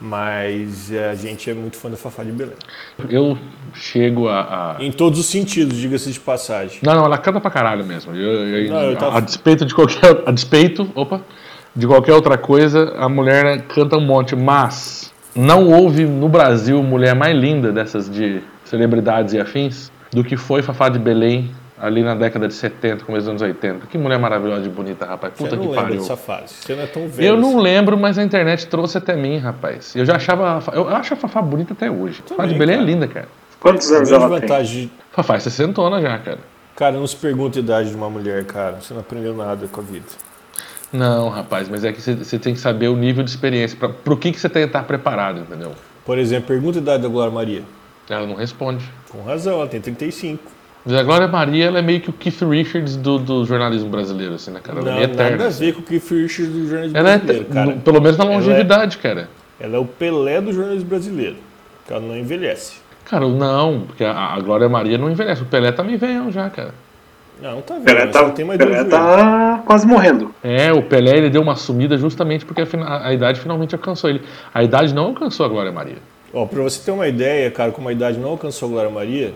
Mas 0.00 0.90
é, 0.90 1.10
a 1.10 1.14
gente 1.14 1.50
é 1.50 1.52
muito 1.52 1.76
fã 1.76 1.90
da 1.90 1.96
Fafá 1.96 2.24
de 2.24 2.32
Belém. 2.32 2.54
Eu 3.10 3.38
chego 3.74 4.28
a. 4.28 4.76
a... 4.78 4.82
Em 4.82 4.90
todos 4.90 5.18
os 5.18 5.26
sentidos, 5.26 5.76
diga-se 5.76 6.10
de 6.10 6.18
passagem. 6.18 6.78
Não, 6.82 6.94
não, 6.94 7.04
ela 7.04 7.18
canta 7.18 7.38
pra 7.38 7.50
caralho 7.50 7.84
mesmo. 7.84 8.16
Eu, 8.16 8.48
eu, 8.48 8.70
não, 8.70 8.82
eu 8.82 8.96
tava... 8.96 9.18
A 9.18 9.20
despeito 9.20 9.66
de 9.66 9.74
qualquer. 9.74 10.22
A 10.24 10.32
despeito. 10.32 10.90
Opa! 10.94 11.20
De 11.74 11.86
qualquer 11.86 12.12
outra 12.14 12.36
coisa, 12.36 12.94
a 12.98 13.08
mulher 13.08 13.62
canta 13.68 13.96
um 13.96 14.00
monte, 14.00 14.34
mas 14.34 15.12
não 15.34 15.68
houve 15.68 16.04
no 16.04 16.28
Brasil 16.28 16.82
mulher 16.82 17.14
mais 17.14 17.36
linda 17.36 17.70
dessas 17.72 18.10
de 18.10 18.42
celebridades 18.64 19.34
e 19.34 19.40
afins 19.40 19.90
do 20.12 20.24
que 20.24 20.36
foi 20.36 20.62
Fafá 20.62 20.88
de 20.88 20.98
Belém 20.98 21.50
ali 21.80 22.02
na 22.02 22.14
década 22.14 22.46
de 22.46 22.54
70, 22.54 23.04
começo 23.04 23.22
dos 23.22 23.28
anos 23.30 23.42
80. 23.42 23.86
Que 23.86 23.96
mulher 23.96 24.18
maravilhosa 24.18 24.66
e 24.66 24.68
bonita, 24.68 25.06
rapaz. 25.06 25.32
Puta 25.34 25.56
Você 25.56 25.68
que 25.68 25.74
pariu. 25.74 25.96
dessa 25.96 26.16
fase. 26.16 26.54
Você 26.54 26.74
não 26.74 26.82
é 26.82 26.86
tão 26.86 27.08
velho. 27.08 27.28
Eu 27.28 27.36
não 27.36 27.50
assim. 27.50 27.60
lembro, 27.60 27.96
mas 27.96 28.18
a 28.18 28.22
internet 28.22 28.66
trouxe 28.66 28.98
até 28.98 29.16
mim, 29.16 29.38
rapaz. 29.38 29.96
Eu 29.96 30.04
já 30.04 30.16
achava. 30.16 30.62
Eu 30.74 30.88
acho 30.88 31.14
a 31.14 31.16
Fafá 31.16 31.40
bonita 31.40 31.72
até 31.72 31.90
hoje. 31.90 32.22
Fafá 32.26 32.46
de 32.46 32.54
Belém 32.54 32.74
é 32.74 32.78
cara. 32.78 32.90
é 32.90 32.92
linda, 32.92 33.08
cara. 33.08 33.28
Quantos 33.58 33.90
anos 33.92 34.12
ela 34.12 34.28
vantagem 34.28 34.88
tem? 34.88 34.92
Fafá 35.12 35.36
é 35.36 35.38
60 35.38 36.00
já, 36.00 36.18
cara. 36.18 36.38
Cara, 36.76 36.96
não 36.96 37.06
se 37.06 37.16
pergunta 37.16 37.58
a 37.58 37.60
idade 37.60 37.90
de 37.90 37.96
uma 37.96 38.10
mulher, 38.10 38.44
cara. 38.44 38.80
Você 38.80 38.92
não 38.92 39.00
aprendeu 39.00 39.34
nada 39.34 39.66
com 39.66 39.80
a 39.80 39.84
vida. 39.84 40.06
Não, 40.92 41.28
rapaz, 41.28 41.68
mas 41.68 41.84
é 41.84 41.92
que 41.92 42.00
você 42.00 42.38
tem 42.38 42.54
que 42.54 42.60
saber 42.60 42.88
o 42.88 42.96
nível 42.96 43.22
de 43.22 43.30
experiência. 43.30 43.76
Pra, 43.76 43.88
pro 43.88 44.16
que, 44.16 44.32
que 44.32 44.40
você 44.40 44.48
tem 44.48 44.62
que 44.62 44.68
estar 44.68 44.82
preparado, 44.82 45.40
entendeu? 45.40 45.72
Por 46.04 46.18
exemplo, 46.18 46.48
pergunta 46.48 46.78
a 46.78 46.82
idade 46.82 47.02
da 47.02 47.08
Glória 47.08 47.32
Maria. 47.32 47.62
Ela 48.08 48.26
não 48.26 48.34
responde. 48.34 48.84
Com 49.08 49.22
razão, 49.22 49.54
ela 49.54 49.68
tem 49.68 49.80
35. 49.80 50.42
Mas 50.84 50.94
a 50.96 51.02
Glória 51.02 51.28
Maria 51.28 51.66
ela 51.66 51.78
é 51.78 51.82
meio 51.82 52.00
que 52.00 52.10
o 52.10 52.12
Keith 52.12 52.40
Richards 52.42 52.96
do, 52.96 53.18
do 53.18 53.44
jornalismo 53.44 53.88
brasileiro, 53.90 54.34
assim, 54.34 54.50
né, 54.50 54.60
cara? 54.60 54.80
Ela 54.80 54.90
não, 54.92 54.98
é 54.98 55.04
eterna. 55.04 55.30
Nada 55.36 55.46
a 55.46 55.50
ver 55.50 55.74
com 55.74 55.80
o 55.80 55.82
Keith 55.84 56.10
Richards 56.10 56.52
do 56.52 56.66
jornalismo 56.66 56.98
ela 56.98 57.10
é 57.10 57.18
brasileiro, 57.18 57.46
é, 57.50 57.54
cara. 57.54 57.72
Pelo 57.76 58.00
menos 58.00 58.18
na 58.18 58.24
longevidade, 58.24 58.98
ela 59.00 59.12
é, 59.12 59.14
cara. 59.14 59.30
Ela 59.60 59.76
é 59.76 59.78
o 59.78 59.84
Pelé 59.84 60.40
do 60.40 60.52
jornalismo 60.52 60.88
brasileiro. 60.88 61.36
Porque 61.78 61.92
ela 61.92 62.02
não 62.02 62.16
envelhece. 62.16 62.76
Cara, 63.04 63.28
não, 63.28 63.82
porque 63.86 64.04
a, 64.04 64.34
a 64.34 64.40
Glória 64.40 64.68
Maria 64.68 64.96
não 64.96 65.10
envelhece. 65.10 65.42
O 65.42 65.46
Pelé 65.46 65.70
tá 65.70 65.84
meio 65.84 65.98
velho 65.98 66.32
já, 66.32 66.48
cara. 66.48 66.74
Não, 67.40 67.62
tá 67.62 67.74
vendo. 67.74 67.84
Pelé 67.84 68.06
tá, 68.06 68.30
tem 68.30 68.44
mais 68.44 68.58
Pelé 68.58 68.84
tá 68.84 69.62
quase 69.64 69.86
morrendo. 69.86 70.34
É, 70.42 70.72
o 70.72 70.82
Pelé 70.82 71.16
ele 71.16 71.30
deu 71.30 71.40
uma 71.40 71.56
sumida 71.56 71.96
justamente 71.96 72.44
porque 72.44 72.62
a, 72.62 73.08
a, 73.08 73.12
idade 73.14 73.40
finalmente 73.40 73.74
alcançou 73.74 74.10
ele. 74.10 74.22
A 74.52 74.62
idade 74.62 74.94
não 74.94 75.06
alcançou 75.06 75.46
a 75.46 75.48
Glória 75.48 75.72
Maria. 75.72 75.98
Ó, 76.32 76.44
pra 76.46 76.62
você 76.62 76.84
ter 76.84 76.90
uma 76.90 77.08
ideia, 77.08 77.50
cara, 77.50 77.72
como 77.72 77.88
a 77.88 77.92
idade 77.92 78.18
não 78.18 78.30
alcançou 78.30 78.68
a 78.68 78.72
Glória 78.72 78.90
Maria, 78.90 79.32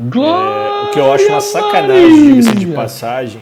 Glória 0.00 0.48
é, 0.48 0.84
o 0.84 0.90
que 0.92 0.98
eu 1.00 1.12
acho 1.12 1.26
uma 1.26 1.40
sacanagem, 1.40 2.40
diga 2.40 2.54
de 2.54 2.66
passagem, 2.68 3.40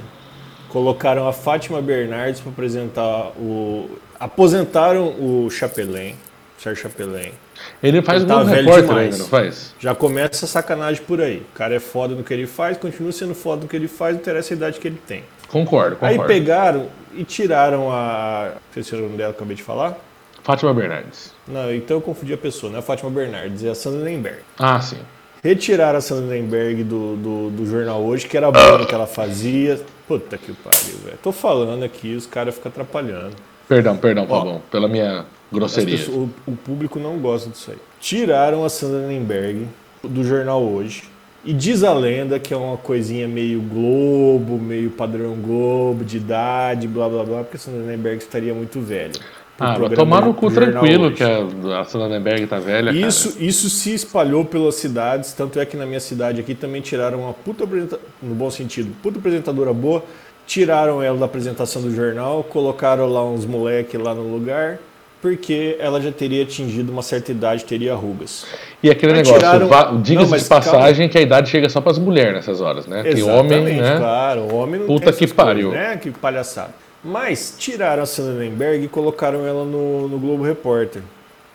colocaram 0.70 1.28
a 1.28 1.32
Fátima 1.32 1.82
Bernardes 1.82 2.40
para 2.40 2.50
apresentar 2.50 3.32
o. 3.38 3.90
Aposentaram 4.18 5.08
o 5.08 5.50
Chapelin, 5.50 6.14
Sérgio 6.56 6.84
Chapelin. 6.84 7.32
Ele 7.82 8.02
faz 8.02 8.24
um 8.24 8.44
repórter 8.44 8.96
ainda, 8.96 9.18
não 9.18 9.26
faz? 9.26 9.74
Já 9.78 9.94
começa 9.94 10.44
a 10.44 10.48
sacanagem 10.48 11.02
por 11.02 11.20
aí. 11.20 11.38
O 11.38 11.56
cara 11.56 11.74
é 11.74 11.80
foda 11.80 12.14
no 12.14 12.24
que 12.24 12.32
ele 12.32 12.46
faz, 12.46 12.76
continua 12.76 13.12
sendo 13.12 13.34
foda 13.34 13.62
no 13.62 13.68
que 13.68 13.76
ele 13.76 13.88
faz, 13.88 14.14
não 14.14 14.20
interessa 14.20 14.54
a 14.54 14.56
idade 14.56 14.80
que 14.80 14.88
ele 14.88 15.00
tem. 15.06 15.24
Concordo, 15.48 15.96
concordo. 15.96 16.22
Aí 16.22 16.26
pegaram 16.26 16.88
e 17.14 17.24
tiraram 17.24 17.90
a. 17.90 18.52
Não 18.54 18.72
sei 18.74 18.82
se 18.82 18.94
o 18.94 19.00
nome 19.00 19.16
dela 19.16 19.32
que 19.32 19.38
eu 19.38 19.42
acabei 19.42 19.56
de 19.56 19.62
falar. 19.62 19.96
Fátima 20.42 20.72
Bernardes. 20.72 21.32
Não, 21.46 21.74
então 21.74 21.96
eu 21.96 22.00
confundi 22.00 22.32
a 22.32 22.38
pessoa, 22.38 22.70
não 22.70 22.76
é 22.76 22.80
a 22.80 22.82
Fátima 22.82 23.10
Bernardes, 23.10 23.64
é 23.64 23.70
a 23.70 23.74
Sandra 23.74 24.04
Lemberg. 24.04 24.38
Ah, 24.58 24.80
sim. 24.80 24.98
Retiraram 25.42 25.98
a 25.98 26.00
Sandra 26.00 26.26
Lemberg 26.26 26.84
do, 26.84 27.16
do, 27.16 27.50
do, 27.50 27.66
jornal 27.66 28.02
hoje, 28.02 28.26
que 28.26 28.36
era 28.36 28.50
bom 28.50 28.84
que 28.86 28.94
ela 28.94 29.06
fazia. 29.06 29.80
Puta 30.06 30.38
que 30.38 30.52
pariu, 30.52 30.98
velho. 31.04 31.18
Tô 31.20 31.32
falando 31.32 31.84
aqui, 31.84 32.14
os 32.14 32.26
caras 32.26 32.54
ficam 32.54 32.70
atrapalhando. 32.70 33.34
Perdão, 33.68 33.96
perdão, 33.96 34.24
Pavão, 34.24 34.62
pela 34.70 34.86
minha 34.86 35.24
grosseria. 35.52 35.96
Pessoas, 35.96 36.16
o, 36.16 36.50
o, 36.50 36.56
público 36.56 36.98
não 36.98 37.18
gosta 37.18 37.50
disso 37.50 37.70
aí. 37.70 37.78
Tiraram 38.00 38.64
a 38.64 38.68
Sandra 38.68 39.06
Lemberg 39.06 39.66
do 40.02 40.24
jornal 40.24 40.62
hoje. 40.62 41.04
E 41.44 41.52
diz 41.52 41.84
a 41.84 41.92
lenda 41.92 42.40
que 42.40 42.52
é 42.52 42.56
uma 42.56 42.76
coisinha 42.76 43.28
meio 43.28 43.60
Globo, 43.60 44.58
meio 44.58 44.90
padrão 44.90 45.36
Globo, 45.36 46.04
de 46.04 46.16
idade, 46.16 46.88
blá 46.88 47.08
blá 47.08 47.22
blá, 47.22 47.42
porque 47.42 47.56
a 47.56 47.60
Sandra 47.60 47.86
Lemberg 47.86 48.18
estaria 48.18 48.52
muito 48.52 48.80
velha. 48.80 49.12
Ah, 49.58 49.74
tomar 49.94 50.22
no 50.22 50.34
cu 50.34 50.50
tranquilo 50.50 51.06
hoje. 51.06 51.14
que 51.14 51.24
a, 51.24 51.80
a 51.80 51.84
Sonnenberg 51.84 52.46
tá 52.46 52.58
velha. 52.58 52.90
Isso, 52.90 53.32
cara. 53.32 53.44
isso 53.44 53.70
se 53.70 53.94
espalhou 53.94 54.44
pelas 54.44 54.74
cidades, 54.74 55.32
tanto 55.32 55.58
é 55.58 55.64
que 55.64 55.78
na 55.78 55.86
minha 55.86 56.00
cidade 56.00 56.40
aqui 56.40 56.54
também 56.54 56.82
tiraram 56.82 57.22
uma 57.22 57.32
puta 57.32 57.64
apresentadora, 57.64 58.06
no 58.22 58.34
bom 58.34 58.50
sentido, 58.50 58.94
puta 59.02 59.18
apresentadora 59.18 59.72
boa, 59.72 60.04
tiraram 60.46 61.02
ela 61.02 61.16
da 61.16 61.24
apresentação 61.24 61.80
do 61.80 61.94
jornal, 61.94 62.44
colocaram 62.44 63.10
lá 63.10 63.24
uns 63.24 63.46
moleque 63.46 63.96
lá 63.96 64.14
no 64.14 64.30
lugar, 64.30 64.78
porque 65.20 65.76
ela 65.80 66.00
já 66.00 66.12
teria 66.12 66.42
atingido 66.42 66.92
uma 66.92 67.02
certa 67.02 67.30
idade, 67.30 67.64
teria 67.64 67.94
rugas. 67.94 68.46
E 68.82 68.90
aquele 68.90 69.12
Aí 69.12 69.22
negócio, 69.22 69.98
diga-se 70.00 70.38
de 70.38 70.44
passagem 70.44 70.94
calma. 70.94 71.08
que 71.08 71.18
a 71.18 71.20
idade 71.20 71.50
chega 71.50 71.68
só 71.68 71.80
para 71.80 71.92
as 71.92 71.98
mulheres 71.98 72.34
nessas 72.34 72.60
horas, 72.60 72.86
né? 72.86 73.02
Exatamente, 73.08 73.22
que 73.22 73.30
homem, 73.30 73.80
né? 73.80 73.96
claro, 73.96 74.40
o 74.42 74.54
homem 74.56 74.80
não 74.80 74.86
Puta 74.86 75.12
que 75.12 75.26
pariu. 75.26 75.70
Coisas, 75.70 75.88
né? 75.88 75.96
Que 75.96 76.10
palhaçada. 76.10 76.74
Mas 77.02 77.54
tiraram 77.58 78.02
a 78.02 78.06
Sandra 78.06 78.34
Lemberg 78.34 78.84
e 78.84 78.88
colocaram 78.88 79.46
ela 79.46 79.64
no, 79.64 80.08
no 80.08 80.18
Globo 80.18 80.42
Repórter, 80.42 81.02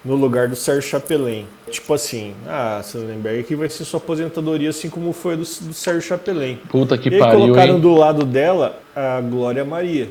no 0.04 0.15
lugar 0.15 0.47
do 0.47 0.56
Sérgio 0.56 0.89
Chapelin. 0.89 1.45
Tipo 1.69 1.93
assim, 1.93 2.34
ah, 2.47 2.78
a 2.78 2.84
Sandra 2.84 3.10
Lemberg 3.10 3.41
aqui 3.41 3.56
vai 3.56 3.69
ser 3.69 3.84
sua 3.84 4.00
aposentadoria, 4.00 4.69
assim 4.69 4.89
como 4.89 5.12
foi 5.13 5.36
do, 5.36 5.43
do 5.43 5.74
Sérgio 5.74 6.02
Chapelin. 6.02 6.58
Puta 6.69 6.97
que 6.97 7.10
e 7.10 7.19
pariu, 7.19 7.39
colocaram 7.39 7.76
hein? 7.76 7.80
do 7.82 7.93
lado 7.93 8.26
dela 8.26 8.80
a 8.95 9.19
Glória 9.21 9.65
Maria. 9.65 10.08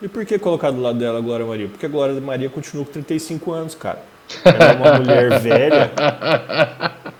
E 0.00 0.06
por 0.06 0.24
que 0.24 0.38
colocar 0.38 0.70
do 0.70 0.80
lado 0.80 0.98
dela 0.98 1.18
a 1.18 1.20
Glória 1.20 1.44
Maria? 1.44 1.66
Porque 1.66 1.86
a 1.86 1.88
Glória 1.88 2.20
Maria 2.20 2.48
continua 2.48 2.84
com 2.84 2.92
35 2.92 3.52
anos, 3.52 3.74
cara. 3.74 3.98
Ela 4.44 4.64
é 4.64 4.74
uma 4.74 4.98
mulher 5.00 5.40
velha 5.40 5.90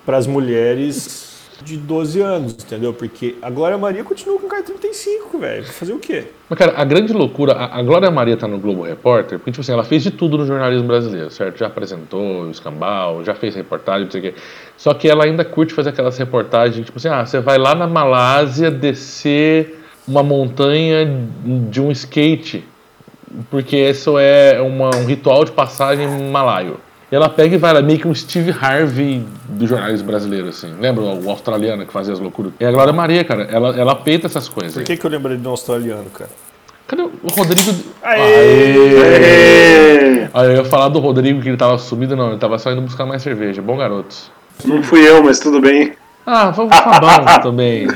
para 0.07 0.17
as 0.17 0.27
mulheres 0.27 1.29
de 1.63 1.77
12 1.77 2.21
anos, 2.21 2.53
entendeu? 2.53 2.93
Porque 2.93 3.35
a 3.43 3.51
Glória 3.51 3.77
Maria 3.77 4.05
continua 4.05 4.39
com 4.39 4.47
cara 4.47 4.63
35, 4.63 5.39
velho. 5.39 5.65
Fazer 5.65 5.93
o 5.93 5.99
quê? 5.99 6.27
Mas, 6.49 6.57
cara, 6.57 6.75
a 6.77 6.85
grande 6.85 7.13
loucura, 7.13 7.53
a, 7.53 7.79
a 7.79 7.83
Glória 7.83 8.11
Maria 8.13 8.37
tá 8.37 8.47
no 8.47 8.59
Globo 8.59 8.83
Repórter, 8.83 9.39
porque, 9.39 9.51
tipo 9.51 9.63
assim, 9.63 9.73
ela 9.73 9.83
fez 9.85 10.05
de 10.05 10.13
tudo 10.13 10.39
no 10.39 10.47
jornalismo 10.47 10.87
brasileiro, 10.87 11.31
certo? 11.31 11.59
Já 11.59 11.67
apresentou 11.67 12.45
o 12.45 12.51
escambau, 12.51 13.25
já 13.25 13.35
fez 13.35 13.57
reportagem, 13.57 14.05
não 14.05 14.11
sei 14.11 14.21
o 14.21 14.23
quê. 14.23 14.35
Só 14.77 14.95
que 14.95 15.09
ela 15.09 15.25
ainda 15.25 15.45
curte 15.45 15.75
fazer 15.75 15.91
aquelas 15.91 16.17
reportagens, 16.17 16.87
tipo 16.87 16.99
assim, 16.99 17.09
ah, 17.09 17.27
você 17.27 17.41
vai 17.41 17.59
lá 17.59 17.75
na 17.75 17.89
Malásia 17.89 18.71
descer 18.71 19.78
uma 20.09 20.23
montanha 20.23 21.07
de 21.71 21.81
um 21.81 21.91
skate, 21.93 22.65
porque 23.51 23.77
isso 23.77 24.19
é 24.19 24.61
uma, 24.61 24.91
um 24.97 25.05
ritual 25.05 25.45
de 25.45 25.53
passagem 25.53 26.09
malaio. 26.31 26.81
E 27.11 27.15
ela 27.15 27.29
pega 27.29 27.55
e 27.55 27.59
vai 27.59 27.73
lá, 27.73 27.81
meio 27.81 27.99
que 27.99 28.07
um 28.07 28.15
Steve 28.15 28.51
Harvey 28.51 29.25
do 29.49 29.67
jornalismo 29.67 30.07
brasileiro, 30.07 30.49
assim. 30.49 30.75
Lembra 30.79 31.05
o 31.05 31.31
australiano 31.31 31.87
que 31.87 31.93
fazia 31.93 32.13
as 32.13 32.21
loucuras? 32.21 32.53
É 32.61 32.67
a 32.67 32.71
Glória 32.71 32.93
Maria, 32.93 33.25
cara. 33.25 33.45
Ela, 33.45 33.75
ela 33.77 33.95
peita 33.95 34.27
essas 34.27 34.49
coisas. 34.49 34.75
Por 34.75 34.85
que, 34.85 34.97
que 34.97 35.07
eu 35.07 35.11
lembrei 35.11 35.37
de 35.37 35.47
um 35.47 35.51
australiano, 35.51 36.05
cara? 36.11 36.31
Cadê 36.87 37.03
o 37.03 37.11
Rodrigo? 37.31 37.71
Aê! 38.03 38.21
Aê! 39.03 40.29
Aí 40.35 40.47
eu 40.49 40.57
ia 40.57 40.65
falar 40.65 40.89
do 40.89 40.99
Rodrigo 40.99 41.41
que 41.41 41.49
ele 41.49 41.57
tava 41.57 41.79
sumido, 41.79 42.15
não. 42.15 42.31
Ele 42.31 42.39
tava 42.39 42.59
só 42.59 42.73
indo 42.73 42.83
buscar 42.83 43.07
mais 43.07 43.23
cerveja. 43.23 43.63
Bom 43.63 43.77
garoto. 43.77 44.15
Não 44.65 44.83
fui 44.83 45.07
eu, 45.07 45.23
mas 45.23 45.39
tudo 45.39 45.61
bem. 45.61 45.93
Ah, 46.27 46.51
vamos 46.51 46.77
Fabão 46.77 47.25
também. 47.43 47.89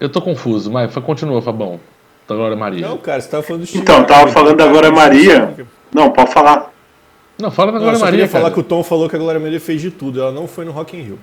Eu 0.00 0.08
tô 0.08 0.20
confuso, 0.20 0.70
mas 0.70 0.94
continua, 0.96 1.40
Fabão. 1.40 1.80
Da 2.28 2.34
Glória 2.34 2.56
Maria. 2.56 2.88
Não, 2.88 2.96
cara, 2.96 3.20
você 3.20 3.28
tava 3.28 3.42
falando 3.42 3.62
do 3.62 3.66
Steve 3.66 3.82
Então, 3.82 4.04
tava 4.04 4.28
falando 4.28 4.56
da 4.56 4.66
Glória 4.66 4.90
Maria. 4.90 5.54
Não, 5.92 6.10
pode 6.10 6.32
falar. 6.32 6.72
Não, 7.38 7.50
fala 7.50 7.72
da 7.72 7.78
Glória 7.78 7.98
Maria. 7.98 8.24
Eu 8.24 8.28
falar 8.28 8.50
que 8.50 8.60
o 8.60 8.62
Tom 8.62 8.82
falou 8.82 9.08
que 9.08 9.16
a 9.16 9.18
Glória 9.18 9.40
Maria 9.40 9.60
fez 9.60 9.80
de 9.80 9.90
tudo. 9.90 10.20
Ela 10.20 10.32
não 10.32 10.46
foi 10.46 10.64
no 10.64 10.72
Rock 10.72 10.96
in 10.96 11.02
Rio. 11.02 11.18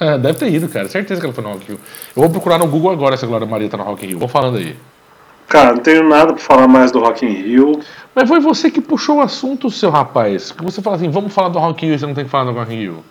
É, 0.00 0.18
deve 0.18 0.38
ter 0.38 0.50
ido, 0.50 0.68
cara. 0.68 0.88
Certeza 0.88 1.20
que 1.20 1.26
ela 1.26 1.34
foi 1.34 1.44
no 1.44 1.50
Rock 1.50 1.64
in 1.64 1.68
Rio. 1.68 1.80
Eu 2.16 2.22
vou 2.22 2.30
procurar 2.30 2.58
no 2.58 2.66
Google 2.66 2.90
agora 2.90 3.16
se 3.16 3.24
a 3.24 3.28
Glória 3.28 3.46
Maria 3.46 3.68
tá 3.68 3.76
no 3.76 3.84
Rock 3.84 4.04
in 4.04 4.08
Rio. 4.08 4.18
Vou 4.18 4.28
falando 4.28 4.58
aí. 4.58 4.76
Cara, 5.46 5.74
não 5.74 5.78
tenho 5.78 6.08
nada 6.08 6.32
pra 6.32 6.42
falar 6.42 6.66
mais 6.66 6.90
do 6.90 6.98
Rock 6.98 7.24
in 7.24 7.28
Rio. 7.28 7.80
Mas 8.14 8.28
foi 8.28 8.40
você 8.40 8.70
que 8.70 8.80
puxou 8.80 9.18
o 9.18 9.20
assunto, 9.20 9.70
seu 9.70 9.90
rapaz. 9.90 10.50
Que 10.50 10.64
você 10.64 10.82
fala 10.82 10.96
assim, 10.96 11.10
vamos 11.10 11.32
falar 11.32 11.50
do 11.50 11.58
Rock 11.58 11.84
in 11.84 11.90
Rio, 11.90 11.98
você 11.98 12.06
não 12.06 12.14
tem 12.14 12.24
que 12.24 12.30
falar 12.30 12.50
do 12.50 12.58
Rock 12.58 12.72
in 12.72 12.78
Rio. 12.78 13.04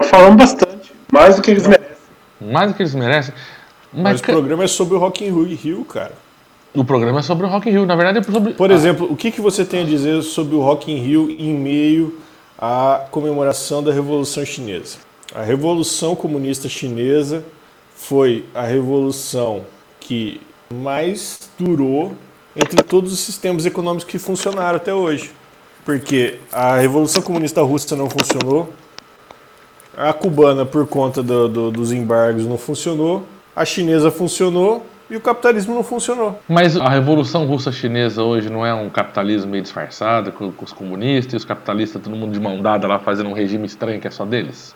Falamos 0.00 0.36
bastante, 0.36 0.92
mais 1.12 1.36
do 1.36 1.42
que 1.42 1.50
eles 1.50 1.66
merecem. 1.66 1.94
Mais 2.40 2.70
do 2.70 2.74
que 2.76 2.82
eles 2.82 2.94
merecem. 2.94 3.34
Mas 3.94 4.02
Mas, 4.02 4.20
o 4.20 4.24
programa 4.24 4.64
é 4.64 4.66
sobre 4.66 4.94
o 4.96 4.98
Rock 4.98 5.24
in 5.24 5.54
Rio, 5.54 5.84
cara. 5.84 6.12
o 6.74 6.84
programa 6.84 7.20
é 7.20 7.22
sobre 7.22 7.46
o 7.46 7.48
Rock 7.48 7.68
in 7.68 7.72
Rio. 7.72 7.86
Na 7.86 7.94
verdade 7.96 8.18
é 8.18 8.22
sobre... 8.22 8.54
Por 8.54 8.70
exemplo, 8.70 9.06
o 9.10 9.16
que, 9.16 9.30
que 9.30 9.40
você 9.40 9.64
tem 9.64 9.82
a 9.82 9.86
dizer 9.86 10.22
sobre 10.22 10.54
o 10.56 10.60
Rock 10.60 10.90
in 10.90 10.96
Rio 10.98 11.30
em 11.30 11.54
meio 11.54 12.18
à 12.58 13.04
comemoração 13.10 13.82
da 13.82 13.92
Revolução 13.92 14.44
Chinesa? 14.44 14.98
A 15.34 15.42
Revolução 15.42 16.14
Comunista 16.16 16.68
Chinesa 16.68 17.44
foi 17.96 18.44
a 18.54 18.62
revolução 18.62 19.62
que 20.00 20.40
mais 20.72 21.48
durou 21.58 22.12
entre 22.56 22.82
todos 22.82 23.12
os 23.12 23.20
sistemas 23.20 23.64
econômicos 23.64 24.04
que 24.04 24.18
funcionaram 24.18 24.76
até 24.76 24.92
hoje. 24.92 25.30
Porque 25.84 26.38
a 26.52 26.76
Revolução 26.76 27.22
Comunista 27.22 27.62
Russa 27.62 27.94
não 27.96 28.08
funcionou, 28.10 28.72
a 29.96 30.12
cubana, 30.12 30.64
por 30.66 30.86
conta 30.86 31.22
do- 31.22 31.48
do- 31.48 31.70
dos 31.70 31.92
embargos, 31.92 32.46
não 32.46 32.58
funcionou, 32.58 33.22
a 33.54 33.64
chinesa 33.64 34.10
funcionou 34.10 34.84
e 35.10 35.16
o 35.16 35.20
capitalismo 35.20 35.74
não 35.74 35.82
funcionou. 35.84 36.40
Mas 36.48 36.76
a 36.76 36.88
Revolução 36.88 37.44
Russa 37.46 37.70
Chinesa 37.70 38.22
hoje 38.22 38.48
não 38.50 38.64
é 38.64 38.72
um 38.72 38.88
capitalismo 38.88 39.50
meio 39.50 39.62
disfarçado 39.62 40.32
com, 40.32 40.50
com 40.50 40.64
os 40.64 40.72
comunistas 40.72 41.34
e 41.34 41.36
os 41.36 41.44
capitalistas, 41.44 42.02
todo 42.02 42.16
mundo 42.16 42.32
de 42.32 42.40
mão 42.40 42.60
dada 42.60 42.86
lá 42.88 42.98
fazendo 42.98 43.28
um 43.28 43.34
regime 43.34 43.66
estranho 43.66 44.00
que 44.00 44.08
é 44.08 44.10
só 44.10 44.24
deles? 44.24 44.74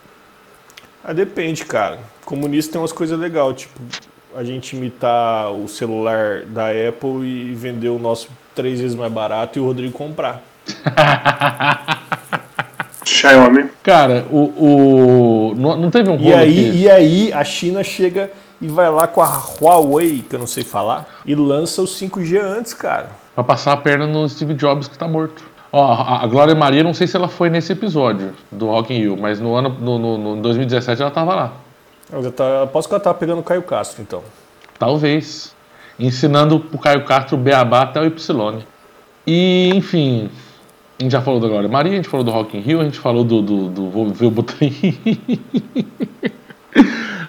Ah, 1.03 1.13
depende, 1.15 1.65
cara. 1.65 1.99
Comunista 2.25 2.73
tem 2.73 2.81
umas 2.81 2.93
coisas 2.93 3.19
legais, 3.19 3.57
tipo, 3.57 3.81
a 4.37 4.45
gente 4.45 4.77
imitar 4.77 5.51
o 5.53 5.67
celular 5.67 6.43
da 6.43 6.67
Apple 6.69 7.25
e 7.27 7.55
vender 7.55 7.89
o 7.89 7.99
nosso 7.99 8.29
três 8.55 8.81
vezes 8.81 8.95
mais 8.95 9.11
barato 9.11 9.59
e 9.59 9.63
o 9.63 9.65
Rodrigo 9.65 9.93
comprar. 9.93 10.43
Xiaomi. 13.05 13.71
Cara, 13.83 14.27
o. 14.31 15.51
o 15.51 15.55
não, 15.57 15.77
não 15.77 15.91
teve 15.91 16.11
um 16.11 16.17
E 16.17 16.25
rolo 16.25 16.37
aí, 16.37 16.55
que- 16.55 16.77
e 16.79 16.91
aí 16.91 17.33
a 17.33 17.43
China 17.43 17.83
chega 17.83 18.31
e 18.61 18.67
vai 18.67 18.91
lá 18.91 19.07
com 19.07 19.23
a 19.23 19.43
Huawei, 19.61 20.25
que 20.29 20.35
eu 20.35 20.41
não 20.41 20.47
sei 20.47 20.65
falar, 20.65 21.07
e 21.25 21.35
lança 21.35 21.81
o 21.83 21.85
5G 21.85 22.41
antes, 22.41 22.75
cara. 22.75 23.11
Pra 23.35 23.45
passar 23.45 23.73
a 23.73 23.77
perna 23.77 24.07
no 24.07 24.29
Steve 24.29 24.55
Jobs 24.55 24.89
que 24.89 24.99
tá 24.99 25.07
morto. 25.07 25.45
Ó, 25.71 25.93
a, 25.93 26.27
Glória 26.27 26.55
Maria, 26.55 26.83
não 26.83 26.95
sei 26.95 27.07
se 27.07 27.17
ela 27.17 27.29
foi 27.29 27.51
nesse 27.51 27.73
episódio 27.73 28.33
do 28.51 28.67
Rock 28.67 28.93
in 28.93 28.99
Rio, 28.99 29.17
mas 29.17 29.39
no 29.39 29.55
ano 29.55 29.69
no, 29.69 29.99
no, 29.99 30.37
no 30.37 30.43
2017 30.43 31.01
ela 31.03 31.11
tava 31.11 31.35
lá. 31.35 31.53
Eu 32.11 32.33
tá, 32.33 32.63
aposto 32.63 32.89
que 32.89 32.95
ela 32.95 33.03
tá 33.03 33.13
pegando 33.13 33.41
o 33.41 33.45
Caio 33.45 33.63
Castro, 33.63 34.03
então. 34.03 34.23
Talvez. 34.79 35.55
Ensinando 35.99 36.65
o 36.73 36.79
Caio 36.79 37.05
Castro 37.05 37.37
o 37.37 37.41
Beabá 37.41 37.83
até 37.83 38.01
o 38.01 38.07
Y. 38.07 38.63
E, 39.27 39.71
enfim. 39.75 40.31
A 40.99 41.03
gente 41.03 41.13
já 41.13 41.21
falou 41.21 41.39
da 41.39 41.49
Glória 41.49 41.69
Maria, 41.69 41.93
a 41.93 41.97
gente 41.97 42.09
falou 42.09 42.25
do 42.25 42.33
Rock 42.33 42.57
in 42.57 42.61
Rio, 42.61 42.81
a 42.81 42.85
gente 42.85 42.99
falou 42.99 43.23
do, 43.23 43.43
do, 43.43 43.69
do 43.69 43.91
Vou 43.91 44.09
ver 44.09 44.27
o 44.27 44.31
Botrim. 44.31 44.73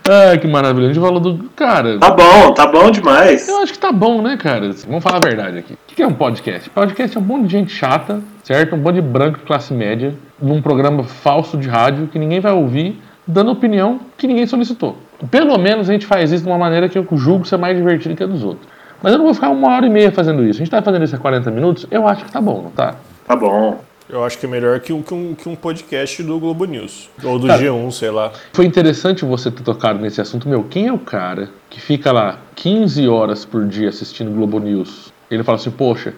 Ai, 0.07 0.37
que 0.39 0.47
maravilha. 0.47 0.89
A 0.89 0.93
gente 0.93 1.03
falou 1.03 1.19
do. 1.19 1.49
Cara, 1.55 1.97
Tá 1.97 2.11
bom, 2.11 2.53
tá 2.53 2.67
bom 2.67 2.91
demais. 2.91 3.47
eu 3.47 3.61
acho 3.61 3.73
que 3.73 3.79
tá 3.79 3.91
bom, 3.91 4.21
né, 4.21 4.37
cara? 4.37 4.71
Vamos 4.87 5.03
falar 5.03 5.17
a 5.17 5.27
verdade 5.27 5.59
aqui. 5.59 5.73
O 5.73 5.95
que 5.95 6.01
é 6.01 6.07
um 6.07 6.13
podcast? 6.13 6.69
Podcast 6.69 7.17
é 7.17 7.19
um 7.19 7.23
monte 7.23 7.45
de 7.45 7.51
gente 7.51 7.71
chata, 7.71 8.21
certo? 8.43 8.75
Um 8.75 8.79
monte 8.79 8.95
de 8.95 9.01
branco 9.01 9.39
de 9.39 9.45
classe 9.45 9.73
média, 9.73 10.13
num 10.41 10.61
programa 10.61 11.03
falso 11.03 11.57
de 11.57 11.67
rádio 11.67 12.07
que 12.07 12.17
ninguém 12.17 12.39
vai 12.39 12.51
ouvir, 12.53 13.01
dando 13.27 13.51
opinião 13.51 13.99
que 14.17 14.27
ninguém 14.27 14.47
solicitou. 14.47 14.97
Pelo 15.29 15.57
menos 15.57 15.89
a 15.89 15.93
gente 15.93 16.05
faz 16.05 16.31
isso 16.31 16.43
de 16.43 16.49
uma 16.49 16.57
maneira 16.57 16.87
que 16.87 16.97
eu 16.97 17.05
julgo 17.13 17.45
ser 17.45 17.57
mais 17.57 17.75
divertido 17.75 18.15
que 18.15 18.23
a 18.23 18.27
dos 18.27 18.43
outros. 18.43 18.67
Mas 19.01 19.13
eu 19.13 19.17
não 19.17 19.25
vou 19.25 19.33
ficar 19.33 19.49
uma 19.49 19.69
hora 19.75 19.85
e 19.85 19.89
meia 19.89 20.11
fazendo 20.11 20.43
isso. 20.43 20.57
A 20.61 20.63
gente 20.63 20.71
tá 20.71 20.81
fazendo 20.81 21.03
isso 21.03 21.15
há 21.15 21.19
40 21.19 21.51
minutos, 21.51 21.85
eu 21.89 22.07
acho 22.07 22.25
que 22.25 22.31
tá 22.31 22.41
bom, 22.41 22.63
não 22.63 22.71
tá? 22.71 22.95
Tá 23.25 23.35
bom. 23.35 23.79
Eu 24.09 24.23
acho 24.23 24.39
que 24.39 24.47
é 24.47 24.49
melhor 24.49 24.79
que 24.79 24.91
um, 24.91 25.03
que 25.03 25.13
um, 25.13 25.35
que 25.35 25.47
um 25.47 25.55
podcast 25.55 26.23
do 26.23 26.39
Globo 26.39 26.65
News. 26.65 27.11
Ou 27.23 27.37
do 27.37 27.45
Cara, 27.45 27.61
G1, 27.61 27.91
sei 27.91 28.09
lá. 28.09 28.31
Foi 28.53 28.65
interessante 28.65 29.23
você 29.23 29.51
ter 29.51 29.61
tocado 29.61 29.99
nesse 29.99 30.19
assunto. 30.19 30.49
Meu, 30.49 30.63
quem 30.63 30.87
é 30.87 30.91
o 30.91 30.97
cara 30.97 31.51
que 31.69 31.79
fica 31.79 32.11
lá 32.11 32.39
15 32.55 33.07
horas 33.07 33.45
por 33.45 33.67
dia 33.67 33.87
assistindo 33.87 34.31
Globo 34.31 34.59
News? 34.59 35.13
Ele 35.29 35.43
fala 35.43 35.57
assim, 35.57 35.69
poxa, 35.69 36.15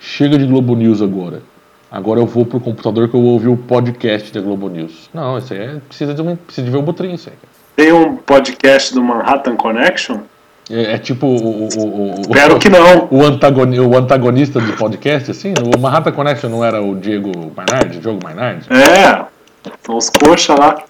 chega 0.00 0.36
de 0.36 0.46
Globo 0.46 0.74
News 0.74 1.00
agora. 1.00 1.40
Agora 1.88 2.18
eu 2.18 2.26
vou 2.26 2.44
pro 2.44 2.58
computador 2.58 3.08
que 3.08 3.14
eu 3.14 3.22
vou 3.22 3.34
ouvir 3.34 3.48
o 3.48 3.56
podcast 3.56 4.32
da 4.32 4.40
Globo 4.40 4.68
News. 4.68 5.08
Não, 5.14 5.38
isso 5.38 5.54
aí 5.54 5.60
é, 5.60 5.80
precisa, 5.86 6.12
de 6.12 6.20
uma, 6.20 6.36
precisa 6.36 6.64
de 6.64 6.72
ver 6.72 6.78
o 6.78 6.82
botrinho, 6.82 7.14
isso 7.14 7.30
aí. 7.30 7.36
Tem 7.76 7.92
um 7.92 8.16
podcast 8.16 8.92
do 8.92 9.00
Manhattan 9.00 9.54
Connection? 9.54 10.18
É, 10.70 10.94
é 10.94 10.98
tipo 10.98 11.26
o, 11.26 11.36
o, 11.36 11.68
o, 11.78 12.14
o, 12.16 12.20
Espero 12.20 12.58
que 12.58 12.68
não. 12.68 13.08
o, 13.10 13.24
antagoni, 13.24 13.80
o 13.80 13.96
antagonista 13.96 14.60
do 14.60 14.74
podcast, 14.74 15.30
assim. 15.30 15.54
O 15.74 15.78
Manhattan 15.78 16.12
Connection 16.12 16.50
não 16.50 16.64
era 16.64 16.82
o 16.82 16.94
Diego 16.94 17.30
Mainardi, 17.56 17.98
Diogo 17.98 18.20
Mainardi? 18.22 18.66
É. 18.70 19.24
São 19.84 19.96
os 19.96 20.10
coxa 20.10 20.54
lá. 20.54 20.82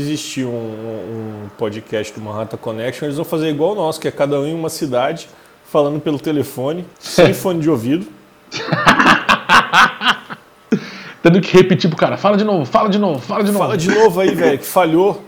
existir 0.00 0.44
um, 0.46 0.50
um 0.50 1.48
podcast 1.58 2.12
do 2.14 2.20
Manhattan 2.20 2.56
Connection, 2.56 3.06
eles 3.06 3.16
vão 3.16 3.24
fazer 3.24 3.50
igual 3.50 3.72
o 3.72 3.74
nosso, 3.74 4.00
que 4.00 4.08
é 4.08 4.10
cada 4.10 4.40
um 4.40 4.46
em 4.46 4.54
uma 4.54 4.70
cidade, 4.70 5.28
falando 5.70 6.00
pelo 6.00 6.18
telefone, 6.18 6.86
sem 6.98 7.32
fone 7.34 7.60
de 7.60 7.68
ouvido. 7.68 8.06
Tendo 11.22 11.40
que 11.40 11.56
repetir 11.56 11.88
pro 11.88 11.98
cara, 11.98 12.16
fala 12.16 12.36
de 12.36 12.44
novo, 12.44 12.64
fala 12.64 12.88
de 12.88 12.98
novo, 12.98 13.20
fala 13.20 13.44
de 13.44 13.52
novo. 13.52 13.64
Fala 13.64 13.76
de 13.76 13.88
novo 13.88 14.20
aí, 14.20 14.34
velho, 14.34 14.58
que 14.58 14.66
falhou. 14.66 15.22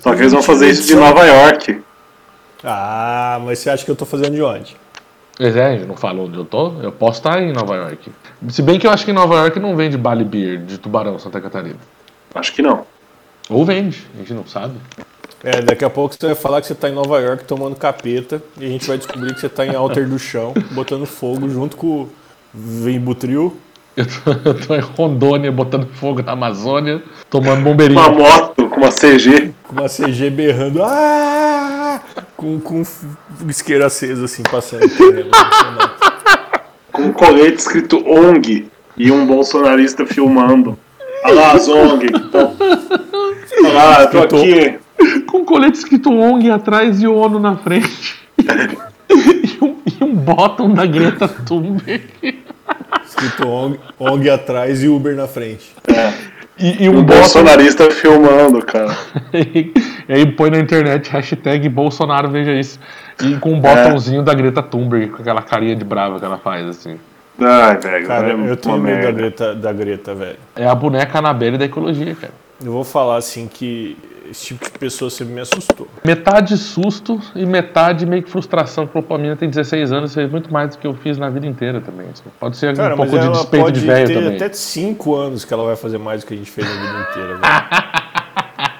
Só 0.00 0.14
que 0.14 0.20
eles 0.20 0.32
vão 0.32 0.42
fazer 0.42 0.68
isso 0.68 0.86
de 0.86 0.94
Nova 0.94 1.24
York. 1.24 1.80
Ah, 2.62 3.40
mas 3.44 3.58
você 3.58 3.70
acha 3.70 3.84
que 3.84 3.90
eu 3.90 3.96
tô 3.96 4.04
fazendo 4.04 4.34
de 4.34 4.42
onde? 4.42 4.76
Pois 5.36 5.56
é, 5.56 5.66
a 5.66 5.72
gente 5.72 5.86
não 5.86 5.96
falou 5.96 6.26
onde 6.26 6.36
eu 6.36 6.44
tô. 6.44 6.74
Eu 6.82 6.92
posso 6.92 7.20
estar 7.20 7.42
em 7.42 7.52
Nova 7.52 7.74
York. 7.74 8.12
Se 8.48 8.60
bem 8.60 8.78
que 8.78 8.86
eu 8.86 8.90
acho 8.90 9.04
que 9.04 9.10
em 9.10 9.14
Nova 9.14 9.36
York 9.36 9.58
não 9.58 9.74
vende 9.74 9.96
Bali 9.96 10.24
Beer 10.24 10.58
de 10.58 10.76
Tubarão, 10.76 11.18
Santa 11.18 11.40
Catarina. 11.40 11.78
Acho 12.34 12.52
que 12.52 12.60
não. 12.60 12.84
Ou 13.48 13.64
vende, 13.64 14.06
a 14.14 14.18
gente 14.18 14.34
não 14.34 14.46
sabe. 14.46 14.74
É, 15.42 15.62
daqui 15.62 15.84
a 15.84 15.88
pouco 15.88 16.14
você 16.14 16.26
vai 16.26 16.34
falar 16.34 16.60
que 16.60 16.66
você 16.66 16.74
tá 16.74 16.90
em 16.90 16.92
Nova 16.92 17.18
York 17.18 17.44
tomando 17.44 17.74
capeta 17.74 18.42
e 18.58 18.66
a 18.66 18.68
gente 18.68 18.86
vai 18.86 18.98
descobrir 18.98 19.32
que 19.32 19.40
você 19.40 19.48
tá 19.48 19.64
em 19.64 19.74
Alter 19.74 20.06
do 20.06 20.18
Chão, 20.18 20.52
botando 20.72 21.06
fogo 21.06 21.48
junto 21.48 21.76
com 21.76 21.86
o 22.02 22.10
Vembutril. 22.52 23.56
Eu 23.96 24.06
tô, 24.06 24.50
eu 24.50 24.66
tô 24.66 24.74
em 24.74 24.80
Rondônia 24.80 25.50
botando 25.50 25.86
fogo 25.94 26.22
na 26.22 26.32
Amazônia, 26.32 27.02
tomando 27.30 27.64
bombeirinho. 27.64 27.98
Uma 27.98 28.10
moto 28.10 28.68
com 28.68 28.76
uma 28.76 28.90
CG. 28.90 29.52
com 29.66 29.72
uma 29.72 29.88
CG 29.88 30.30
berrando, 30.30 30.82
ah! 30.84 31.49
Com, 32.36 32.60
com 32.60 32.82
isqueiro 33.48 33.84
aceso 33.84 34.24
assim, 34.24 34.42
passando. 34.42 34.82
Com 36.92 37.02
um 37.02 37.12
colete 37.12 37.58
escrito 37.58 38.02
ONG. 38.06 38.68
E 38.96 39.10
um 39.10 39.26
bolsonarista 39.26 40.04
filmando. 40.04 40.78
Olha 41.24 41.34
lá 41.34 41.52
as 41.52 41.68
ONG. 41.68 42.06
Então, 42.06 42.56
olha 43.64 43.72
lá, 43.72 44.02
eu 44.02 44.10
tô 44.10 44.36
aqui. 44.36 44.78
Com 45.26 45.44
colete 45.44 45.78
escrito 45.78 46.10
ONG 46.12 46.50
atrás 46.50 47.02
e 47.02 47.06
o 47.06 47.14
ONU 47.14 47.38
na 47.38 47.56
frente. 47.56 48.20
e, 48.38 49.64
um, 49.64 49.76
e 49.86 50.04
um 50.04 50.14
bottom 50.14 50.74
da 50.74 50.84
Greta 50.84 51.28
Thunberg. 51.28 52.04
Escrito 53.06 53.48
ONG, 53.48 53.80
ONG 53.98 54.30
atrás 54.30 54.82
e 54.82 54.88
Uber 54.88 55.16
na 55.16 55.26
frente. 55.26 55.74
E, 56.60 56.84
e 56.84 56.88
Um 56.88 56.98
um 56.98 57.02
bottom. 57.02 57.20
bolsonarista 57.20 57.90
filmando, 57.90 58.64
cara. 58.64 58.94
e 59.32 59.72
aí 60.12 60.26
põe 60.26 60.50
na 60.50 60.58
internet 60.58 61.10
hashtag 61.10 61.68
Bolsonaro 61.70 62.28
veja 62.28 62.52
isso. 62.52 62.78
E 63.22 63.36
com 63.36 63.54
um 63.54 63.60
botãozinho 63.60 64.22
da 64.22 64.34
Greta 64.34 64.62
Thunberg, 64.62 65.08
com 65.08 65.22
aquela 65.22 65.42
carinha 65.42 65.74
de 65.74 65.84
brava 65.84 66.18
que 66.18 66.24
ela 66.24 66.38
faz, 66.38 66.66
assim. 66.66 66.98
Ai, 67.40 67.78
velho. 67.78 68.06
Cara, 68.06 68.32
é 68.32 68.50
eu 68.50 68.56
tenho 68.56 68.78
medo 68.78 69.02
da. 69.02 69.10
Greta, 69.10 69.54
da 69.54 69.72
Greta, 69.72 70.14
velho. 70.14 70.36
É 70.54 70.66
a 70.66 70.74
boneca 70.74 71.18
Anabelle 71.18 71.56
da 71.56 71.64
ecologia, 71.64 72.14
cara. 72.14 72.32
Eu 72.62 72.72
vou 72.72 72.84
falar 72.84 73.16
assim 73.16 73.48
que 73.48 73.96
esse 74.30 74.46
tipo 74.46 74.64
de 74.64 74.78
pessoa 74.78 75.10
sempre 75.10 75.34
me 75.34 75.40
assustou. 75.40 75.88
Metade 76.04 76.56
susto 76.56 77.20
e 77.34 77.44
metade 77.44 78.06
meio 78.06 78.22
que 78.22 78.30
frustração. 78.30 78.86
que 78.86 78.96
a 78.98 79.16
menina 79.18 79.36
tem 79.36 79.48
16 79.50 79.92
anos, 79.92 80.14
fez 80.14 80.30
muito 80.30 80.52
mais 80.52 80.70
do 80.70 80.78
que 80.78 80.86
eu 80.86 80.94
fiz 80.94 81.18
na 81.18 81.28
vida 81.28 81.46
inteira 81.46 81.80
também. 81.80 82.06
assim. 82.12 82.22
Pode 82.38 82.56
ser 82.56 82.76
Cara, 82.76 82.94
um 82.94 82.96
pouco 82.96 83.18
de 83.18 83.28
despeito 83.28 83.72
de 83.72 83.80
velho 83.80 84.14
também. 84.14 84.36
até 84.36 84.52
5 84.52 85.14
anos 85.14 85.44
que 85.44 85.52
ela 85.52 85.64
vai 85.64 85.76
fazer 85.76 85.98
mais 85.98 86.22
do 86.22 86.26
que 86.28 86.34
a 86.34 86.36
gente 86.36 86.50
fez 86.50 86.66
na 86.66 86.74
vida 86.74 87.08
inteira. 87.10 87.40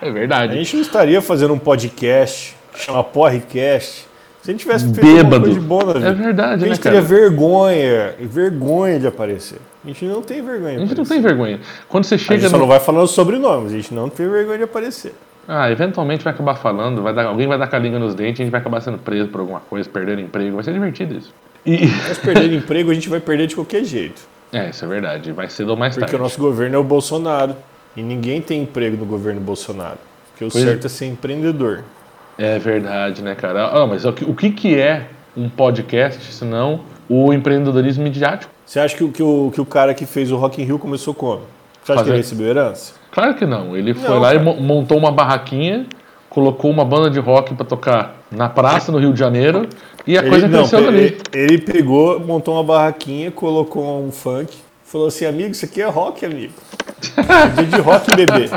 É 0.03 0.09
A 0.09 0.13
verdade. 0.13 0.55
gente 0.55 0.77
não 0.77 0.83
estaria 0.83 1.21
fazendo 1.21 1.53
um 1.53 1.59
podcast 1.59 2.57
chama 2.75 3.05
Porrecast 3.05 4.07
se 4.43 4.51
a 4.51 4.53
gente 4.53 4.61
tivesse 4.63 4.87
feito 4.95 5.01
Bêbado. 5.05 5.41
coisa 5.43 5.61
de 5.61 5.67
bom 5.67 5.85
na 5.85 5.93
vida. 5.93 6.09
É 6.09 6.13
verdade, 6.15 6.55
A 6.55 6.57
né, 6.57 6.69
gente 6.69 6.81
teria 6.81 7.03
cara? 7.03 7.15
vergonha, 7.15 8.15
vergonha 8.19 8.99
de 8.99 9.07
aparecer. 9.07 9.59
A 9.85 9.89
gente 9.89 10.07
não 10.07 10.23
tem 10.23 10.41
vergonha 10.43 10.77
A 10.77 10.79
gente 10.79 10.87
não 10.87 10.93
aparecer. 11.03 11.13
tem 11.13 11.21
vergonha. 11.23 11.61
Quando 11.87 12.05
você 12.05 12.15
A 12.15 12.19
chega 12.19 12.41
gente 12.41 12.51
só 12.51 12.57
no... 12.57 12.63
não 12.63 12.69
vai 12.69 12.81
falando 12.81 13.07
sobrenomes, 13.09 13.73
a 13.73 13.77
gente 13.77 13.93
não 13.93 14.09
tem 14.09 14.27
vergonha 14.27 14.57
de 14.57 14.65
aparecer. 14.65 15.13
Ah, 15.53 15.69
eventualmente 15.71 16.23
vai 16.23 16.33
acabar 16.33 16.55
falando, 16.55 17.03
vai 17.03 17.13
dar... 17.13 17.25
alguém 17.27 17.49
vai 17.49 17.59
dar 17.59 17.67
com 17.67 17.75
a 17.75 17.79
língua 17.79 17.99
nos 17.99 18.15
dentes, 18.15 18.41
a 18.41 18.45
gente 18.45 18.53
vai 18.53 18.61
acabar 18.61 18.81
sendo 18.81 18.99
preso 18.99 19.29
por 19.31 19.41
alguma 19.41 19.59
coisa, 19.61 19.89
perdendo 19.89 20.21
emprego. 20.21 20.55
Vai 20.55 20.65
ser 20.65 20.73
divertido 20.73 21.19
isso. 21.19 21.35
E... 21.67 21.87
Mas 22.09 22.19
perder 22.19 22.53
emprego 22.53 22.91
a 22.91 22.95
gente 22.95 23.09
vai 23.09 23.19
perder 23.19 23.49
de 23.49 23.57
qualquer 23.57 23.83
jeito. 23.85 24.23
É, 24.53 24.71
isso 24.71 24.85
é 24.85 24.89
verdade. 24.89 25.33
Vai 25.33 25.49
cedo 25.49 25.71
ou 25.71 25.77
mais 25.77 25.95
Porque 25.95 26.03
tarde. 26.07 26.17
o 26.17 26.23
nosso 26.23 26.39
governo 26.41 26.77
é 26.77 26.79
o 26.79 26.85
Bolsonaro. 26.85 27.57
E 27.97 28.03
ninguém 28.03 28.41
tem 28.41 28.63
emprego 28.63 28.97
no 28.97 29.05
governo 29.05 29.41
Bolsonaro. 29.41 29.99
Porque 30.31 30.45
o 30.45 30.49
Pois- 30.51 30.65
certo 30.65 30.87
é 30.87 30.89
ser 30.89 31.07
empreendedor. 31.07 31.83
É 32.39 32.59
verdade, 32.59 33.21
né, 33.21 33.35
cara? 33.35 33.67
Ah, 33.73 33.87
mas 33.87 34.05
o 34.05 34.13
que, 34.13 34.25
o 34.25 34.35
que 34.35 34.51
que 34.51 34.79
é 34.79 35.09
um 35.37 35.49
podcast, 35.49 36.33
se 36.33 36.45
não 36.45 36.81
o 37.09 37.33
empreendedorismo 37.33 38.05
midiático? 38.05 38.51
Você 38.65 38.79
acha 38.79 38.97
que, 38.97 39.03
o- 39.05 39.11
que, 39.11 39.23
o, 39.23 39.51
que 39.53 39.61
o 39.61 39.67
cara 39.67 39.93
que 39.95 40.07
fez 40.07 40.31
o 40.31 40.37
Rock 40.37 40.63
in 40.63 40.65
Rio 40.65 40.79
começou 40.79 41.13
como? 41.13 41.41
Você 41.83 41.93
acha 41.93 41.93
que 41.93 41.95
Fazer- 41.99 42.11
ele 42.11 42.17
recebeu 42.19 42.47
herança? 42.47 42.95
Claro 43.13 43.35
que 43.35 43.45
não. 43.47 43.77
Ele 43.77 43.93
foi 43.95 44.09
Não, 44.09 44.19
lá 44.21 44.35
e 44.35 44.39
cara. 44.39 44.45
mo- 44.45 44.61
montou 44.61 44.97
uma 44.99 45.11
barraquinha, 45.11 45.87
colocou 46.29 46.71
uma 46.71 46.85
banda 46.85 47.11
de 47.11 47.19
rock 47.19 47.55
pra 47.55 47.65
tocar 47.67 48.17
na 48.31 48.49
praça 48.49 48.93
no 48.93 48.99
Rio 48.99 49.13
de 49.13 49.19
Janeiro 49.19 49.69
e 50.07 50.17
a 50.17 50.23
coisa 50.23 50.47
ele, 50.47 50.53
não, 50.53 50.61
cresceu 50.61 50.85
dali. 50.85 51.19
ele 51.33 51.59
pegou, 51.59 52.21
montou 52.21 52.55
uma 52.55 52.63
barraquinha, 52.65 53.31
colocou 53.33 54.05
um 54.07 54.13
funk, 54.13 54.57
falou 54.85 55.09
assim, 55.09 55.25
amigo, 55.27 55.51
isso 55.51 55.65
aqui 55.65 55.83
é 55.83 55.87
rock, 55.89 56.25
amigo. 56.25 56.53
É 57.59 57.63
de 57.65 57.81
rock, 57.81 58.15
bebê. 58.15 58.51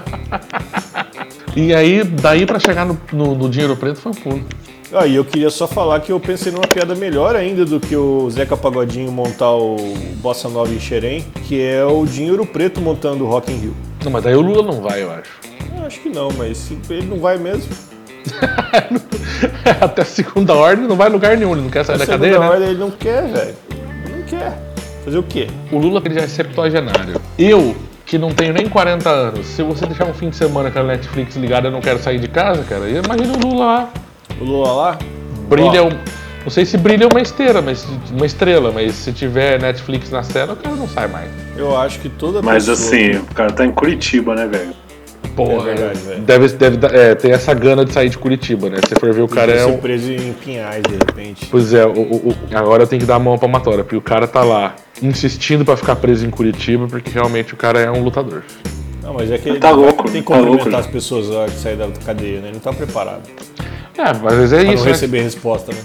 E 1.55 1.73
aí, 1.73 2.03
daí 2.03 2.45
pra 2.45 2.59
chegar 2.59 2.85
no, 2.85 2.99
no- 3.11 3.35
no 3.35 3.49
dinheiro 3.49 3.75
preto 3.75 3.99
foi 3.99 4.11
um 4.11 4.15
pulo. 4.15 4.43
Ah, 4.91 5.07
e 5.07 5.15
eu 5.15 5.25
queria 5.25 5.49
só 5.49 5.67
falar 5.67 5.99
que 6.01 6.11
eu 6.11 6.19
pensei 6.19 6.51
numa 6.51 6.67
piada 6.67 6.93
melhor 6.93 7.35
ainda 7.35 7.65
do 7.65 7.79
que 7.79 7.95
o 7.95 8.29
Zeca 8.29 8.55
Pagodinho 8.55 9.11
montar 9.11 9.51
o 9.51 9.75
Bossa 10.21 10.47
Nova 10.49 10.71
em 10.71 10.79
Xerém, 10.79 11.25
que 11.47 11.59
é 11.59 11.83
o 11.83 12.05
Dinheiro 12.05 12.45
Preto 12.45 12.79
montando 12.79 13.23
o 13.23 13.27
Rock 13.27 13.51
in 13.51 13.55
Rio. 13.57 13.75
Não, 14.03 14.11
mas 14.11 14.23
daí 14.23 14.35
o 14.35 14.41
Lula 14.41 14.63
não 14.63 14.81
vai, 14.81 15.03
eu 15.03 15.11
acho. 15.11 15.31
Eu 15.77 15.85
acho 15.85 15.99
que 16.01 16.09
não, 16.09 16.29
mas 16.37 16.57
se 16.57 16.77
ele 16.89 17.07
não 17.07 17.19
vai 17.19 17.37
mesmo. 17.37 17.71
Até 19.81 20.03
segunda 20.03 20.53
ordem 20.53 20.87
não 20.87 20.95
vai 20.95 21.09
lugar 21.09 21.37
nenhum, 21.37 21.53
ele 21.53 21.61
não 21.61 21.69
quer 21.69 21.83
sair 21.85 21.97
da 21.97 22.05
Segunda 22.05 22.25
cadeia, 22.25 22.39
né? 22.39 22.49
ordem, 22.49 22.69
ele 22.69 22.79
não 22.79 22.91
quer, 22.91 23.27
velho. 23.27 23.55
Ele 24.05 24.17
Não 24.17 24.23
quer. 24.25 24.57
Fazer 25.03 25.17
o 25.17 25.23
quê? 25.23 25.47
O 25.71 25.77
Lula 25.77 26.01
ele 26.05 26.15
já 26.15 26.21
é 26.21 26.27
septuagenário. 26.27 27.19
Eu, 27.37 27.75
que 28.05 28.17
não 28.17 28.31
tenho 28.31 28.53
nem 28.53 28.69
40 28.69 29.09
anos, 29.09 29.45
se 29.45 29.61
você 29.61 29.85
deixar 29.85 30.05
um 30.05 30.13
fim 30.13 30.29
de 30.29 30.35
semana 30.35 30.71
com 30.71 30.79
a 30.79 30.83
Netflix 30.83 31.35
ligada 31.35 31.67
eu 31.67 31.71
não 31.71 31.81
quero 31.81 31.99
sair 31.99 32.19
de 32.19 32.27
casa, 32.27 32.63
cara, 32.63 32.89
imagina 32.89 33.33
o 33.33 33.47
Lula 33.47 33.65
lá. 33.65 33.89
O 34.39 34.43
Lula 34.43 34.71
lá? 34.71 34.99
Brilha 35.49 35.83
Ó, 35.83 35.87
um. 35.87 36.22
Não 36.43 36.49
sei 36.49 36.65
se 36.65 36.77
brilha 36.77 37.07
uma 37.07 37.21
esteira, 37.21 37.61
mas 37.61 37.87
uma 38.11 38.25
estrela, 38.25 38.71
mas 38.71 38.93
se 38.95 39.13
tiver 39.13 39.61
Netflix 39.61 40.09
na 40.11 40.21
tela, 40.21 40.53
o 40.53 40.55
cara 40.57 40.75
não 40.75 40.87
sai 40.87 41.07
mais. 41.07 41.29
Eu 41.55 41.77
acho 41.77 41.99
que 41.99 42.09
toda 42.09 42.41
Mas 42.41 42.65
pessoa... 42.65 42.87
assim, 42.87 43.11
o 43.17 43.25
cara 43.33 43.51
tá 43.51 43.65
em 43.65 43.71
Curitiba, 43.71 44.35
né, 44.35 44.45
velho? 44.47 44.71
Porra, 45.37 45.71
É 45.71 45.73
verdade, 45.75 45.99
velho. 45.99 46.21
deve, 46.21 46.47
deve 46.49 46.85
é, 46.95 47.15
ter 47.15 47.31
essa 47.31 47.53
gana 47.53 47.83
de 47.85 47.91
sair 47.93 48.09
de 48.09 48.17
Curitiba, 48.17 48.69
né? 48.69 48.77
Se 48.83 48.89
você 48.89 48.99
for 48.99 49.13
ver 49.13 49.21
o 49.21 49.27
cara 49.27 49.51
é 49.51 49.59
ser 49.59 49.65
um. 49.71 49.77
preso 49.77 50.11
em 50.11 50.33
Pinhais, 50.33 50.83
de 50.83 50.95
repente. 50.95 51.47
Pois 51.49 51.73
é, 51.73 51.85
o- 51.85 51.91
o- 51.91 52.29
o- 52.29 52.35
agora 52.57 52.83
eu 52.83 52.87
tenho 52.87 52.99
que 52.99 53.05
dar 53.07 53.15
a 53.15 53.19
mão 53.19 53.37
pra 53.37 53.47
palmatória, 53.47 53.83
porque 53.83 53.95
o 53.95 54.01
cara 54.01 54.27
tá 54.27 54.43
lá 54.43 54.75
insistindo 55.01 55.63
pra 55.65 55.75
ficar 55.77 55.95
preso 55.95 56.25
em 56.25 56.29
Curitiba, 56.29 56.87
porque 56.87 57.09
realmente 57.09 57.53
o 57.53 57.57
cara 57.57 57.79
é 57.79 57.89
um 57.89 58.03
lutador. 58.03 58.43
Não, 59.01 59.13
mas 59.13 59.31
é 59.31 59.37
que 59.37 59.49
ele 59.49 59.59
Tá 59.59 59.71
louco, 59.71 60.03
tem 60.11 60.21
que 60.21 60.27
tá 60.27 60.35
louco 60.35 60.51
cumprimentar 60.51 60.81
já. 60.83 60.87
as 60.87 60.87
pessoas 60.93 61.27
lá 61.29 61.45
que 61.45 61.55
saem 61.55 61.77
da 61.77 61.87
cadeia, 62.05 62.39
né? 62.39 62.47
Ele 62.49 62.53
não 62.55 62.59
tá 62.59 62.71
preparado. 62.73 63.23
É, 63.97 64.03
mas 64.21 64.33
às 64.33 64.39
vezes 64.39 64.53
é 64.53 64.63
Pra 64.63 64.73
isso, 64.73 64.77
não 64.83 64.85
né? 64.85 64.91
receber 64.91 65.21
resposta, 65.21 65.71
né? 65.73 65.79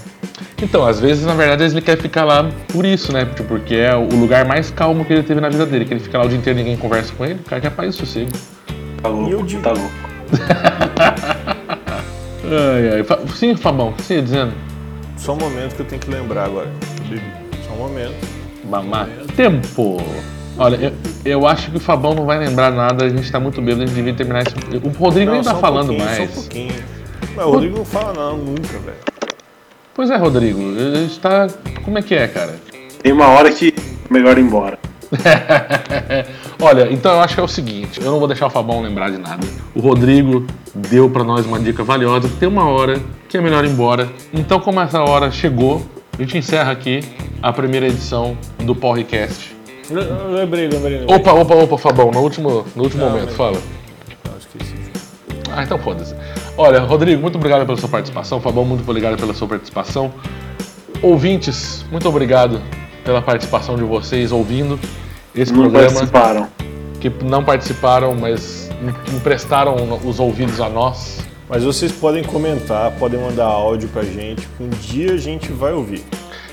Então, 0.61 0.85
às 0.85 0.99
vezes, 0.99 1.25
na 1.25 1.33
verdade, 1.33 1.63
ele 1.63 1.81
quer 1.81 1.97
ficar 1.97 2.25
lá 2.25 2.49
por 2.67 2.85
isso, 2.85 3.13
né? 3.13 3.25
Tipo, 3.25 3.43
Porque 3.45 3.75
é 3.75 3.95
o 3.95 4.03
lugar 4.15 4.45
mais 4.45 4.69
calmo 4.69 5.05
que 5.05 5.13
ele 5.13 5.23
teve 5.23 5.39
na 5.39 5.49
vida 5.49 5.65
dele, 5.65 5.85
que 5.85 5.93
ele 5.93 6.01
fica 6.01 6.17
lá 6.17 6.25
o 6.25 6.27
dia 6.29 6.37
inteiro 6.37 6.59
e 6.59 6.63
ninguém 6.63 6.77
conversa 6.77 7.13
com 7.17 7.23
ele, 7.25 7.35
o 7.35 7.43
cara 7.49 7.61
quer 7.61 7.71
paz 7.71 7.95
e 7.95 7.97
sossego. 7.97 8.31
Tá 9.01 9.07
louco, 9.09 9.43
digo- 9.45 9.61
tá 9.61 9.71
louco. 9.71 9.89
Ai, 12.51 12.89
ai. 12.99 13.27
Sim, 13.35 13.55
Fabão, 13.55 13.89
o 13.89 13.93
que 13.93 14.01
você 14.01 14.15
ia 14.15 14.21
dizendo? 14.23 14.53
Só 15.17 15.33
um 15.33 15.37
momento 15.37 15.75
que 15.75 15.81
eu 15.81 15.85
tenho 15.85 16.01
que 16.01 16.09
lembrar 16.09 16.45
agora. 16.45 16.67
Só 17.67 17.73
um 17.73 17.77
momento. 17.77 18.15
Mamá. 18.67 19.07
Tempo. 19.35 20.01
Olha, 20.57 20.75
eu, 20.77 20.93
eu 21.25 21.47
acho 21.47 21.69
que 21.69 21.77
o 21.77 21.79
Fabão 21.79 22.13
não 22.15 22.25
vai 22.25 22.39
lembrar 22.39 22.71
nada, 22.71 23.05
a 23.05 23.09
gente 23.09 23.31
tá 23.31 23.39
muito 23.39 23.61
bêbado, 23.61 23.83
a 23.83 23.85
gente 23.85 23.95
devia 23.95 24.13
terminar 24.13 24.41
esse. 24.41 24.55
O 24.83 24.89
Rodrigo 24.89 25.31
nem 25.31 25.43
só 25.43 25.51
tá 25.51 25.57
um 25.57 25.61
falando 25.61 25.93
mais. 25.93 26.17
Só 26.17 26.23
um 26.23 26.27
pouquinho. 26.27 26.73
Mas 27.35 27.45
o 27.45 27.49
Rodrigo 27.51 27.77
não 27.77 27.85
fala 27.85 28.13
não, 28.13 28.37
nunca, 28.37 28.79
velho. 28.79 28.97
Pois 29.99 30.09
é, 30.09 30.15
Rodrigo, 30.15 30.61
a 30.77 30.95
gente 30.97 31.19
tá. 31.19 31.45
Como 31.83 31.97
é 31.97 32.01
que 32.01 32.15
é, 32.15 32.25
cara? 32.25 32.55
Tem 33.03 33.11
uma 33.11 33.27
hora 33.27 33.51
que 33.51 33.73
é 33.77 34.13
melhor 34.13 34.37
ir 34.37 34.41
embora. 34.43 34.79
Olha, 36.61 36.87
então 36.89 37.11
eu 37.11 37.19
acho 37.19 37.33
que 37.35 37.41
é 37.41 37.43
o 37.43 37.49
seguinte, 37.49 37.99
eu 38.01 38.09
não 38.09 38.17
vou 38.17 38.25
deixar 38.25 38.47
o 38.47 38.49
Fabão 38.49 38.81
lembrar 38.81 39.09
de 39.11 39.17
nada. 39.17 39.45
O 39.75 39.81
Rodrigo 39.81 40.47
deu 40.73 41.09
pra 41.09 41.21
nós 41.25 41.45
uma 41.45 41.59
dica 41.59 41.83
valiosa, 41.83 42.29
que 42.29 42.35
tem 42.37 42.47
uma 42.47 42.63
hora 42.69 42.97
que 43.27 43.35
é 43.37 43.41
melhor 43.41 43.65
ir 43.65 43.71
embora. 43.71 44.07
Então, 44.33 44.57
como 44.61 44.79
essa 44.79 45.01
hora 45.03 45.29
chegou, 45.31 45.85
a 46.17 46.21
gente 46.21 46.37
encerra 46.37 46.71
aqui 46.71 47.01
a 47.43 47.51
primeira 47.51 47.85
edição 47.85 48.37
do 48.59 48.73
Porrecast. 48.73 49.53
Le- 49.91 49.99
Lembrei, 50.33 50.69
lembrei. 50.69 50.99
lembrei. 50.99 51.13
Opa, 51.17 51.33
opa, 51.33 51.55
opa, 51.55 51.77
Fabão, 51.77 52.09
no 52.09 52.21
último, 52.21 52.65
no 52.73 52.83
último 52.83 53.03
Não, 53.03 53.09
momento, 53.11 53.25
mas- 53.27 53.35
fala. 53.35 53.57
Não, 54.25 54.37
esqueci. 54.37 54.75
Ah, 55.53 55.61
então 55.63 55.77
foda-se. 55.77 56.15
Olha, 56.61 56.81
Rodrigo, 56.81 57.21
muito 57.21 57.37
obrigado 57.37 57.65
pela 57.65 57.77
sua 57.77 57.87
participação. 57.87 58.41
Fabão, 58.41 58.65
muito 58.65 58.81
obrigado 58.81 59.17
pela 59.17 59.33
sua 59.33 59.47
participação. 59.47 60.11
Ouvintes, 61.01 61.85
muito 61.89 62.07
obrigado 62.09 62.61
pela 63.05 63.21
participação 63.21 63.77
de 63.77 63.83
vocês 63.83 64.33
ouvindo 64.33 64.77
esse 65.33 65.53
Não 65.53 65.61
programa. 65.61 65.87
participaram. 65.93 66.47
que 66.99 67.09
não 67.23 67.45
participaram, 67.45 68.13
mas 68.13 68.69
em- 68.81 69.15
emprestaram 69.15 69.73
os 70.03 70.19
ouvidos 70.19 70.59
a 70.59 70.67
nós. 70.67 71.19
Mas 71.47 71.63
vocês 71.63 71.93
podem 71.93 72.25
comentar, 72.25 72.91
podem 72.99 73.17
mandar 73.21 73.45
áudio 73.45 73.87
pra 73.87 74.03
gente. 74.03 74.45
que 74.57 74.63
Um 74.63 74.67
dia 74.67 75.13
a 75.13 75.17
gente 75.17 75.49
vai 75.53 75.71
ouvir. 75.71 76.03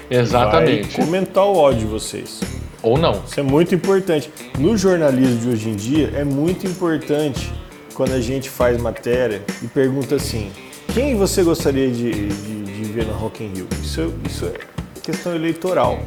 Exatamente. 0.08 0.96
Vai 0.96 1.04
comentar 1.04 1.44
o 1.44 1.58
áudio 1.58 1.80
de 1.80 1.86
vocês. 1.86 2.40
Ou 2.80 2.96
não. 2.96 3.22
Isso 3.26 3.40
é 3.40 3.42
muito 3.42 3.74
importante. 3.74 4.30
No 4.56 4.76
jornalismo 4.76 5.40
de 5.40 5.48
hoje 5.48 5.68
em 5.68 5.74
dia, 5.74 6.12
é 6.14 6.22
muito 6.22 6.64
importante 6.64 7.52
quando 7.96 8.12
a 8.12 8.20
gente 8.20 8.50
faz 8.50 8.80
matéria 8.80 9.42
e 9.62 9.66
pergunta 9.66 10.14
assim: 10.16 10.50
quem 10.92 11.16
você 11.16 11.42
gostaria 11.42 11.90
de, 11.90 12.10
de- 12.28 12.62
de 12.64 12.82
ver 12.92 13.06
no 13.06 13.12
Rock 13.14 13.42
in 13.42 13.52
Rio? 13.54 13.66
Isso, 13.82 14.00
é- 14.02 14.28
isso 14.28 14.44
é 14.46 14.52
questão 15.02 15.34
eleitoral. 15.34 16.00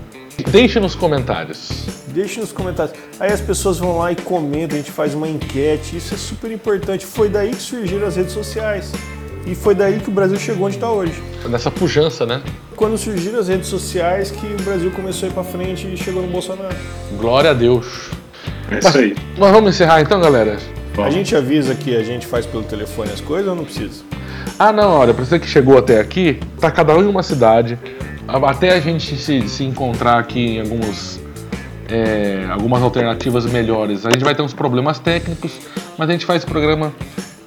Deixe 0.52 0.80
nos 0.80 0.96
comentários. 0.96 1.70
Deixe 2.08 2.40
nos 2.40 2.52
comentários. 2.52 2.96
Aí 3.20 3.32
as 3.32 3.42
pessoas 3.42 3.78
vão 3.78 3.98
lá 3.98 4.12
e 4.12 4.16
comentam, 4.16 4.78
a 4.78 4.82
gente 4.82 4.92
faz 4.92 5.14
uma 5.14 5.28
enquete. 5.28 5.98
Isso 5.98 6.14
é 6.14 6.18
super 6.18 6.50
importante. 6.52 7.06
Foi 7.06 7.28
daí 7.28 7.50
que 7.52 7.62
surgiram 7.62 8.08
as 8.08 8.16
redes 8.16 8.32
sociais. 8.34 8.92
E 9.46 9.54
foi 9.56 9.74
daí 9.76 10.00
que 10.00 10.10
o 10.10 10.12
Brasil 10.12 10.38
chegou 10.40 10.68
onde 10.68 10.76
está 10.78 10.90
hoje. 10.92 11.14
Nessa 11.50 11.70
pujança, 11.72 12.26
né? 12.26 12.42
Quando 12.76 12.98
surgiram 12.98 13.40
as 13.40 13.48
redes 13.50 13.68
sociais 13.68 14.32
que 14.32 14.46
o 14.46 14.62
Brasil 14.64 14.92
começou 14.92 15.28
a 15.28 15.32
ir 15.32 15.34
para 15.34 15.44
frente 15.44 15.92
e 15.92 15.98
chegou 15.98 16.22
no 16.22 16.30
Bolsonaro. 16.30 16.76
Glória 17.18 17.50
a 17.52 17.54
Deus. 17.54 18.10
É 18.72 18.80
isso 18.80 18.98
aí. 18.98 19.16
Mas 19.38 19.52
vamos 19.52 19.76
encerrar 19.76 20.00
então, 20.02 20.22
galera? 20.22 20.58
A 21.04 21.10
gente 21.10 21.36
avisa 21.36 21.76
que 21.76 21.96
a 21.96 22.04
gente 22.04 22.26
faz 22.26 22.46
pelo 22.46 22.64
telefone 22.64 23.12
as 23.12 23.22
coisas 23.22 23.48
ou 23.48 23.56
não 23.56 23.64
precisa? 23.64 24.04
Ah, 24.58 24.72
não, 24.72 24.92
olha, 24.92 25.14
pra 25.14 25.24
você 25.24 25.40
que 25.40 25.48
chegou 25.48 25.78
até 25.78 26.00
aqui, 26.00 26.40
tá 26.60 26.70
cada 26.70 26.96
um 26.96 27.04
em 27.04 27.08
uma 27.08 27.24
cidade. 27.24 27.78
Até 28.28 28.72
a 28.72 28.80
gente 28.80 29.16
se, 29.18 29.48
se 29.48 29.64
encontrar 29.64 30.20
aqui 30.20 30.58
em 30.58 30.62
alguns, 30.62 31.20
é, 31.90 32.46
algumas 32.50 32.84
alternativas 32.84 33.46
melhores. 33.46 34.06
A 34.06 34.12
gente 34.12 34.24
vai 34.24 34.36
ter 34.36 34.42
uns 34.42 34.54
problemas 34.54 35.00
técnicos, 35.00 35.52
mas 35.98 36.10
a 36.10 36.12
gente 36.12 36.26
faz 36.26 36.44
esse 36.44 36.52
programa 36.52 36.94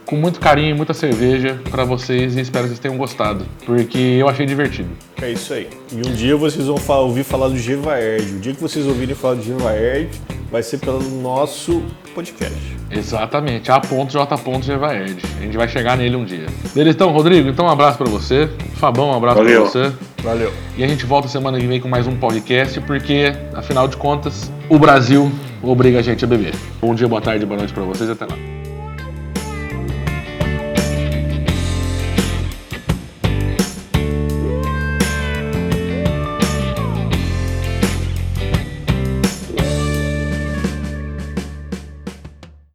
com 0.07 0.17
muito 0.17 0.41
carinho 0.41 0.71
e 0.71 0.75
muita 0.75 0.93
cerveja 0.95 1.59
pra 1.71 1.85
vocês 1.85 2.37
e 2.37 2.41
espero 2.41 2.65
que 2.65 2.69
vocês 2.71 2.79
tenham 2.79 2.97
gostado, 2.97 3.47
porque 3.65 3.99
eu 3.99 4.29
achei 4.29 4.45
divertido. 4.45 4.91
É 5.21 5.31
isso 5.31 5.53
aí. 5.55 5.69
E 5.93 5.97
um 5.97 6.13
dia 6.13 6.37
vocês 6.37 6.67
vão 6.67 6.77
fa- 6.77 6.99
ouvir 6.99 7.25
falar 7.25 7.49
do 7.49 7.57
Gevaerd. 7.59 8.35
O 8.35 8.41
dia 8.41 8.53
que 8.55 8.61
vocês 8.61 8.87
ouvirem 8.87 9.15
falar 9.15 9.35
do 9.35 9.43
Gevaerd 9.43 10.09
vai 10.51 10.63
ser 10.63 10.79
pelo 10.79 11.01
nosso 11.23 11.83
podcast. 12.15 12.77
Exatamente, 12.91 13.71
A 13.73 13.81
ponto 13.81 14.13
J 14.13 14.37
ponto 14.39 14.67
Gevaerd. 14.67 15.17
A 15.39 15.43
gente 15.43 15.57
vai 15.57 15.67
chegar 15.69 15.97
nele 15.97 16.15
um 16.17 16.25
dia. 16.25 16.47
Beleza, 16.75 16.95
então, 16.97 17.11
Rodrigo, 17.11 17.49
então 17.49 17.65
um 17.67 17.71
abraço 17.71 17.97
pra 17.97 18.09
você. 18.11 18.51
Fabão, 18.75 19.11
um 19.11 19.15
abraço 19.15 19.43
pra 19.43 19.61
você. 19.61 19.93
Valeu. 20.23 20.53
E 20.77 20.85
a 20.85 20.87
gente 20.89 21.07
volta 21.07 21.27
semana 21.29 21.59
que 21.59 21.67
vem 21.67 21.81
com 21.81 21.89
mais 21.89 22.07
um 22.07 22.17
podcast, 22.17 22.79
porque, 22.83 23.33
afinal 23.55 23.89
de 23.89 23.97
contas, 23.97 24.53
o 24.69 24.79
Brasil 24.79 25.33
obriga 25.63 26.01
a 26.01 26.03
gente 26.03 26.23
a 26.25 26.29
beber. 26.29 26.55
Bom 26.81 26.95
dia, 26.95 27.09
boa 27.09 27.21
tarde, 27.23 27.47
boa 27.47 27.57
noite 27.59 27.73
pra 27.73 27.83
vocês 27.85 28.09
e 28.09 28.13
até 28.13 28.27
lá. 28.27 28.37